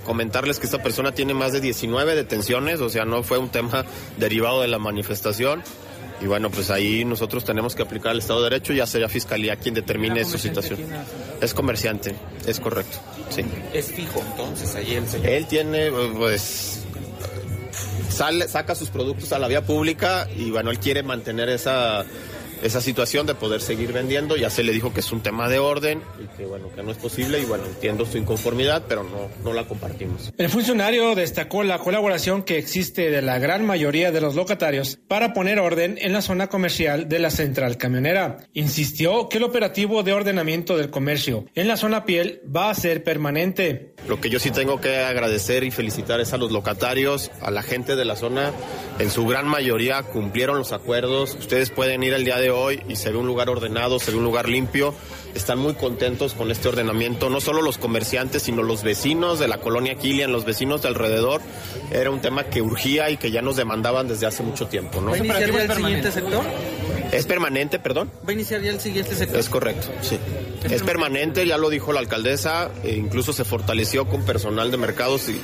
Comentarles 0.05 0.59
que 0.59 0.65
esta 0.65 0.81
persona 0.81 1.13
tiene 1.13 1.33
más 1.33 1.53
de 1.53 1.61
19 1.61 2.15
detenciones, 2.15 2.81
o 2.81 2.89
sea, 2.89 3.05
no 3.05 3.23
fue 3.23 3.37
un 3.37 3.49
tema 3.49 3.85
derivado 4.17 4.61
de 4.61 4.67
la 4.67 4.79
manifestación. 4.79 5.63
Y 6.21 6.25
bueno, 6.25 6.49
pues 6.49 6.69
ahí 6.71 7.05
nosotros 7.05 7.43
tenemos 7.43 7.75
que 7.75 7.83
aplicar 7.83 8.13
el 8.13 8.19
Estado 8.19 8.43
de 8.43 8.49
Derecho 8.49 8.73
y 8.73 8.77
ya 8.77 8.85
será 8.87 9.07
Fiscalía 9.09 9.55
quien 9.57 9.75
determine 9.75 10.23
su 10.25 10.37
situación. 10.37 10.79
Es 11.41 11.53
comerciante, 11.53 12.15
es 12.45 12.59
correcto, 12.59 12.97
sí. 13.29 13.43
Es 13.73 13.87
fijo, 13.87 14.21
entonces, 14.31 14.73
ahí 14.75 14.95
el 14.95 15.07
señor. 15.07 15.27
Él 15.27 15.47
tiene, 15.47 15.91
pues, 16.15 16.79
sale, 18.09 18.47
saca 18.47 18.75
sus 18.75 18.89
productos 18.89 19.31
a 19.33 19.39
la 19.39 19.47
vía 19.47 19.61
pública 19.61 20.27
y 20.35 20.51
bueno, 20.51 20.71
él 20.71 20.79
quiere 20.79 21.03
mantener 21.03 21.49
esa, 21.49 22.05
esa 22.63 22.81
situación 22.81 23.27
de 23.27 23.35
poder 23.35 23.61
seguir 23.61 23.93
vendiendo. 23.93 24.35
Ya 24.35 24.49
se 24.49 24.63
le 24.63 24.71
dijo 24.71 24.93
que 24.93 25.01
es 25.01 25.11
un 25.11 25.21
tema 25.21 25.49
de 25.49 25.59
orden 25.59 26.01
y 26.19 26.37
que 26.37 26.45
bueno, 26.45 26.69
que 26.73 26.81
no 26.81 26.91
es 26.91 26.97
posible 26.97 27.39
y 27.39 27.45
bueno, 27.45 27.65
entiendo 27.65 28.05
su 28.05 28.17
inconformidad, 28.17 28.83
pero 28.87 29.03
no, 29.03 29.29
no 29.43 29.53
la 29.53 29.65
compartimos. 29.65 30.33
El 30.37 30.49
funcionario 30.49 31.13
destacó 31.15 31.63
la 31.63 31.79
colaboración 31.79 32.43
que 32.43 32.57
existe 32.57 33.11
de 33.11 33.21
la 33.21 33.37
gran 33.37 33.65
mayoría 33.65 34.11
de 34.11 34.21
los 34.21 34.35
locatarios 34.35 34.97
para 35.07 35.33
poner 35.33 35.59
orden 35.59 35.97
en 36.01 36.13
la 36.13 36.21
zona 36.21 36.47
comercial 36.47 37.09
de 37.09 37.19
la 37.19 37.29
central 37.29 37.77
camionera. 37.77 38.37
Insistió 38.53 39.27
que 39.29 39.37
el 39.37 39.43
operativo 39.43 40.03
de 40.03 40.13
ordenamiento 40.13 40.77
del 40.77 40.89
comercio 40.89 41.45
en 41.55 41.67
la 41.67 41.77
zona 41.77 42.05
piel 42.05 42.41
va 42.55 42.69
a 42.69 42.75
ser 42.75 43.03
permanente. 43.03 43.93
Lo 44.07 44.21
que 44.21 44.29
yo 44.29 44.39
sí 44.39 44.51
tengo 44.51 44.79
que 44.79 44.97
agradecer 44.97 45.63
y 45.63 45.71
felicitar 45.71 46.21
es 46.21 46.33
a 46.33 46.37
los 46.37 46.51
locatarios, 46.51 47.31
a 47.41 47.51
la 47.51 47.61
gente 47.61 47.95
de 47.95 48.05
la 48.05 48.15
zona. 48.15 48.51
En 48.99 49.09
su 49.09 49.25
gran 49.25 49.47
mayoría 49.47 50.03
cumplieron 50.03 50.57
los 50.57 50.71
acuerdos. 50.71 51.35
Ustedes 51.39 51.69
pueden 51.69 52.03
ir 52.03 52.13
el 52.13 52.23
día 52.23 52.37
de 52.37 52.52
hoy 52.53 52.81
y 52.87 52.95
se 52.95 53.11
ve 53.11 53.17
un 53.17 53.27
lugar 53.27 53.49
ordenado, 53.49 53.99
se 53.99 54.11
ve 54.11 54.17
un 54.17 54.23
lugar 54.23 54.47
limpio. 54.47 54.93
Están 55.35 55.57
muy 55.59 55.73
contentos 55.73 56.33
con 56.33 56.51
este 56.51 56.67
ordenamiento, 56.67 57.29
no 57.29 57.41
solo 57.41 57.61
los 57.61 57.77
comerciantes, 57.77 58.43
sino 58.43 58.61
los 58.61 58.83
vecinos 58.83 59.39
de 59.39 59.47
la 59.47 59.57
colonia 59.57 59.95
Kilian, 59.95 60.31
los 60.31 60.45
vecinos 60.45 60.83
de 60.83 60.89
alrededor. 60.89 61.41
Era 61.91 62.11
un 62.11 62.21
tema 62.21 62.45
que 62.45 62.61
urgía 62.61 63.09
y 63.09 63.17
que 63.17 63.31
ya 63.31 63.41
nos 63.41 63.55
demandaban 63.55 64.07
desde 64.07 64.27
hace 64.27 64.43
mucho 64.43 64.67
tiempo, 64.67 65.01
¿no? 65.01 65.09
¿Va 65.09 65.15
a 65.15 65.17
iniciar 65.17 65.51
ya 65.51 65.63
el 65.63 65.73
siguiente 65.73 66.11
sector? 66.11 66.43
Es 67.11 67.25
permanente, 67.25 67.79
perdón. 67.79 68.11
¿Va 68.25 68.29
a 68.29 68.33
iniciar 68.33 68.61
ya 68.61 68.71
el 68.71 68.79
siguiente 68.79 69.15
sector? 69.15 69.39
Es 69.39 69.49
correcto, 69.49 69.87
sí. 70.01 70.17
Es 70.63 70.83
permanente, 70.83 71.45
ya 71.45 71.57
lo 71.57 71.69
dijo 71.69 71.93
la 71.93 71.99
alcaldesa, 71.99 72.71
e 72.83 72.95
incluso 72.95 73.33
se 73.33 73.43
fortaleció 73.43 74.07
con 74.07 74.23
personal 74.23 74.71
de 74.71 74.77
mercados 74.77 75.29
y, 75.29 75.39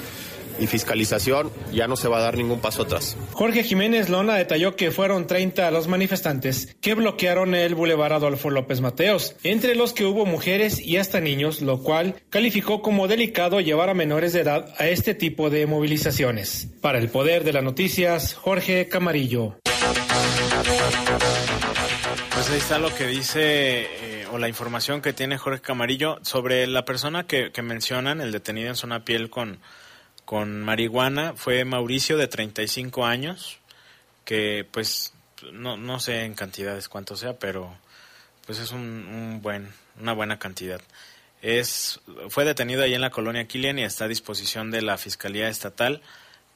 y 0.59 0.67
fiscalización, 0.67 1.51
ya 1.71 1.87
no 1.87 1.95
se 1.95 2.07
va 2.07 2.17
a 2.17 2.21
dar 2.21 2.37
ningún 2.37 2.59
paso 2.59 2.83
atrás. 2.83 3.17
Jorge 3.33 3.63
Jiménez 3.63 4.09
Lona 4.09 4.35
detalló 4.35 4.75
que 4.75 4.91
fueron 4.91 5.27
30 5.27 5.69
los 5.71 5.87
manifestantes 5.87 6.75
que 6.81 6.93
bloquearon 6.93 7.55
el 7.55 7.75
bulevar 7.75 8.13
Adolfo 8.13 8.49
López 8.49 8.81
Mateos, 8.81 9.35
entre 9.43 9.75
los 9.75 9.93
que 9.93 10.05
hubo 10.05 10.25
mujeres 10.25 10.79
y 10.79 10.97
hasta 10.97 11.19
niños, 11.19 11.61
lo 11.61 11.81
cual 11.81 12.15
calificó 12.29 12.81
como 12.81 13.07
delicado 13.07 13.61
llevar 13.61 13.89
a 13.89 13.93
menores 13.93 14.33
de 14.33 14.41
edad 14.41 14.73
a 14.77 14.87
este 14.87 15.13
tipo 15.13 15.49
de 15.49 15.65
movilizaciones. 15.65 16.67
Para 16.81 16.99
el 16.99 17.09
Poder 17.09 17.43
de 17.43 17.53
las 17.53 17.63
Noticias, 17.63 18.33
Jorge 18.33 18.87
Camarillo. 18.87 19.57
Pues 22.33 22.49
ahí 22.49 22.57
está 22.57 22.79
lo 22.79 22.93
que 22.95 23.07
dice 23.07 23.41
eh, 23.41 24.25
o 24.31 24.37
la 24.37 24.47
información 24.47 25.01
que 25.01 25.13
tiene 25.13 25.37
Jorge 25.37 25.61
Camarillo 25.61 26.19
sobre 26.21 26.67
la 26.67 26.85
persona 26.85 27.25
que, 27.25 27.51
que 27.51 27.61
mencionan, 27.61 28.21
el 28.21 28.31
detenido 28.31 28.69
en 28.69 28.75
zona 28.75 29.03
piel 29.03 29.29
con, 29.29 29.59
con 30.29 30.61
marihuana, 30.61 31.33
fue 31.35 31.65
Mauricio 31.65 32.15
de 32.15 32.27
35 32.27 33.03
años, 33.03 33.57
que 34.25 34.63
pues 34.69 35.11
no, 35.51 35.75
no 35.75 35.99
sé 35.99 36.23
en 36.23 36.35
cantidades 36.35 36.87
cuánto 36.87 37.15
sea, 37.15 37.39
pero 37.39 37.75
pues 38.45 38.59
es 38.59 38.71
un, 38.71 38.79
un 38.79 39.41
buen, 39.41 39.73
una 39.99 40.13
buena 40.13 40.37
cantidad. 40.37 40.81
Es, 41.41 41.99
fue 42.29 42.45
detenido 42.45 42.83
ahí 42.83 42.93
en 42.93 43.01
la 43.01 43.09
colonia 43.09 43.47
Kilian 43.47 43.79
y 43.79 43.83
está 43.83 44.05
a 44.05 44.07
disposición 44.07 44.69
de 44.69 44.83
la 44.83 44.99
Fiscalía 44.99 45.49
Estatal 45.49 46.03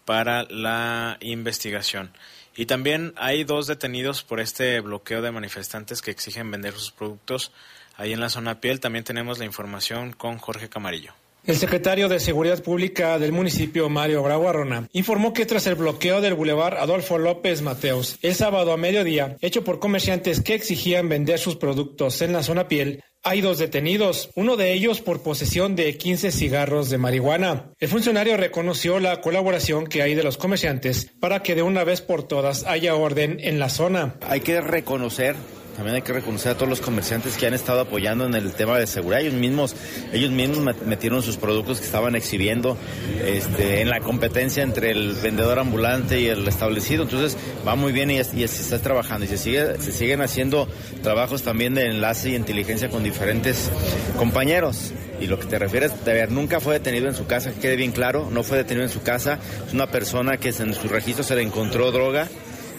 para 0.05 0.43
la 0.43 1.17
investigación. 1.21 2.13
Y 2.55 2.67
también 2.67 3.15
hay 3.17 3.43
dos 3.43 3.65
detenidos 3.65 4.21
por 4.21 4.39
este 4.39 4.81
bloqueo 4.81 5.23
de 5.23 5.31
manifestantes 5.31 6.03
que 6.03 6.11
exigen 6.11 6.51
vender 6.51 6.73
sus 6.73 6.91
productos 6.91 7.51
ahí 7.97 8.13
en 8.13 8.19
la 8.19 8.29
zona 8.29 8.61
piel. 8.61 8.79
También 8.79 9.03
tenemos 9.03 9.39
la 9.39 9.45
información 9.45 10.13
con 10.13 10.37
Jorge 10.37 10.69
Camarillo. 10.69 11.15
El 11.45 11.57
secretario 11.57 12.07
de 12.07 12.21
Seguridad 12.21 12.63
Pública 12.63 13.19
del 13.19 13.33
municipio, 13.33 13.89
Mario 13.89 14.23
Bravo 14.23 14.47
Arrona, 14.47 14.87
informó 14.93 15.33
que 15.33 15.45
tras 15.45 15.67
el 15.67 15.75
bloqueo 15.75 16.21
del 16.21 16.35
bulevar 16.35 16.77
Adolfo 16.77 17.17
López 17.17 17.61
Mateos, 17.61 18.17
el 18.21 18.33
sábado 18.33 18.71
a 18.71 18.77
mediodía, 18.77 19.35
hecho 19.41 19.65
por 19.65 19.79
comerciantes 19.79 20.39
que 20.39 20.53
exigían 20.53 21.09
vender 21.09 21.39
sus 21.39 21.57
productos 21.57 22.21
en 22.21 22.31
la 22.31 22.43
zona 22.43 22.69
piel, 22.69 23.03
hay 23.23 23.41
dos 23.41 23.57
detenidos, 23.57 24.29
uno 24.35 24.55
de 24.55 24.71
ellos 24.71 25.01
por 25.01 25.21
posesión 25.21 25.75
de 25.75 25.97
15 25.97 26.31
cigarros 26.31 26.89
de 26.89 26.97
marihuana. 26.97 27.71
El 27.77 27.89
funcionario 27.89 28.37
reconoció 28.37 28.99
la 28.99 29.19
colaboración 29.19 29.87
que 29.87 30.01
hay 30.01 30.15
de 30.15 30.23
los 30.23 30.37
comerciantes 30.37 31.09
para 31.19 31.43
que 31.43 31.55
de 31.55 31.61
una 31.61 31.83
vez 31.83 31.99
por 31.99 32.23
todas 32.23 32.65
haya 32.65 32.95
orden 32.95 33.37
en 33.41 33.59
la 33.59 33.67
zona. 33.67 34.15
Hay 34.27 34.39
que 34.39 34.61
reconocer 34.61 35.35
también 35.75 35.95
hay 35.95 36.01
que 36.01 36.13
reconocer 36.13 36.51
a 36.51 36.55
todos 36.55 36.69
los 36.69 36.81
comerciantes 36.81 37.35
que 37.37 37.47
han 37.47 37.53
estado 37.53 37.81
apoyando 37.81 38.25
en 38.25 38.35
el 38.35 38.51
tema 38.53 38.77
de 38.77 38.87
seguridad. 38.87 39.21
Ellos 39.21 39.33
mismos, 39.33 39.75
ellos 40.11 40.31
mismos 40.31 40.75
metieron 40.85 41.21
sus 41.23 41.37
productos 41.37 41.79
que 41.79 41.85
estaban 41.85 42.15
exhibiendo 42.15 42.77
este, 43.25 43.81
en 43.81 43.89
la 43.89 43.99
competencia 43.99 44.63
entre 44.63 44.91
el 44.91 45.13
vendedor 45.13 45.59
ambulante 45.59 46.19
y 46.19 46.27
el 46.27 46.47
establecido. 46.47 47.03
Entonces 47.03 47.37
va 47.67 47.75
muy 47.75 47.91
bien 47.91 48.11
y, 48.11 48.19
y 48.19 48.23
se 48.23 48.43
está 48.43 48.79
trabajando 48.79 49.25
y 49.25 49.27
se, 49.27 49.37
sigue, 49.37 49.81
se 49.81 49.91
siguen 49.91 50.21
haciendo 50.21 50.67
trabajos 51.01 51.43
también 51.43 51.73
de 51.73 51.87
enlace 51.87 52.29
y 52.29 52.35
inteligencia 52.35 52.89
con 52.89 53.03
diferentes 53.03 53.71
compañeros. 54.17 54.91
Y 55.19 55.27
lo 55.27 55.39
que 55.39 55.45
te 55.45 55.57
refieres, 55.57 56.03
de 56.05 56.13
ver, 56.13 56.31
nunca 56.31 56.59
fue 56.59 56.73
detenido 56.73 57.07
en 57.07 57.15
su 57.15 57.25
casa, 57.25 57.51
que 57.51 57.59
quede 57.59 57.75
bien 57.77 57.91
claro, 57.91 58.29
no 58.31 58.43
fue 58.43 58.57
detenido 58.57 58.85
en 58.85 58.91
su 58.91 59.01
casa. 59.01 59.39
Es 59.65 59.73
una 59.73 59.87
persona 59.87 60.37
que 60.37 60.49
en 60.49 60.73
su 60.73 60.87
registro 60.87 61.23
se 61.23 61.35
le 61.35 61.41
encontró 61.41 61.91
droga 61.91 62.27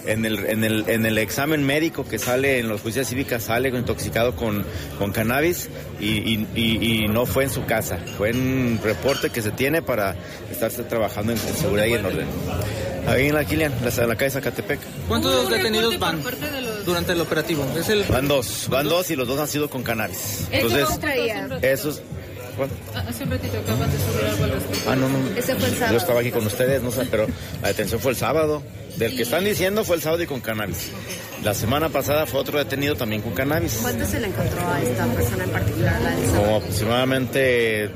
en 0.07 0.25
el, 0.25 0.47
en 0.47 0.65
el, 0.65 0.89
en 0.89 1.07
el 1.07 1.19
examen 1.19 1.65
médico 1.65 2.07
que 2.07 2.19
sale 2.19 2.59
en 2.59 2.69
los 2.69 2.81
juicios 2.81 3.09
cívicas 3.09 3.45
sale 3.45 3.69
intoxicado 3.69 4.37
con, 4.37 4.65
con 4.99 5.13
cannabis 5.13 5.69
y, 6.01 6.07
y, 6.07 6.49
y, 6.55 7.05
y, 7.05 7.09
no 7.09 7.27
fue 7.27 7.45
en 7.45 7.51
su 7.51 7.65
casa, 7.65 7.99
fue 8.17 8.31
en 8.31 8.37
un 8.41 8.81
reporte 8.83 9.31
que 9.31 9.43
se 9.43 9.51
tiene 9.51 9.83
para 9.83 10.15
estarse 10.51 10.85
trabajando 10.85 11.33
en, 11.33 11.39
seguridad 11.39 11.87
y 11.87 11.95
en 11.95 12.07
orden. 12.07 12.27
Ahí 13.07 13.29
en 13.29 13.35
la 13.35 13.45
Kilian, 13.45 13.73
en 13.73 14.09
la 14.09 14.17
calle 14.17 14.31
Zacatepec. 14.31 14.81
¿Cuántos 15.09 15.51
detenidos 15.51 15.99
van? 15.99 16.23
Durante 16.87 17.13
el 17.13 17.21
operativo? 17.21 17.67
¿Es 17.79 17.89
el... 17.89 18.05
Van 18.05 18.29
dos, 18.29 18.67
van 18.71 18.89
dos 18.89 19.11
y 19.11 19.17
los 19.17 19.29
dos 19.29 19.39
han 19.39 19.49
sido 19.49 19.69
con 19.69 19.83
cannabis. 19.83 20.47
Entonces, 20.51 20.99
traía? 21.01 21.49
esos... 21.63 22.03
Hace 22.95 23.25
un 23.25 23.31
ratito 23.33 23.59
acaban 23.59 23.91
de 23.91 23.99
subir 23.99 24.27
algo 24.31 24.45
al 24.45 24.51
respecto. 24.53 24.91
Ah, 24.91 24.95
no, 24.95 25.09
no. 25.09 25.37
Ese 25.37 25.57
fue 25.57 25.69
el 25.69 25.75
sábado. 25.75 25.93
Yo 25.93 25.99
estaba 25.99 26.21
aquí 26.21 26.31
con 26.31 26.47
ustedes, 26.47 26.83
no 26.83 26.93
sé, 26.93 27.05
pero 27.11 27.27
la 27.61 27.69
detención 27.69 28.01
fue 28.01 28.13
el 28.13 28.17
sábado. 28.17 28.63
Del 28.97 29.17
que 29.17 29.23
están 29.23 29.45
diciendo 29.45 29.85
fue 29.85 29.97
el 29.97 30.03
sábado 30.03 30.23
y 30.23 30.27
con 30.27 30.41
cannabis. 30.41 30.91
La 31.43 31.53
semana 31.53 31.89
pasada 31.89 32.27
fue 32.27 32.41
otro 32.41 32.59
detenido 32.59 32.95
también 32.95 33.23
con 33.23 33.33
cannabis. 33.33 33.79
¿Cuánto 33.83 34.07
se 34.07 34.21
le 34.21 34.29
encontró 34.29 34.69
a 34.69 34.81
esta 34.81 35.07
persona 35.07 35.45
en 35.45 35.51
particular? 35.51 36.01
La 36.01 36.11
del 36.11 36.31
Como 36.31 36.57
aproximadamente 36.57 37.91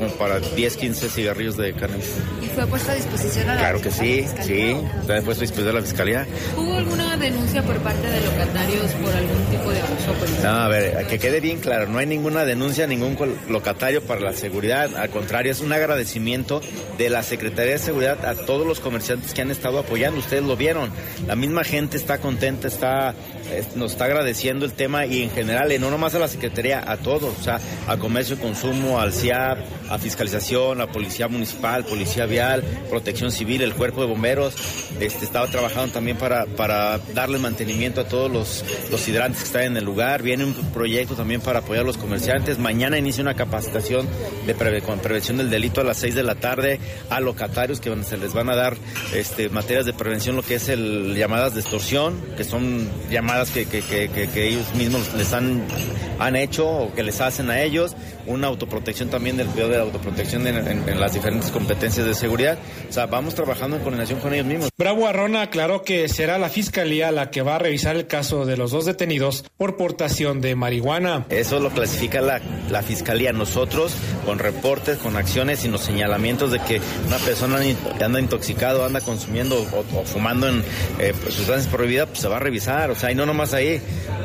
como 0.00 0.12
para 0.14 0.40
10, 0.40 0.76
15 0.76 1.08
cigarrillos 1.10 1.56
de 1.56 1.72
cannabis. 1.74 2.16
¿Y 2.42 2.46
fue 2.46 2.66
puesto 2.66 2.90
a 2.90 2.94
disposición 2.94 3.48
a 3.50 3.54
la 3.54 3.60
Claro 3.60 3.80
que 3.80 3.90
sí, 3.90 4.24
sí. 4.42 4.76
Está 5.00 5.20
puesto 5.22 5.42
a 5.42 5.46
disposición 5.46 5.66
de 5.66 5.72
la 5.74 5.82
fiscalía. 5.82 6.26
¿Hubo 6.56 6.74
alguna 6.74 7.16
denuncia 7.18 7.62
por 7.62 7.76
parte 7.78 8.08
de 8.08 8.20
locatarios 8.22 8.90
por 8.92 9.14
algún 9.14 9.44
tipo 9.50 9.70
de 9.70 9.80
abuso 9.80 10.12
policial? 10.18 10.42
No, 10.42 10.60
a 10.60 10.68
ver, 10.68 11.06
que 11.06 11.18
quede 11.18 11.40
bien 11.40 11.58
claro, 11.58 11.86
no 11.86 11.98
hay 11.98 12.06
ninguna 12.06 12.44
denuncia, 12.44 12.86
ningún 12.86 13.16
locatario 13.48 14.02
para 14.02 14.20
la 14.20 14.32
seguridad, 14.32 14.96
al 14.96 15.10
contrario, 15.10 15.52
es 15.52 15.60
un 15.60 15.72
agradecimiento 15.72 16.62
de 16.96 17.10
la 17.10 17.22
Secretaría 17.22 17.72
de 17.72 17.78
Seguridad 17.78 18.24
a 18.24 18.34
todos 18.34 18.66
los 18.66 18.80
comerciantes 18.80 19.34
que 19.34 19.42
han 19.42 19.50
estado 19.50 19.78
apoyando, 19.78 20.18
ustedes 20.18 20.42
lo 20.42 20.56
vieron, 20.56 20.90
la 21.26 21.36
misma 21.36 21.62
gente 21.64 21.98
está 21.98 22.18
contenta, 22.18 22.68
está 22.68 23.14
nos 23.74 23.92
está 23.92 24.06
agradeciendo 24.06 24.64
el 24.64 24.72
tema 24.72 25.06
y 25.06 25.22
en 25.22 25.30
general, 25.30 25.72
y 25.72 25.78
no 25.78 25.90
nomás 25.90 26.14
a 26.14 26.18
la 26.18 26.28
Secretaría, 26.28 26.82
a 26.90 26.96
todos, 26.96 27.38
o 27.38 27.42
sea, 27.42 27.60
a 27.86 27.96
Comercio 27.96 28.36
y 28.36 28.38
Consumo, 28.38 29.00
al 29.00 29.12
CIAP, 29.12 29.58
a 29.90 29.98
Fiscalización, 29.98 30.80
a 30.80 30.86
Policía 30.86 31.28
Municipal, 31.28 31.84
Policía 31.84 32.26
Vial, 32.26 32.62
Protección 32.88 33.32
Civil, 33.32 33.62
el 33.62 33.74
Cuerpo 33.74 34.02
de 34.02 34.06
Bomberos, 34.06 34.54
este, 35.00 35.24
estaba 35.24 35.46
trabajando 35.48 35.92
también 35.92 36.16
para, 36.16 36.46
para 36.46 36.98
darle 37.14 37.38
mantenimiento 37.38 38.02
a 38.02 38.04
todos 38.04 38.30
los, 38.30 38.64
los 38.90 39.08
hidrantes 39.08 39.40
que 39.40 39.46
están 39.46 39.62
en 39.62 39.76
el 39.76 39.84
lugar, 39.84 40.22
viene 40.22 40.44
un 40.44 40.54
proyecto 40.72 41.14
también 41.14 41.40
para 41.40 41.60
apoyar 41.60 41.84
a 41.84 41.86
los 41.86 41.96
comerciantes, 41.96 42.58
mañana 42.58 42.98
inicia 42.98 43.22
una 43.22 43.34
capacitación 43.34 44.08
de 44.46 44.54
prevención 44.54 45.38
del 45.38 45.50
delito 45.50 45.80
a 45.80 45.84
las 45.84 45.98
6 45.98 46.14
de 46.14 46.22
la 46.22 46.34
tarde 46.34 46.78
a 47.08 47.20
locatarios 47.20 47.80
que 47.80 47.90
se 48.04 48.16
les 48.16 48.32
van 48.32 48.48
a 48.50 48.56
dar 48.56 48.76
este, 49.14 49.48
materias 49.48 49.86
de 49.86 49.92
prevención, 49.92 50.36
lo 50.36 50.42
que 50.42 50.56
es 50.56 50.68
el 50.68 51.14
llamadas 51.16 51.54
de 51.54 51.60
extorsión, 51.60 52.20
que 52.36 52.44
son 52.44 52.88
llamadas 53.10 53.39
que, 53.48 53.64
que- 53.64 53.80
que- 53.80 54.10
que- 54.10 54.28
que 54.28 54.48
ellos 54.48 54.74
mismos 54.74 55.14
les 55.16 55.32
han, 55.32 55.64
han 56.18 56.36
hecho 56.36 56.68
o 56.68 56.92
que 56.92 57.02
les 57.02 57.22
hacen 57.22 57.48
a 57.48 57.62
ellos, 57.62 57.96
una 58.26 58.48
autoprotección 58.48 59.08
también 59.08 59.38
del 59.38 59.46
cuidado 59.46 59.70
de 59.70 59.78
la 59.78 59.84
autoprotección 59.84 60.46
en, 60.46 60.56
en- 60.68 60.86
en 60.86 61.00
las 61.00 61.14
diferentes 61.14 61.50
competencias 61.50 62.04
de 62.06 62.12
seguridad. 62.14 62.58
O 62.88 62.92
sea, 62.92 63.06
vamos 63.06 63.34
trabajando 63.34 63.76
en 63.76 63.82
coordinación 63.82 64.20
con 64.20 64.34
ellos 64.34 64.44
mismos. 64.46 64.68
Bravo 64.76 65.06
Arrona 65.06 65.40
aclaró 65.42 65.82
que 65.82 66.08
será 66.08 66.36
la 66.36 66.50
fiscalía 66.50 67.10
la 67.12 67.30
que 67.30 67.40
va 67.40 67.56
a 67.56 67.58
revisar 67.58 67.96
el 67.96 68.06
caso 68.06 68.44
de 68.44 68.56
los 68.58 68.72
dos 68.72 68.84
detenidos 68.84 69.44
por 69.56 69.76
portación 69.76 70.40
de 70.40 70.54
marihuana. 70.56 71.24
Eso 71.30 71.60
lo 71.60 71.70
clasifica 71.70 72.20
la, 72.20 72.40
la 72.70 72.82
fiscalía. 72.82 73.32
Nosotros, 73.32 73.92
con 74.26 74.38
reportes, 74.38 74.98
con 74.98 75.16
acciones 75.16 75.64
y 75.64 75.68
los 75.68 75.80
señalamientos 75.82 76.50
de 76.50 76.58
que 76.60 76.80
una 77.06 77.16
persona 77.18 77.58
anda 78.02 78.18
intoxicado, 78.20 78.84
anda 78.84 79.00
consumiendo 79.00 79.56
o, 79.62 79.98
o 80.00 80.04
fumando 80.04 80.48
en 80.48 80.64
eh, 80.98 81.14
pues, 81.22 81.34
sustancias 81.34 81.72
prohibidas, 81.72 82.08
pues 82.08 82.18
se 82.20 82.28
va 82.28 82.36
a 82.36 82.40
revisar. 82.40 82.90
O 82.90 82.96
sea, 82.96 83.10
y 83.12 83.14
no 83.14 83.26
nomás 83.32 83.54
ahí, 83.54 83.80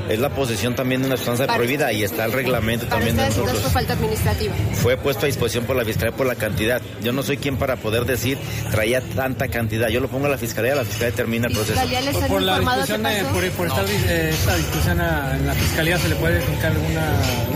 es 0.09 0.19
la 0.19 0.29
posesión 0.29 0.75
también 0.75 1.01
de 1.01 1.07
una 1.07 1.17
sustancia 1.17 1.47
Para 1.47 1.57
prohibida 1.57 1.91
y 1.91 2.03
está 2.03 2.25
el 2.25 2.31
reglamento 2.31 2.85
Para 2.85 2.97
también 2.97 3.15
de 3.17 3.23
entonces 3.23 3.43
fue 3.43 3.51
nosotros. 3.53 3.73
falta 3.73 3.93
administrativa. 3.93 4.53
Fue 4.73 4.97
puesto 4.97 5.25
a 5.25 5.27
disposición 5.27 5.65
por 5.65 5.75
la 5.75 5.83
fiscalía 5.85 6.15
por 6.15 6.27
la 6.27 6.35
cantidad. 6.35 6.81
Yo 7.01 7.11
no 7.11 7.23
soy 7.23 7.37
quien 7.37 7.57
para 7.57 7.75
poder 7.77 8.05
decir 8.05 8.37
traía 8.71 9.01
tanta 9.01 9.47
cantidad. 9.47 9.87
Yo 9.89 9.99
lo 9.99 10.07
pongo 10.07 10.27
a 10.27 10.29
la 10.29 10.37
fiscalía, 10.37 10.75
la 10.75 10.83
fiscalía 10.85 11.15
termina 11.15 11.47
el 11.47 11.53
proceso. 11.53 11.79
¿Fiscalía 11.79 12.01
les 12.01 12.15
Por, 12.27 12.41
la 12.41 12.59
discusión, 12.59 13.03
de- 13.03 13.23
por, 13.33 13.49
por 13.51 13.67
estar 13.67 13.85
eh, 14.09 14.29
esta 14.31 14.55
discusión 14.57 15.01
a- 15.01 15.35
en 15.37 15.47
la 15.47 15.53
fiscalía, 15.53 15.97
¿se 15.97 16.09
le 16.09 16.15
puede 16.15 16.39
fijar 16.41 16.71
alguna, 16.71 17.13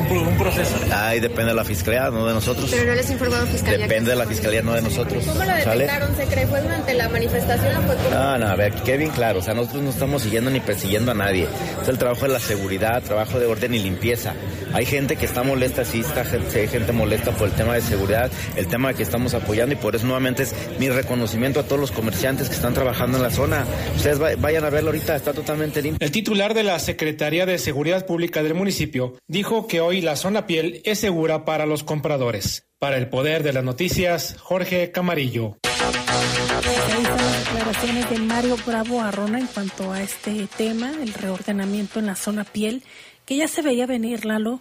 un, 0.10 0.18
un 0.28 0.38
proceso? 0.38 0.76
Ahí 0.92 1.20
depende 1.20 1.52
de 1.52 1.56
la 1.56 1.64
fiscalía, 1.66 2.10
no 2.10 2.26
de 2.26 2.34
nosotros. 2.34 2.68
Pero 2.72 2.86
no 2.86 2.96
les 2.96 3.10
informaron 3.12 3.48
fiscalía. 3.48 3.88
Depende 3.88 4.10
de 4.12 4.16
la 4.18 4.26
fiscalía, 4.26 4.62
no 4.62 4.74
de 4.74 4.82
nosotros. 4.82 5.24
¿Cómo 5.26 5.40
lo 5.40 5.46
¿Sale? 5.46 5.84
detectaron? 5.86 6.16
¿Se 6.16 6.24
cree? 6.26 6.48
¿Fue 6.48 6.62
durante 6.62 6.94
la 6.96 7.10
manifestación 7.10 7.78
o 7.78 7.82
fue. 7.84 7.96
No, 8.12 8.38
no, 8.38 8.48
a 8.48 8.56
ver, 8.56 8.74
que 8.74 8.82
quede 8.84 8.98
bien 8.98 9.12
claro, 9.12 9.40
o 9.40 9.42
sea, 9.42 9.54
nosotros 9.54 9.84
no 9.84 9.90
estamos 9.92 10.24
siguiendo 10.24 10.50
ni 10.50 10.60
persiguiendo 10.60 11.12
a 11.12 11.16
nadie. 11.16 11.39
Es 11.82 11.88
el 11.88 11.98
trabajo 11.98 12.24
de 12.28 12.34
la 12.34 12.40
seguridad, 12.40 13.02
trabajo 13.04 13.40
de 13.40 13.46
orden 13.46 13.74
y 13.74 13.80
limpieza. 13.80 14.34
Hay 14.74 14.86
gente 14.86 15.16
que 15.16 15.26
está 15.26 15.44
molesta, 15.44 15.84
sí, 15.86 16.02
está 16.02 16.22
hay 16.22 16.68
gente 16.68 16.92
molesta 16.92 17.32
por 17.32 17.48
el 17.48 17.54
tema 17.56 17.74
de 17.74 17.82
seguridad, 17.82 18.32
el 18.56 18.68
tema 18.68 18.94
que 18.94 19.04
estamos 19.04 19.34
apoyando 19.34 19.74
y 19.74 19.78
por 19.78 19.96
eso 19.96 20.06
nuevamente 20.06 20.44
es 20.44 20.54
mi 20.80 20.90
reconocimiento 20.90 21.60
a 21.60 21.64
todos 21.64 21.80
los 21.80 21.92
comerciantes 21.92 22.50
que 22.50 22.56
están 22.56 22.74
trabajando 22.74 23.18
en 23.18 23.24
la 23.24 23.32
zona. 23.32 23.66
Ustedes 23.96 24.22
va- 24.22 24.36
vayan 24.38 24.64
a 24.66 24.70
verlo 24.70 24.90
ahorita, 24.90 25.16
está 25.16 25.34
totalmente 25.34 25.82
limpio. 25.82 26.06
El 26.06 26.12
titular 26.12 26.54
de 26.54 26.64
la 26.64 26.78
Secretaría 26.80 27.46
de 27.46 27.58
Seguridad 27.58 28.06
Pública 28.06 28.44
del 28.44 28.54
municipio 28.54 29.16
dijo 29.28 29.68
que 29.68 29.82
hoy 29.82 30.02
la 30.02 30.16
zona 30.16 30.46
piel 30.46 30.82
es 30.86 31.00
segura 31.00 31.46
para 31.46 31.66
los 31.66 31.84
compradores. 31.84 32.66
Para 32.80 32.98
el 32.98 33.10
poder 33.10 33.44
de 33.44 33.54
las 33.54 33.64
noticias, 33.64 34.36
Jorge 34.40 34.92
Camarillo. 34.92 35.58
Declaraciones 37.82 38.10
de 38.10 38.26
Mario 38.26 38.58
Bravo 38.66 39.00
Arrona 39.00 39.40
en 39.40 39.48
cuanto 39.48 39.94
a 39.94 40.02
este 40.02 40.50
tema, 40.58 40.92
el 41.02 41.14
reordenamiento 41.14 42.00
en 42.00 42.08
la 42.08 42.16
zona 42.16 42.44
piel, 42.44 42.84
que 43.26 43.38
ya 43.38 43.48
se 43.48 43.62
veía 43.62 43.86
venir, 43.86 44.26
Lalo, 44.26 44.60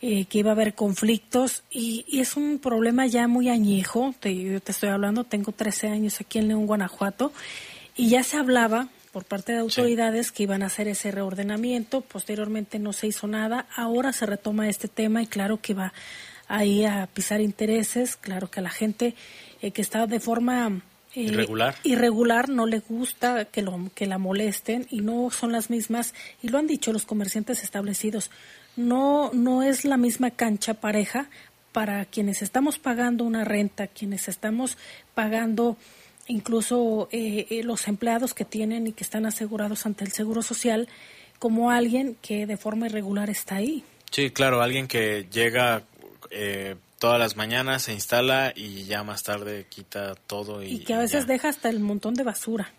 eh, 0.00 0.26
que 0.26 0.38
iba 0.38 0.50
a 0.50 0.52
haber 0.52 0.74
conflictos 0.74 1.64
y, 1.72 2.04
y 2.06 2.20
es 2.20 2.36
un 2.36 2.60
problema 2.60 3.04
ya 3.08 3.26
muy 3.26 3.48
añejo. 3.48 4.14
Te, 4.20 4.32
yo 4.32 4.60
te 4.60 4.70
estoy 4.70 4.90
hablando, 4.90 5.24
tengo 5.24 5.50
13 5.50 5.88
años 5.88 6.20
aquí 6.20 6.38
en 6.38 6.46
León, 6.46 6.66
Guanajuato, 6.66 7.32
y 7.96 8.10
ya 8.10 8.22
se 8.22 8.36
hablaba 8.36 8.90
por 9.10 9.24
parte 9.24 9.50
de 9.50 9.58
autoridades 9.58 10.30
que 10.30 10.44
iban 10.44 10.62
a 10.62 10.66
hacer 10.66 10.86
ese 10.86 11.10
reordenamiento. 11.10 12.02
Posteriormente 12.02 12.78
no 12.78 12.92
se 12.92 13.08
hizo 13.08 13.26
nada. 13.26 13.66
Ahora 13.74 14.12
se 14.12 14.24
retoma 14.24 14.68
este 14.68 14.86
tema 14.86 15.20
y 15.20 15.26
claro 15.26 15.60
que 15.60 15.74
va 15.74 15.92
ahí 16.46 16.84
a 16.84 17.08
pisar 17.12 17.40
intereses. 17.40 18.14
Claro 18.14 18.48
que 18.52 18.60
a 18.60 18.62
la 18.62 18.70
gente 18.70 19.16
eh, 19.62 19.72
que 19.72 19.82
está 19.82 20.06
de 20.06 20.20
forma 20.20 20.80
eh, 21.16 21.22
Irregular. 21.22 21.74
irregular 21.82 22.48
no 22.48 22.66
le 22.66 22.78
gusta 22.78 23.46
que 23.46 23.62
lo 23.62 23.90
que 23.94 24.06
la 24.06 24.18
molesten 24.18 24.86
y 24.90 25.00
no 25.00 25.30
son 25.30 25.50
las 25.50 25.70
mismas 25.70 26.14
y 26.42 26.48
lo 26.48 26.58
han 26.58 26.66
dicho 26.66 26.92
los 26.92 27.06
comerciantes 27.06 27.64
establecidos 27.64 28.30
no 28.76 29.30
no 29.32 29.62
es 29.64 29.84
la 29.84 29.96
misma 29.96 30.30
cancha 30.30 30.74
pareja 30.74 31.28
para 31.72 32.04
quienes 32.04 32.42
estamos 32.42 32.78
pagando 32.78 33.24
una 33.24 33.44
renta 33.44 33.88
quienes 33.88 34.28
estamos 34.28 34.78
pagando 35.14 35.76
incluso 36.28 37.08
eh, 37.10 37.46
eh, 37.50 37.62
los 37.64 37.88
empleados 37.88 38.34
que 38.34 38.44
tienen 38.44 38.86
y 38.86 38.92
que 38.92 39.02
están 39.02 39.26
asegurados 39.26 39.86
ante 39.86 40.04
el 40.04 40.12
seguro 40.12 40.42
social 40.42 40.88
como 41.38 41.70
alguien 41.70 42.16
que 42.22 42.46
de 42.46 42.56
forma 42.56 42.86
irregular 42.86 43.30
está 43.30 43.56
ahí 43.56 43.82
Sí, 44.10 44.30
claro, 44.30 44.62
alguien 44.62 44.86
que 44.88 45.26
llega 45.30 45.82
eh, 46.30 46.76
todas 46.98 47.18
las 47.18 47.36
mañanas, 47.36 47.82
se 47.82 47.92
instala 47.92 48.52
y 48.54 48.84
ya 48.84 49.02
más 49.02 49.22
tarde 49.22 49.66
quita 49.68 50.14
todo. 50.14 50.62
Y, 50.62 50.76
y 50.76 50.84
que 50.84 50.94
a 50.94 50.98
veces 50.98 51.26
ya. 51.26 51.32
deja 51.32 51.48
hasta 51.48 51.68
el 51.68 51.80
montón 51.80 52.14
de 52.14 52.24
basura 52.24 52.72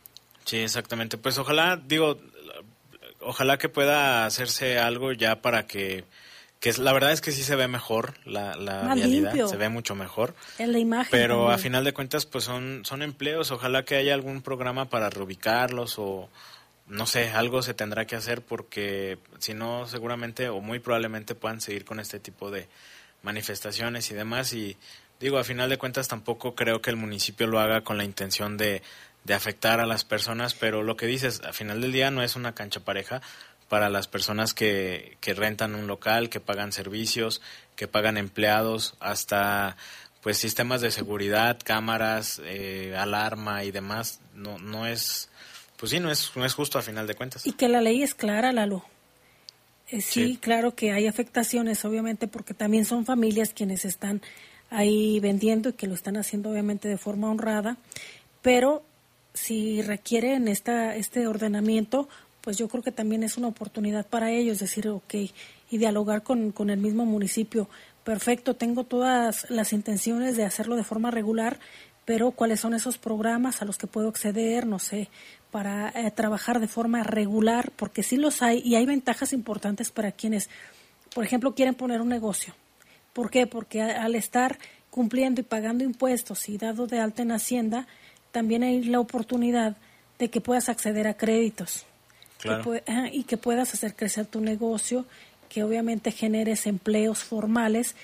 Sí, 0.48 0.60
exactamente. 0.60 1.18
Pues 1.18 1.38
ojalá, 1.38 1.76
digo, 1.76 2.18
ojalá 3.20 3.58
que 3.58 3.68
pueda 3.68 4.26
hacerse 4.26 4.80
algo 4.80 5.12
ya 5.12 5.42
para 5.42 5.68
que, 5.68 6.06
que 6.62 6.72
la 6.78 6.94
verdad 6.94 7.12
es 7.12 7.20
que 7.20 7.34
sí 7.34 7.44
se 7.44 7.58
ve 7.58 7.68
mejor 7.68 8.14
la, 8.24 8.56
la 8.56 8.94
vialidad, 8.96 9.34
limpio. 9.34 9.50
se 9.50 9.58
ve 9.58 9.68
mucho 9.68 9.94
mejor. 9.94 10.36
en 10.58 10.72
la 10.72 10.80
imagen 10.80 11.12
Pero 11.12 11.52
a 11.52 11.58
final 11.58 11.84
de 11.84 11.92
cuentas, 11.92 12.26
pues 12.26 12.46
son, 12.46 12.86
son 12.86 13.02
empleos. 13.02 13.52
Ojalá 13.52 13.84
que 13.84 13.98
haya 13.98 14.14
algún 14.14 14.42
programa 14.42 14.86
para 14.86 15.10
reubicarlos 15.10 16.00
o 16.00 16.30
no 16.88 17.06
sé, 17.06 17.30
algo 17.32 17.62
se 17.62 17.74
tendrá 17.74 18.08
que 18.08 18.16
hacer 18.16 18.42
porque 18.42 19.20
si 19.40 19.54
no, 19.54 19.86
seguramente 19.86 20.48
o 20.48 20.62
muy 20.62 20.80
probablemente 20.80 21.36
puedan 21.36 21.60
seguir 21.60 21.84
con 21.84 22.00
este 22.00 22.22
tipo 22.22 22.52
de 22.52 22.70
manifestaciones 23.24 24.12
y 24.12 24.14
demás. 24.14 24.54
Y 24.54 24.78
digo, 25.20 25.38
a 25.38 25.44
final 25.44 25.70
de 25.70 25.78
cuentas 25.78 26.08
tampoco 26.08 26.56
creo 26.56 26.82
que 26.82 26.90
el 26.90 26.96
municipio 26.96 27.48
lo 27.48 27.60
haga 27.60 27.82
con 27.84 27.98
la 27.98 28.04
intención 28.04 28.58
de, 28.58 28.82
de 29.24 29.34
afectar 29.34 29.80
a 29.80 29.86
las 29.86 30.06
personas, 30.06 30.54
pero 30.54 30.84
lo 30.84 30.96
que 30.98 31.06
dices, 31.06 31.42
a 31.44 31.54
final 31.54 31.82
del 31.82 31.92
día 31.92 32.12
no 32.12 32.24
es 32.24 32.36
una 32.36 32.56
cancha 32.56 32.80
pareja 32.80 33.22
para 33.68 33.90
las 33.90 34.08
personas 34.08 34.54
que, 34.54 35.18
que 35.20 35.34
rentan 35.34 35.76
un 35.76 35.88
local, 35.88 36.30
que 36.30 36.40
pagan 36.40 36.72
servicios, 36.72 37.42
que 37.76 37.88
pagan 37.88 38.18
empleados, 38.18 38.96
hasta 39.00 39.76
pues 40.22 40.38
sistemas 40.38 40.82
de 40.82 40.92
seguridad, 40.92 41.58
cámaras, 41.64 42.42
eh, 42.46 42.96
alarma 42.98 43.64
y 43.64 43.72
demás. 43.72 44.20
No, 44.34 44.58
no 44.58 44.88
es, 44.88 45.30
pues 45.78 45.92
sí, 45.92 46.00
no 46.00 46.12
es, 46.12 46.32
no 46.36 46.46
es 46.46 46.54
justo 46.54 46.80
a 46.80 46.82
final 46.82 47.08
de 47.08 47.16
cuentas. 47.16 47.46
Y 47.46 47.54
que 47.54 47.68
la 47.68 47.82
ley 47.82 48.04
es 48.04 48.16
clara, 48.16 48.52
Lalo. 48.52 48.86
Eh, 49.90 50.02
sí, 50.02 50.34
Sí. 50.34 50.38
claro 50.42 50.76
que 50.76 50.92
hay 50.92 51.08
afectaciones, 51.08 51.84
obviamente, 51.86 52.28
porque 52.28 52.54
también 52.54 52.86
son 52.86 53.06
familias 53.06 53.54
quienes 53.54 53.86
están 53.86 54.22
ahí 54.70 55.20
vendiendo 55.20 55.70
y 55.70 55.74
que 55.74 55.88
lo 55.88 55.94
están 55.94 56.18
haciendo, 56.18 56.50
obviamente, 56.52 56.90
de 56.90 56.98
forma 56.98 57.30
honrada. 57.30 57.78
Pero 58.42 58.84
si 59.34 59.82
requieren 59.82 60.48
esta, 60.48 60.96
este 60.96 61.28
ordenamiento, 61.28 62.10
pues 62.42 62.58
yo 62.58 62.68
creo 62.68 62.84
que 62.84 62.92
también 62.92 63.24
es 63.24 63.38
una 63.38 63.48
oportunidad 63.50 64.06
para 64.06 64.32
ellos 64.32 64.60
decir, 64.60 64.88
ok, 64.88 65.14
y 65.70 65.78
dialogar 65.78 66.24
con, 66.24 66.52
con 66.52 66.70
el 66.70 66.80
mismo 66.80 67.06
municipio. 67.06 67.70
Perfecto, 68.04 68.56
tengo 68.56 68.86
todas 68.86 69.50
las 69.50 69.74
intenciones 69.74 70.38
de 70.38 70.46
hacerlo 70.46 70.76
de 70.76 70.84
forma 70.84 71.12
regular, 71.12 71.60
pero 72.06 72.32
cuáles 72.32 72.62
son 72.62 72.74
esos 72.74 72.98
programas 72.98 73.62
a 73.62 73.66
los 73.66 73.78
que 73.78 73.86
puedo 73.88 74.08
acceder, 74.08 74.66
no 74.66 74.80
sé, 74.80 75.10
para 75.58 75.90
eh, 75.96 76.12
trabajar 76.12 76.60
de 76.60 76.68
forma 76.68 77.02
regular, 77.02 77.72
porque 77.76 78.04
sí 78.04 78.16
los 78.16 78.44
hay 78.44 78.62
y 78.64 78.76
hay 78.76 78.86
ventajas 78.86 79.34
importantes 79.34 79.90
para 79.90 80.12
quienes, 80.12 80.52
por 81.16 81.26
ejemplo, 81.26 81.56
quieren 81.56 81.74
poner 81.74 82.00
un 82.00 82.10
negocio. 82.10 82.54
¿Por 83.12 83.32
qué? 83.32 83.48
Porque 83.48 83.82
al 83.82 84.14
estar 84.14 84.60
cumpliendo 84.92 85.42
y 85.42 85.44
pagando 85.44 85.84
impuestos 85.84 86.48
y 86.48 86.60
dado 86.60 86.86
de 86.86 87.00
alta 87.00 87.24
en 87.24 87.32
Hacienda, 87.32 87.88
también 88.32 88.62
hay 88.62 88.84
la 88.84 89.00
oportunidad 89.00 89.78
de 90.20 90.30
que 90.30 90.42
puedas 90.42 90.70
acceder 90.70 91.08
a 91.08 91.16
créditos 91.16 91.88
y 93.12 93.24
que 93.24 93.38
puedas 93.38 93.74
hacer 93.74 93.96
crecer 93.96 94.28
tu 94.28 94.40
negocio, 94.40 95.06
que 95.50 95.64
obviamente 95.64 96.12
generes 96.12 96.68
empleos 96.68 97.24
formales 97.24 97.96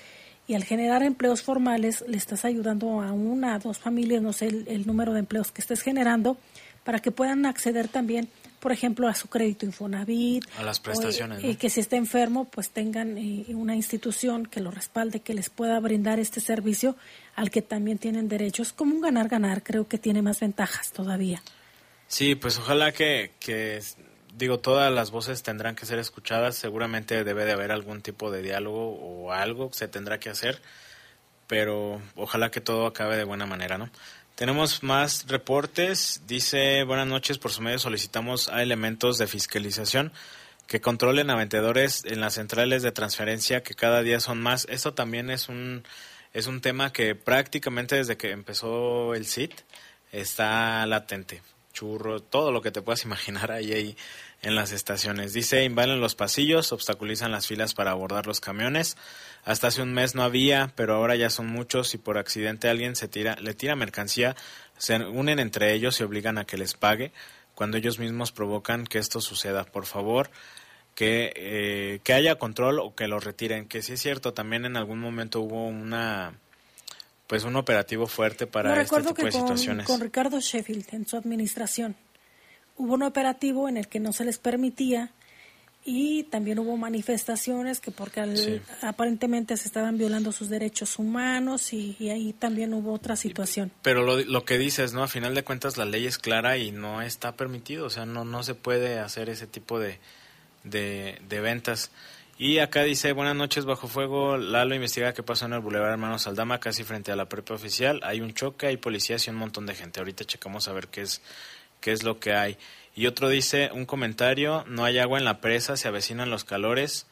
y 0.48 0.54
al 0.54 0.64
generar 0.64 1.04
empleos 1.04 1.42
formales 1.42 2.02
le 2.08 2.16
estás 2.16 2.44
ayudando 2.44 3.00
a 3.00 3.12
una, 3.12 3.54
a 3.54 3.60
dos 3.60 3.78
familias, 3.78 4.20
no 4.22 4.32
sé 4.32 4.48
el, 4.48 4.88
número 4.88 5.12
de 5.12 5.20
empleos 5.20 5.52
que 5.52 5.60
estés 5.60 5.82
generando, 5.82 6.36
para 6.84 7.00
que 7.00 7.10
puedan 7.10 7.46
acceder 7.46 7.88
también, 7.88 8.28
por 8.60 8.70
ejemplo, 8.70 9.08
a 9.08 9.14
su 9.14 9.28
crédito 9.28 9.66
Infonavit. 9.66 10.44
A 10.58 10.62
las 10.62 10.80
prestaciones. 10.80 11.42
Y 11.42 11.56
que 11.56 11.70
si 11.70 11.80
está 11.80 11.96
enfermo, 11.96 12.44
pues 12.44 12.70
tengan 12.70 13.18
eh, 13.18 13.46
una 13.48 13.74
institución 13.74 14.46
que 14.46 14.60
lo 14.60 14.70
respalde, 14.70 15.20
que 15.20 15.34
les 15.34 15.50
pueda 15.50 15.80
brindar 15.80 16.20
este 16.20 16.40
servicio 16.40 16.96
al 17.34 17.50
que 17.50 17.62
también 17.62 17.98
tienen 17.98 18.28
derechos. 18.28 18.72
Como 18.72 18.94
un 18.94 19.00
ganar-ganar, 19.00 19.62
creo 19.62 19.88
que 19.88 19.98
tiene 19.98 20.22
más 20.22 20.40
ventajas 20.40 20.92
todavía. 20.92 21.42
Sí, 22.06 22.34
pues 22.34 22.58
ojalá 22.58 22.92
que, 22.92 23.32
que 23.40 23.80
digo, 24.36 24.60
todas 24.60 24.92
las 24.92 25.10
voces 25.10 25.42
tendrán 25.42 25.74
que 25.74 25.86
ser 25.86 25.98
escuchadas, 25.98 26.56
seguramente 26.56 27.24
debe 27.24 27.44
de 27.44 27.52
haber 27.52 27.72
algún 27.72 28.02
tipo 28.02 28.30
de 28.30 28.42
diálogo 28.42 28.94
o 28.94 29.32
algo 29.32 29.70
que 29.70 29.78
se 29.78 29.88
tendrá 29.88 30.18
que 30.18 30.30
hacer, 30.30 30.60
pero 31.46 32.00
ojalá 32.16 32.50
que 32.50 32.60
todo 32.60 32.86
acabe 32.86 33.16
de 33.16 33.24
buena 33.24 33.46
manera, 33.46 33.78
¿no? 33.78 33.90
Tenemos 34.34 34.82
más 34.82 35.28
reportes, 35.28 36.22
dice, 36.26 36.82
buenas 36.82 37.06
noches, 37.06 37.38
por 37.38 37.52
su 37.52 37.62
medio 37.62 37.78
solicitamos 37.78 38.48
a 38.48 38.62
elementos 38.62 39.16
de 39.16 39.28
fiscalización 39.28 40.12
que 40.66 40.80
controlen 40.80 41.30
a 41.30 41.36
vendedores 41.36 42.04
en 42.04 42.20
las 42.20 42.34
centrales 42.34 42.82
de 42.82 42.90
transferencia 42.90 43.62
que 43.62 43.74
cada 43.74 44.02
día 44.02 44.18
son 44.18 44.42
más. 44.42 44.66
Esto 44.68 44.92
también 44.92 45.30
es 45.30 45.48
un, 45.48 45.84
es 46.32 46.48
un 46.48 46.60
tema 46.60 46.92
que 46.92 47.14
prácticamente 47.14 47.94
desde 47.94 48.16
que 48.16 48.32
empezó 48.32 49.14
el 49.14 49.24
SIT 49.26 49.52
está 50.10 50.84
latente 50.86 51.40
churro, 51.72 52.20
todo 52.20 52.50
lo 52.50 52.60
que 52.60 52.72
te 52.72 52.82
puedas 52.82 53.04
imaginar 53.04 53.52
ahí, 53.52 53.72
ahí 53.72 53.96
en 54.44 54.54
las 54.54 54.72
estaciones. 54.72 55.32
Dice, 55.32 55.64
invalen 55.64 56.00
los 56.00 56.14
pasillos, 56.14 56.72
obstaculizan 56.72 57.32
las 57.32 57.46
filas 57.46 57.74
para 57.74 57.90
abordar 57.90 58.26
los 58.26 58.40
camiones. 58.40 58.96
Hasta 59.44 59.68
hace 59.68 59.82
un 59.82 59.92
mes 59.92 60.14
no 60.14 60.22
había, 60.22 60.70
pero 60.76 60.94
ahora 60.94 61.16
ya 61.16 61.30
son 61.30 61.46
muchos 61.46 61.94
y 61.94 61.98
por 61.98 62.18
accidente 62.18 62.68
alguien 62.68 62.94
se 62.94 63.08
tira, 63.08 63.36
le 63.40 63.54
tira 63.54 63.74
mercancía, 63.74 64.36
se 64.76 64.96
unen 64.96 65.38
entre 65.38 65.72
ellos 65.72 65.98
y 65.98 66.04
obligan 66.04 66.38
a 66.38 66.44
que 66.44 66.58
les 66.58 66.74
pague 66.74 67.12
cuando 67.54 67.76
ellos 67.78 67.98
mismos 67.98 68.32
provocan 68.32 68.84
que 68.84 68.98
esto 68.98 69.20
suceda. 69.20 69.64
Por 69.64 69.86
favor, 69.86 70.30
que, 70.94 71.32
eh, 71.36 72.00
que 72.04 72.12
haya 72.12 72.36
control 72.36 72.80
o 72.80 72.94
que 72.94 73.08
lo 73.08 73.20
retiren. 73.20 73.66
Que 73.66 73.82
sí 73.82 73.94
es 73.94 74.00
cierto, 74.00 74.34
también 74.34 74.66
en 74.66 74.76
algún 74.76 75.00
momento 75.00 75.40
hubo 75.40 75.66
una 75.66 76.34
pues 77.26 77.44
un 77.44 77.56
operativo 77.56 78.06
fuerte 78.06 78.46
para 78.46 78.82
este 78.82 79.00
tipo 79.00 79.14
que 79.14 79.24
de 79.24 79.32
situaciones. 79.32 79.86
Con 79.86 80.00
Ricardo 80.00 80.38
Sheffield 80.40 80.86
en 80.92 81.08
su 81.08 81.16
administración 81.16 81.96
hubo 82.76 82.94
un 82.94 83.02
operativo 83.02 83.68
en 83.68 83.76
el 83.76 83.88
que 83.88 84.00
no 84.00 84.12
se 84.12 84.24
les 84.24 84.38
permitía 84.38 85.10
y 85.86 86.22
también 86.24 86.58
hubo 86.58 86.76
manifestaciones 86.78 87.78
que 87.80 87.90
porque 87.90 88.62
aparentemente 88.80 89.56
se 89.58 89.68
estaban 89.68 89.98
violando 89.98 90.32
sus 90.32 90.48
derechos 90.48 90.98
humanos 90.98 91.74
y, 91.74 91.96
ahí 92.08 92.32
también 92.32 92.72
hubo 92.72 92.94
otra 92.94 93.16
situación. 93.16 93.70
Pero 93.82 94.02
lo, 94.02 94.16
lo, 94.22 94.44
que 94.46 94.56
dices, 94.56 94.94
¿no? 94.94 95.02
A 95.02 95.08
final 95.08 95.34
de 95.34 95.44
cuentas 95.44 95.76
la 95.76 95.84
ley 95.84 96.06
es 96.06 96.18
clara 96.18 96.56
y 96.56 96.72
no 96.72 97.02
está 97.02 97.36
permitido, 97.36 97.86
o 97.86 97.90
sea, 97.90 98.06
no, 98.06 98.24
no 98.24 98.42
se 98.42 98.54
puede 98.54 98.98
hacer 98.98 99.28
ese 99.28 99.46
tipo 99.46 99.78
de, 99.78 99.98
de, 100.64 101.20
de 101.28 101.40
ventas. 101.40 101.90
Y 102.36 102.58
acá 102.58 102.82
dice, 102.82 103.12
buenas 103.12 103.36
noches, 103.36 103.64
bajo 103.64 103.86
fuego, 103.86 104.38
Lalo 104.38 104.74
investiga 104.74 105.12
qué 105.12 105.22
pasó 105.22 105.46
en 105.46 105.52
el 105.52 105.60
Boulevard 105.60 105.92
Hermanos 105.92 106.26
Aldama, 106.26 106.58
casi 106.58 106.82
frente 106.82 107.12
a 107.12 107.16
la 107.16 107.28
propia 107.28 107.54
oficial. 107.54 108.00
Hay 108.02 108.20
un 108.22 108.34
choque, 108.34 108.66
hay 108.66 108.76
policías 108.76 109.26
y 109.26 109.30
un 109.30 109.36
montón 109.36 109.66
de 109.66 109.74
gente. 109.74 110.00
Ahorita 110.00 110.24
checamos 110.24 110.66
a 110.66 110.72
ver 110.72 110.88
qué 110.88 111.02
es, 111.02 111.20
qué 111.84 111.92
es 111.92 112.02
lo 112.02 112.18
que 112.18 112.32
hay. 112.32 112.56
Y 112.96 113.06
otro 113.08 113.28
dice, 113.28 113.68
un 113.70 113.84
comentario, 113.84 114.64
no 114.66 114.86
hay 114.86 114.98
agua 114.98 115.18
en 115.18 115.26
la 115.26 115.42
presa, 115.42 115.76
se 115.76 115.86
avecinan 115.86 116.30
los 116.30 116.42
calores. 116.42 117.06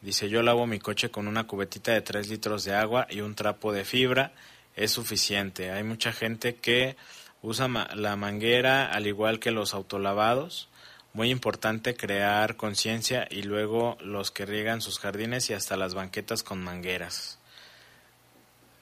Dice, 0.00 0.28
yo 0.28 0.42
lavo 0.42 0.66
mi 0.66 0.80
coche 0.80 1.08
con 1.08 1.28
una 1.28 1.46
cubetita 1.46 1.92
de 1.92 2.00
3 2.00 2.28
litros 2.28 2.64
de 2.64 2.74
agua 2.74 3.06
y 3.08 3.20
un 3.20 3.36
trapo 3.36 3.72
de 3.72 3.84
fibra, 3.84 4.32
es 4.74 4.90
suficiente. 4.90 5.70
Hay 5.70 5.84
mucha 5.84 6.12
gente 6.12 6.56
que 6.56 6.96
usa 7.42 7.68
la 7.94 8.16
manguera 8.16 8.90
al 8.90 9.06
igual 9.06 9.38
que 9.38 9.52
los 9.52 9.72
autolavados 9.72 10.68
muy 11.12 11.30
importante 11.30 11.94
crear 11.94 12.56
conciencia 12.56 13.28
y 13.30 13.42
luego 13.42 13.98
los 14.00 14.32
que 14.32 14.46
riegan 14.46 14.80
sus 14.80 14.98
jardines 14.98 15.48
y 15.48 15.54
hasta 15.54 15.76
las 15.76 15.94
banquetas 15.94 16.42
con 16.42 16.62
mangueras. 16.62 17.38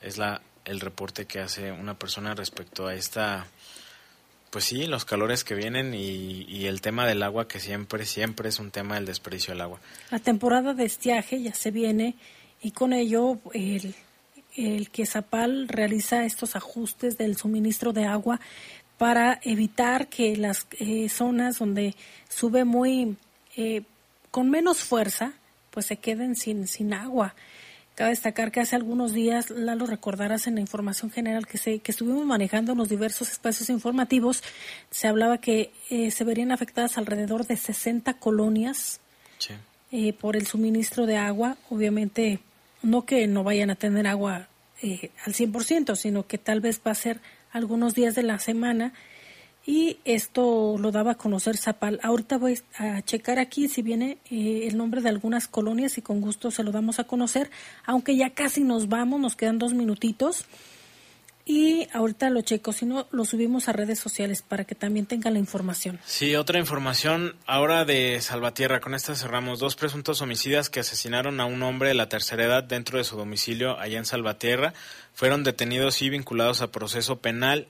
Es 0.00 0.16
la 0.16 0.40
el 0.66 0.80
reporte 0.80 1.26
que 1.26 1.40
hace 1.40 1.70
una 1.72 1.98
persona 1.98 2.34
respecto 2.34 2.88
a 2.88 2.94
esta 2.94 3.46
pues 4.50 4.64
sí, 4.64 4.86
los 4.86 5.04
calores 5.04 5.44
que 5.44 5.54
vienen 5.54 5.94
y, 5.94 6.46
y, 6.48 6.66
el 6.66 6.80
tema 6.80 7.06
del 7.06 7.22
agua 7.22 7.48
que 7.48 7.60
siempre, 7.60 8.04
siempre 8.06 8.48
es 8.48 8.58
un 8.58 8.70
tema 8.70 8.94
del 8.94 9.06
desperdicio 9.06 9.52
del 9.52 9.60
agua. 9.60 9.80
La 10.10 10.18
temporada 10.18 10.72
de 10.74 10.84
estiaje 10.84 11.42
ya 11.42 11.54
se 11.54 11.70
viene 11.70 12.14
y 12.62 12.70
con 12.70 12.92
ello 12.92 13.38
el, 13.52 13.94
el 14.56 14.90
que 14.90 15.06
Zapal 15.06 15.68
realiza 15.68 16.24
estos 16.24 16.56
ajustes 16.56 17.18
del 17.18 17.36
suministro 17.36 17.92
de 17.92 18.04
agua 18.04 18.40
para 18.98 19.40
evitar 19.42 20.08
que 20.08 20.36
las 20.36 20.66
eh, 20.78 21.08
zonas 21.08 21.58
donde 21.58 21.94
sube 22.28 22.64
muy 22.64 23.16
eh, 23.56 23.82
con 24.30 24.50
menos 24.50 24.82
fuerza 24.82 25.34
pues 25.70 25.86
se 25.86 25.98
queden 25.98 26.36
sin, 26.36 26.66
sin 26.66 26.94
agua. 26.94 27.34
Cabe 27.96 28.10
destacar 28.10 28.52
que 28.52 28.60
hace 28.60 28.76
algunos 28.76 29.12
días, 29.12 29.50
Lalo, 29.50 29.86
recordarás 29.86 30.46
en 30.46 30.54
la 30.54 30.60
información 30.60 31.10
general 31.10 31.46
que, 31.46 31.58
se, 31.58 31.80
que 31.80 31.90
estuvimos 31.90 32.24
manejando 32.26 32.72
en 32.72 32.78
los 32.78 32.88
diversos 32.88 33.30
espacios 33.30 33.70
informativos, 33.70 34.44
se 34.90 35.08
hablaba 35.08 35.38
que 35.38 35.72
eh, 35.90 36.10
se 36.10 36.22
verían 36.22 36.52
afectadas 36.52 36.98
alrededor 36.98 37.46
de 37.46 37.56
60 37.56 38.14
colonias 38.14 39.00
por 40.20 40.36
el 40.36 40.46
suministro 40.46 41.06
de 41.06 41.16
agua. 41.16 41.56
Obviamente, 41.70 42.40
no 42.82 43.06
que 43.06 43.26
no 43.26 43.42
vayan 43.44 43.70
a 43.70 43.76
tener 43.76 44.06
agua 44.06 44.48
al 44.82 45.32
100%, 45.32 45.96
sino 45.96 46.26
que 46.26 46.36
tal 46.36 46.60
vez 46.60 46.82
va 46.86 46.90
a 46.90 46.94
ser 46.94 47.20
algunos 47.50 47.94
días 47.94 48.14
de 48.14 48.22
la 48.22 48.38
semana 48.38 48.92
y 49.66 49.98
esto 50.04 50.76
lo 50.78 50.92
daba 50.92 51.12
a 51.12 51.14
conocer 51.16 51.56
Zapal. 51.56 51.98
Ahorita 52.02 52.38
voy 52.38 52.60
a 52.78 53.02
checar 53.02 53.40
aquí 53.40 53.68
si 53.68 53.82
viene 53.82 54.18
eh, 54.30 54.68
el 54.68 54.76
nombre 54.76 55.02
de 55.02 55.08
algunas 55.08 55.48
colonias 55.48 55.98
y 55.98 56.02
con 56.02 56.20
gusto 56.20 56.52
se 56.52 56.62
lo 56.62 56.70
damos 56.70 57.00
a 57.00 57.04
conocer, 57.04 57.50
aunque 57.84 58.16
ya 58.16 58.30
casi 58.30 58.62
nos 58.62 58.88
vamos, 58.88 59.20
nos 59.20 59.34
quedan 59.34 59.58
dos 59.58 59.74
minutitos. 59.74 60.46
Y 61.48 61.86
ahorita 61.92 62.28
lo 62.28 62.40
checo, 62.40 62.72
si 62.72 62.86
no, 62.86 63.06
lo 63.12 63.24
subimos 63.24 63.68
a 63.68 63.72
redes 63.72 64.00
sociales 64.00 64.42
para 64.42 64.64
que 64.64 64.74
también 64.74 65.06
tengan 65.06 65.34
la 65.34 65.38
información. 65.38 66.00
Sí, 66.04 66.34
otra 66.34 66.58
información 66.58 67.36
ahora 67.46 67.84
de 67.84 68.20
Salvatierra. 68.20 68.80
Con 68.80 68.94
esta 68.96 69.14
cerramos. 69.14 69.60
Dos 69.60 69.76
presuntos 69.76 70.20
homicidas 70.22 70.70
que 70.70 70.80
asesinaron 70.80 71.38
a 71.38 71.46
un 71.46 71.62
hombre 71.62 71.90
de 71.90 71.94
la 71.94 72.08
tercera 72.08 72.44
edad 72.44 72.64
dentro 72.64 72.98
de 72.98 73.04
su 73.04 73.16
domicilio 73.16 73.78
allá 73.78 73.98
en 73.98 74.06
Salvatierra 74.06 74.74
fueron 75.14 75.44
detenidos 75.44 76.02
y 76.02 76.10
vinculados 76.10 76.62
a 76.62 76.72
proceso 76.72 77.20
penal. 77.20 77.68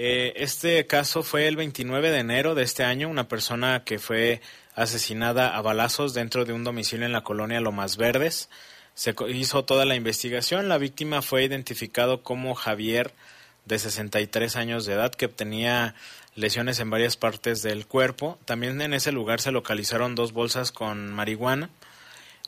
Eh, 0.00 0.44
este 0.44 0.86
caso 0.86 1.24
fue 1.24 1.48
el 1.48 1.56
29 1.56 2.12
de 2.12 2.20
enero 2.20 2.54
de 2.54 2.62
este 2.62 2.84
año. 2.84 3.08
Una 3.08 3.26
persona 3.26 3.82
que 3.84 3.98
fue 3.98 4.40
asesinada 4.76 5.56
a 5.56 5.60
balazos 5.60 6.14
dentro 6.14 6.44
de 6.44 6.52
un 6.52 6.62
domicilio 6.62 7.04
en 7.04 7.12
la 7.12 7.24
colonia 7.24 7.60
Lomas 7.60 7.96
Verdes. 7.96 8.48
Se 8.94 9.12
hizo 9.30 9.64
toda 9.64 9.84
la 9.84 9.96
investigación. 9.96 10.68
La 10.68 10.78
víctima 10.78 11.20
fue 11.20 11.42
identificado 11.42 12.22
como 12.22 12.54
Javier, 12.54 13.12
de 13.64 13.80
63 13.80 14.54
años 14.54 14.86
de 14.86 14.94
edad, 14.94 15.12
que 15.12 15.26
tenía 15.26 15.96
lesiones 16.36 16.78
en 16.78 16.90
varias 16.90 17.16
partes 17.16 17.62
del 17.62 17.88
cuerpo. 17.88 18.38
También 18.44 18.80
en 18.80 18.94
ese 18.94 19.10
lugar 19.10 19.40
se 19.40 19.50
localizaron 19.50 20.14
dos 20.14 20.32
bolsas 20.32 20.70
con 20.70 21.12
marihuana, 21.12 21.70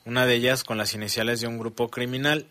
una 0.04 0.24
de 0.24 0.36
ellas 0.36 0.62
con 0.62 0.78
las 0.78 0.94
iniciales 0.94 1.40
de 1.40 1.48
un 1.48 1.58
grupo 1.58 1.90
criminal. 1.90 2.46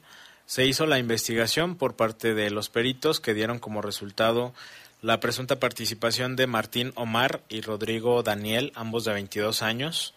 Se 0.46 0.66
hizo 0.66 0.86
la 0.88 1.00
investigación 1.00 1.78
por 1.78 1.96
parte 1.96 2.34
de 2.34 2.50
los 2.50 2.70
peritos 2.70 3.22
que 3.22 3.34
dieron 3.34 3.60
como 3.60 3.82
resultado 3.82 4.54
la 5.02 5.20
presunta 5.20 5.60
participación 5.60 6.36
de 6.36 6.48
Martín 6.48 6.92
Omar 6.96 7.42
y 7.50 7.62
Rodrigo 7.62 8.22
Daniel, 8.24 8.72
ambos 8.76 9.06
de 9.06 9.14
22 9.14 9.62
años, 9.62 10.14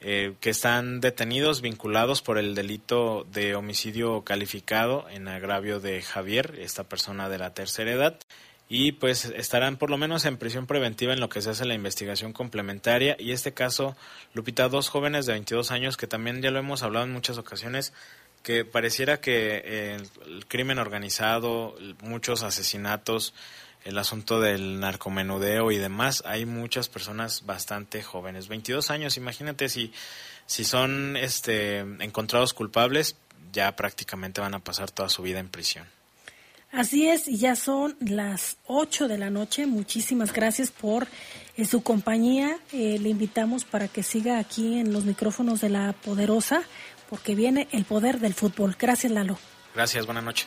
eh, 0.00 0.34
que 0.40 0.50
están 0.50 1.00
detenidos 1.00 1.60
vinculados 1.60 2.22
por 2.22 2.38
el 2.38 2.54
delito 2.54 3.26
de 3.32 3.54
homicidio 3.54 4.22
calificado 4.22 5.06
en 5.10 5.28
agravio 5.28 5.80
de 5.80 6.02
Javier, 6.02 6.56
esta 6.60 6.84
persona 6.84 7.28
de 7.28 7.38
la 7.38 7.54
tercera 7.54 7.92
edad, 7.92 8.18
y 8.68 8.92
pues 8.92 9.24
estarán 9.24 9.76
por 9.76 9.90
lo 9.90 9.96
menos 9.96 10.24
en 10.24 10.36
prisión 10.36 10.66
preventiva 10.66 11.12
en 11.12 11.20
lo 11.20 11.28
que 11.28 11.40
se 11.40 11.50
hace 11.50 11.64
la 11.64 11.74
investigación 11.74 12.32
complementaria. 12.32 13.16
Y 13.18 13.32
este 13.32 13.54
caso, 13.54 13.96
Lupita, 14.34 14.68
dos 14.68 14.88
jóvenes 14.88 15.26
de 15.26 15.32
22 15.32 15.70
años 15.70 15.96
que 15.96 16.06
también 16.06 16.42
ya 16.42 16.50
lo 16.50 16.58
hemos 16.58 16.82
hablado 16.82 17.06
en 17.06 17.12
muchas 17.12 17.38
ocasiones, 17.38 17.92
que 18.42 18.64
pareciera 18.64 19.20
que 19.20 19.62
eh, 19.64 19.96
el 20.26 20.46
crimen 20.46 20.78
organizado, 20.78 21.76
muchos 22.02 22.42
asesinatos, 22.42 23.34
el 23.84 23.98
asunto 23.98 24.40
del 24.40 24.80
narcomenudeo 24.80 25.70
y 25.70 25.78
demás, 25.78 26.22
hay 26.26 26.46
muchas 26.46 26.88
personas 26.88 27.46
bastante 27.46 28.02
jóvenes, 28.02 28.48
22 28.48 28.90
años, 28.90 29.16
imagínate 29.16 29.68
si 29.68 29.92
si 30.48 30.64
son 30.64 31.16
este 31.16 31.80
encontrados 31.80 32.54
culpables, 32.54 33.16
ya 33.52 33.76
prácticamente 33.76 34.40
van 34.40 34.54
a 34.54 34.60
pasar 34.60 34.90
toda 34.90 35.08
su 35.10 35.22
vida 35.22 35.38
en 35.38 35.48
prisión. 35.48 35.86
Así 36.72 37.08
es, 37.08 37.28
y 37.28 37.38
ya 37.38 37.54
son 37.54 37.96
las 38.00 38.56
8 38.66 39.08
de 39.08 39.18
la 39.18 39.30
noche. 39.30 39.66
Muchísimas 39.66 40.32
gracias 40.32 40.70
por 40.70 41.06
eh, 41.56 41.64
su 41.64 41.82
compañía. 41.82 42.58
Eh, 42.72 42.98
le 42.98 43.10
invitamos 43.10 43.64
para 43.64 43.88
que 43.88 44.02
siga 44.02 44.38
aquí 44.38 44.78
en 44.78 44.92
los 44.92 45.04
micrófonos 45.04 45.60
de 45.60 45.70
la 45.70 45.92
Poderosa, 45.92 46.62
porque 47.08 47.34
viene 47.34 47.68
el 47.72 47.84
poder 47.84 48.18
del 48.18 48.34
fútbol. 48.34 48.76
Gracias, 48.78 49.12
Lalo. 49.12 49.38
Gracias, 49.74 50.04
buenas 50.04 50.24
noches. 50.24 50.46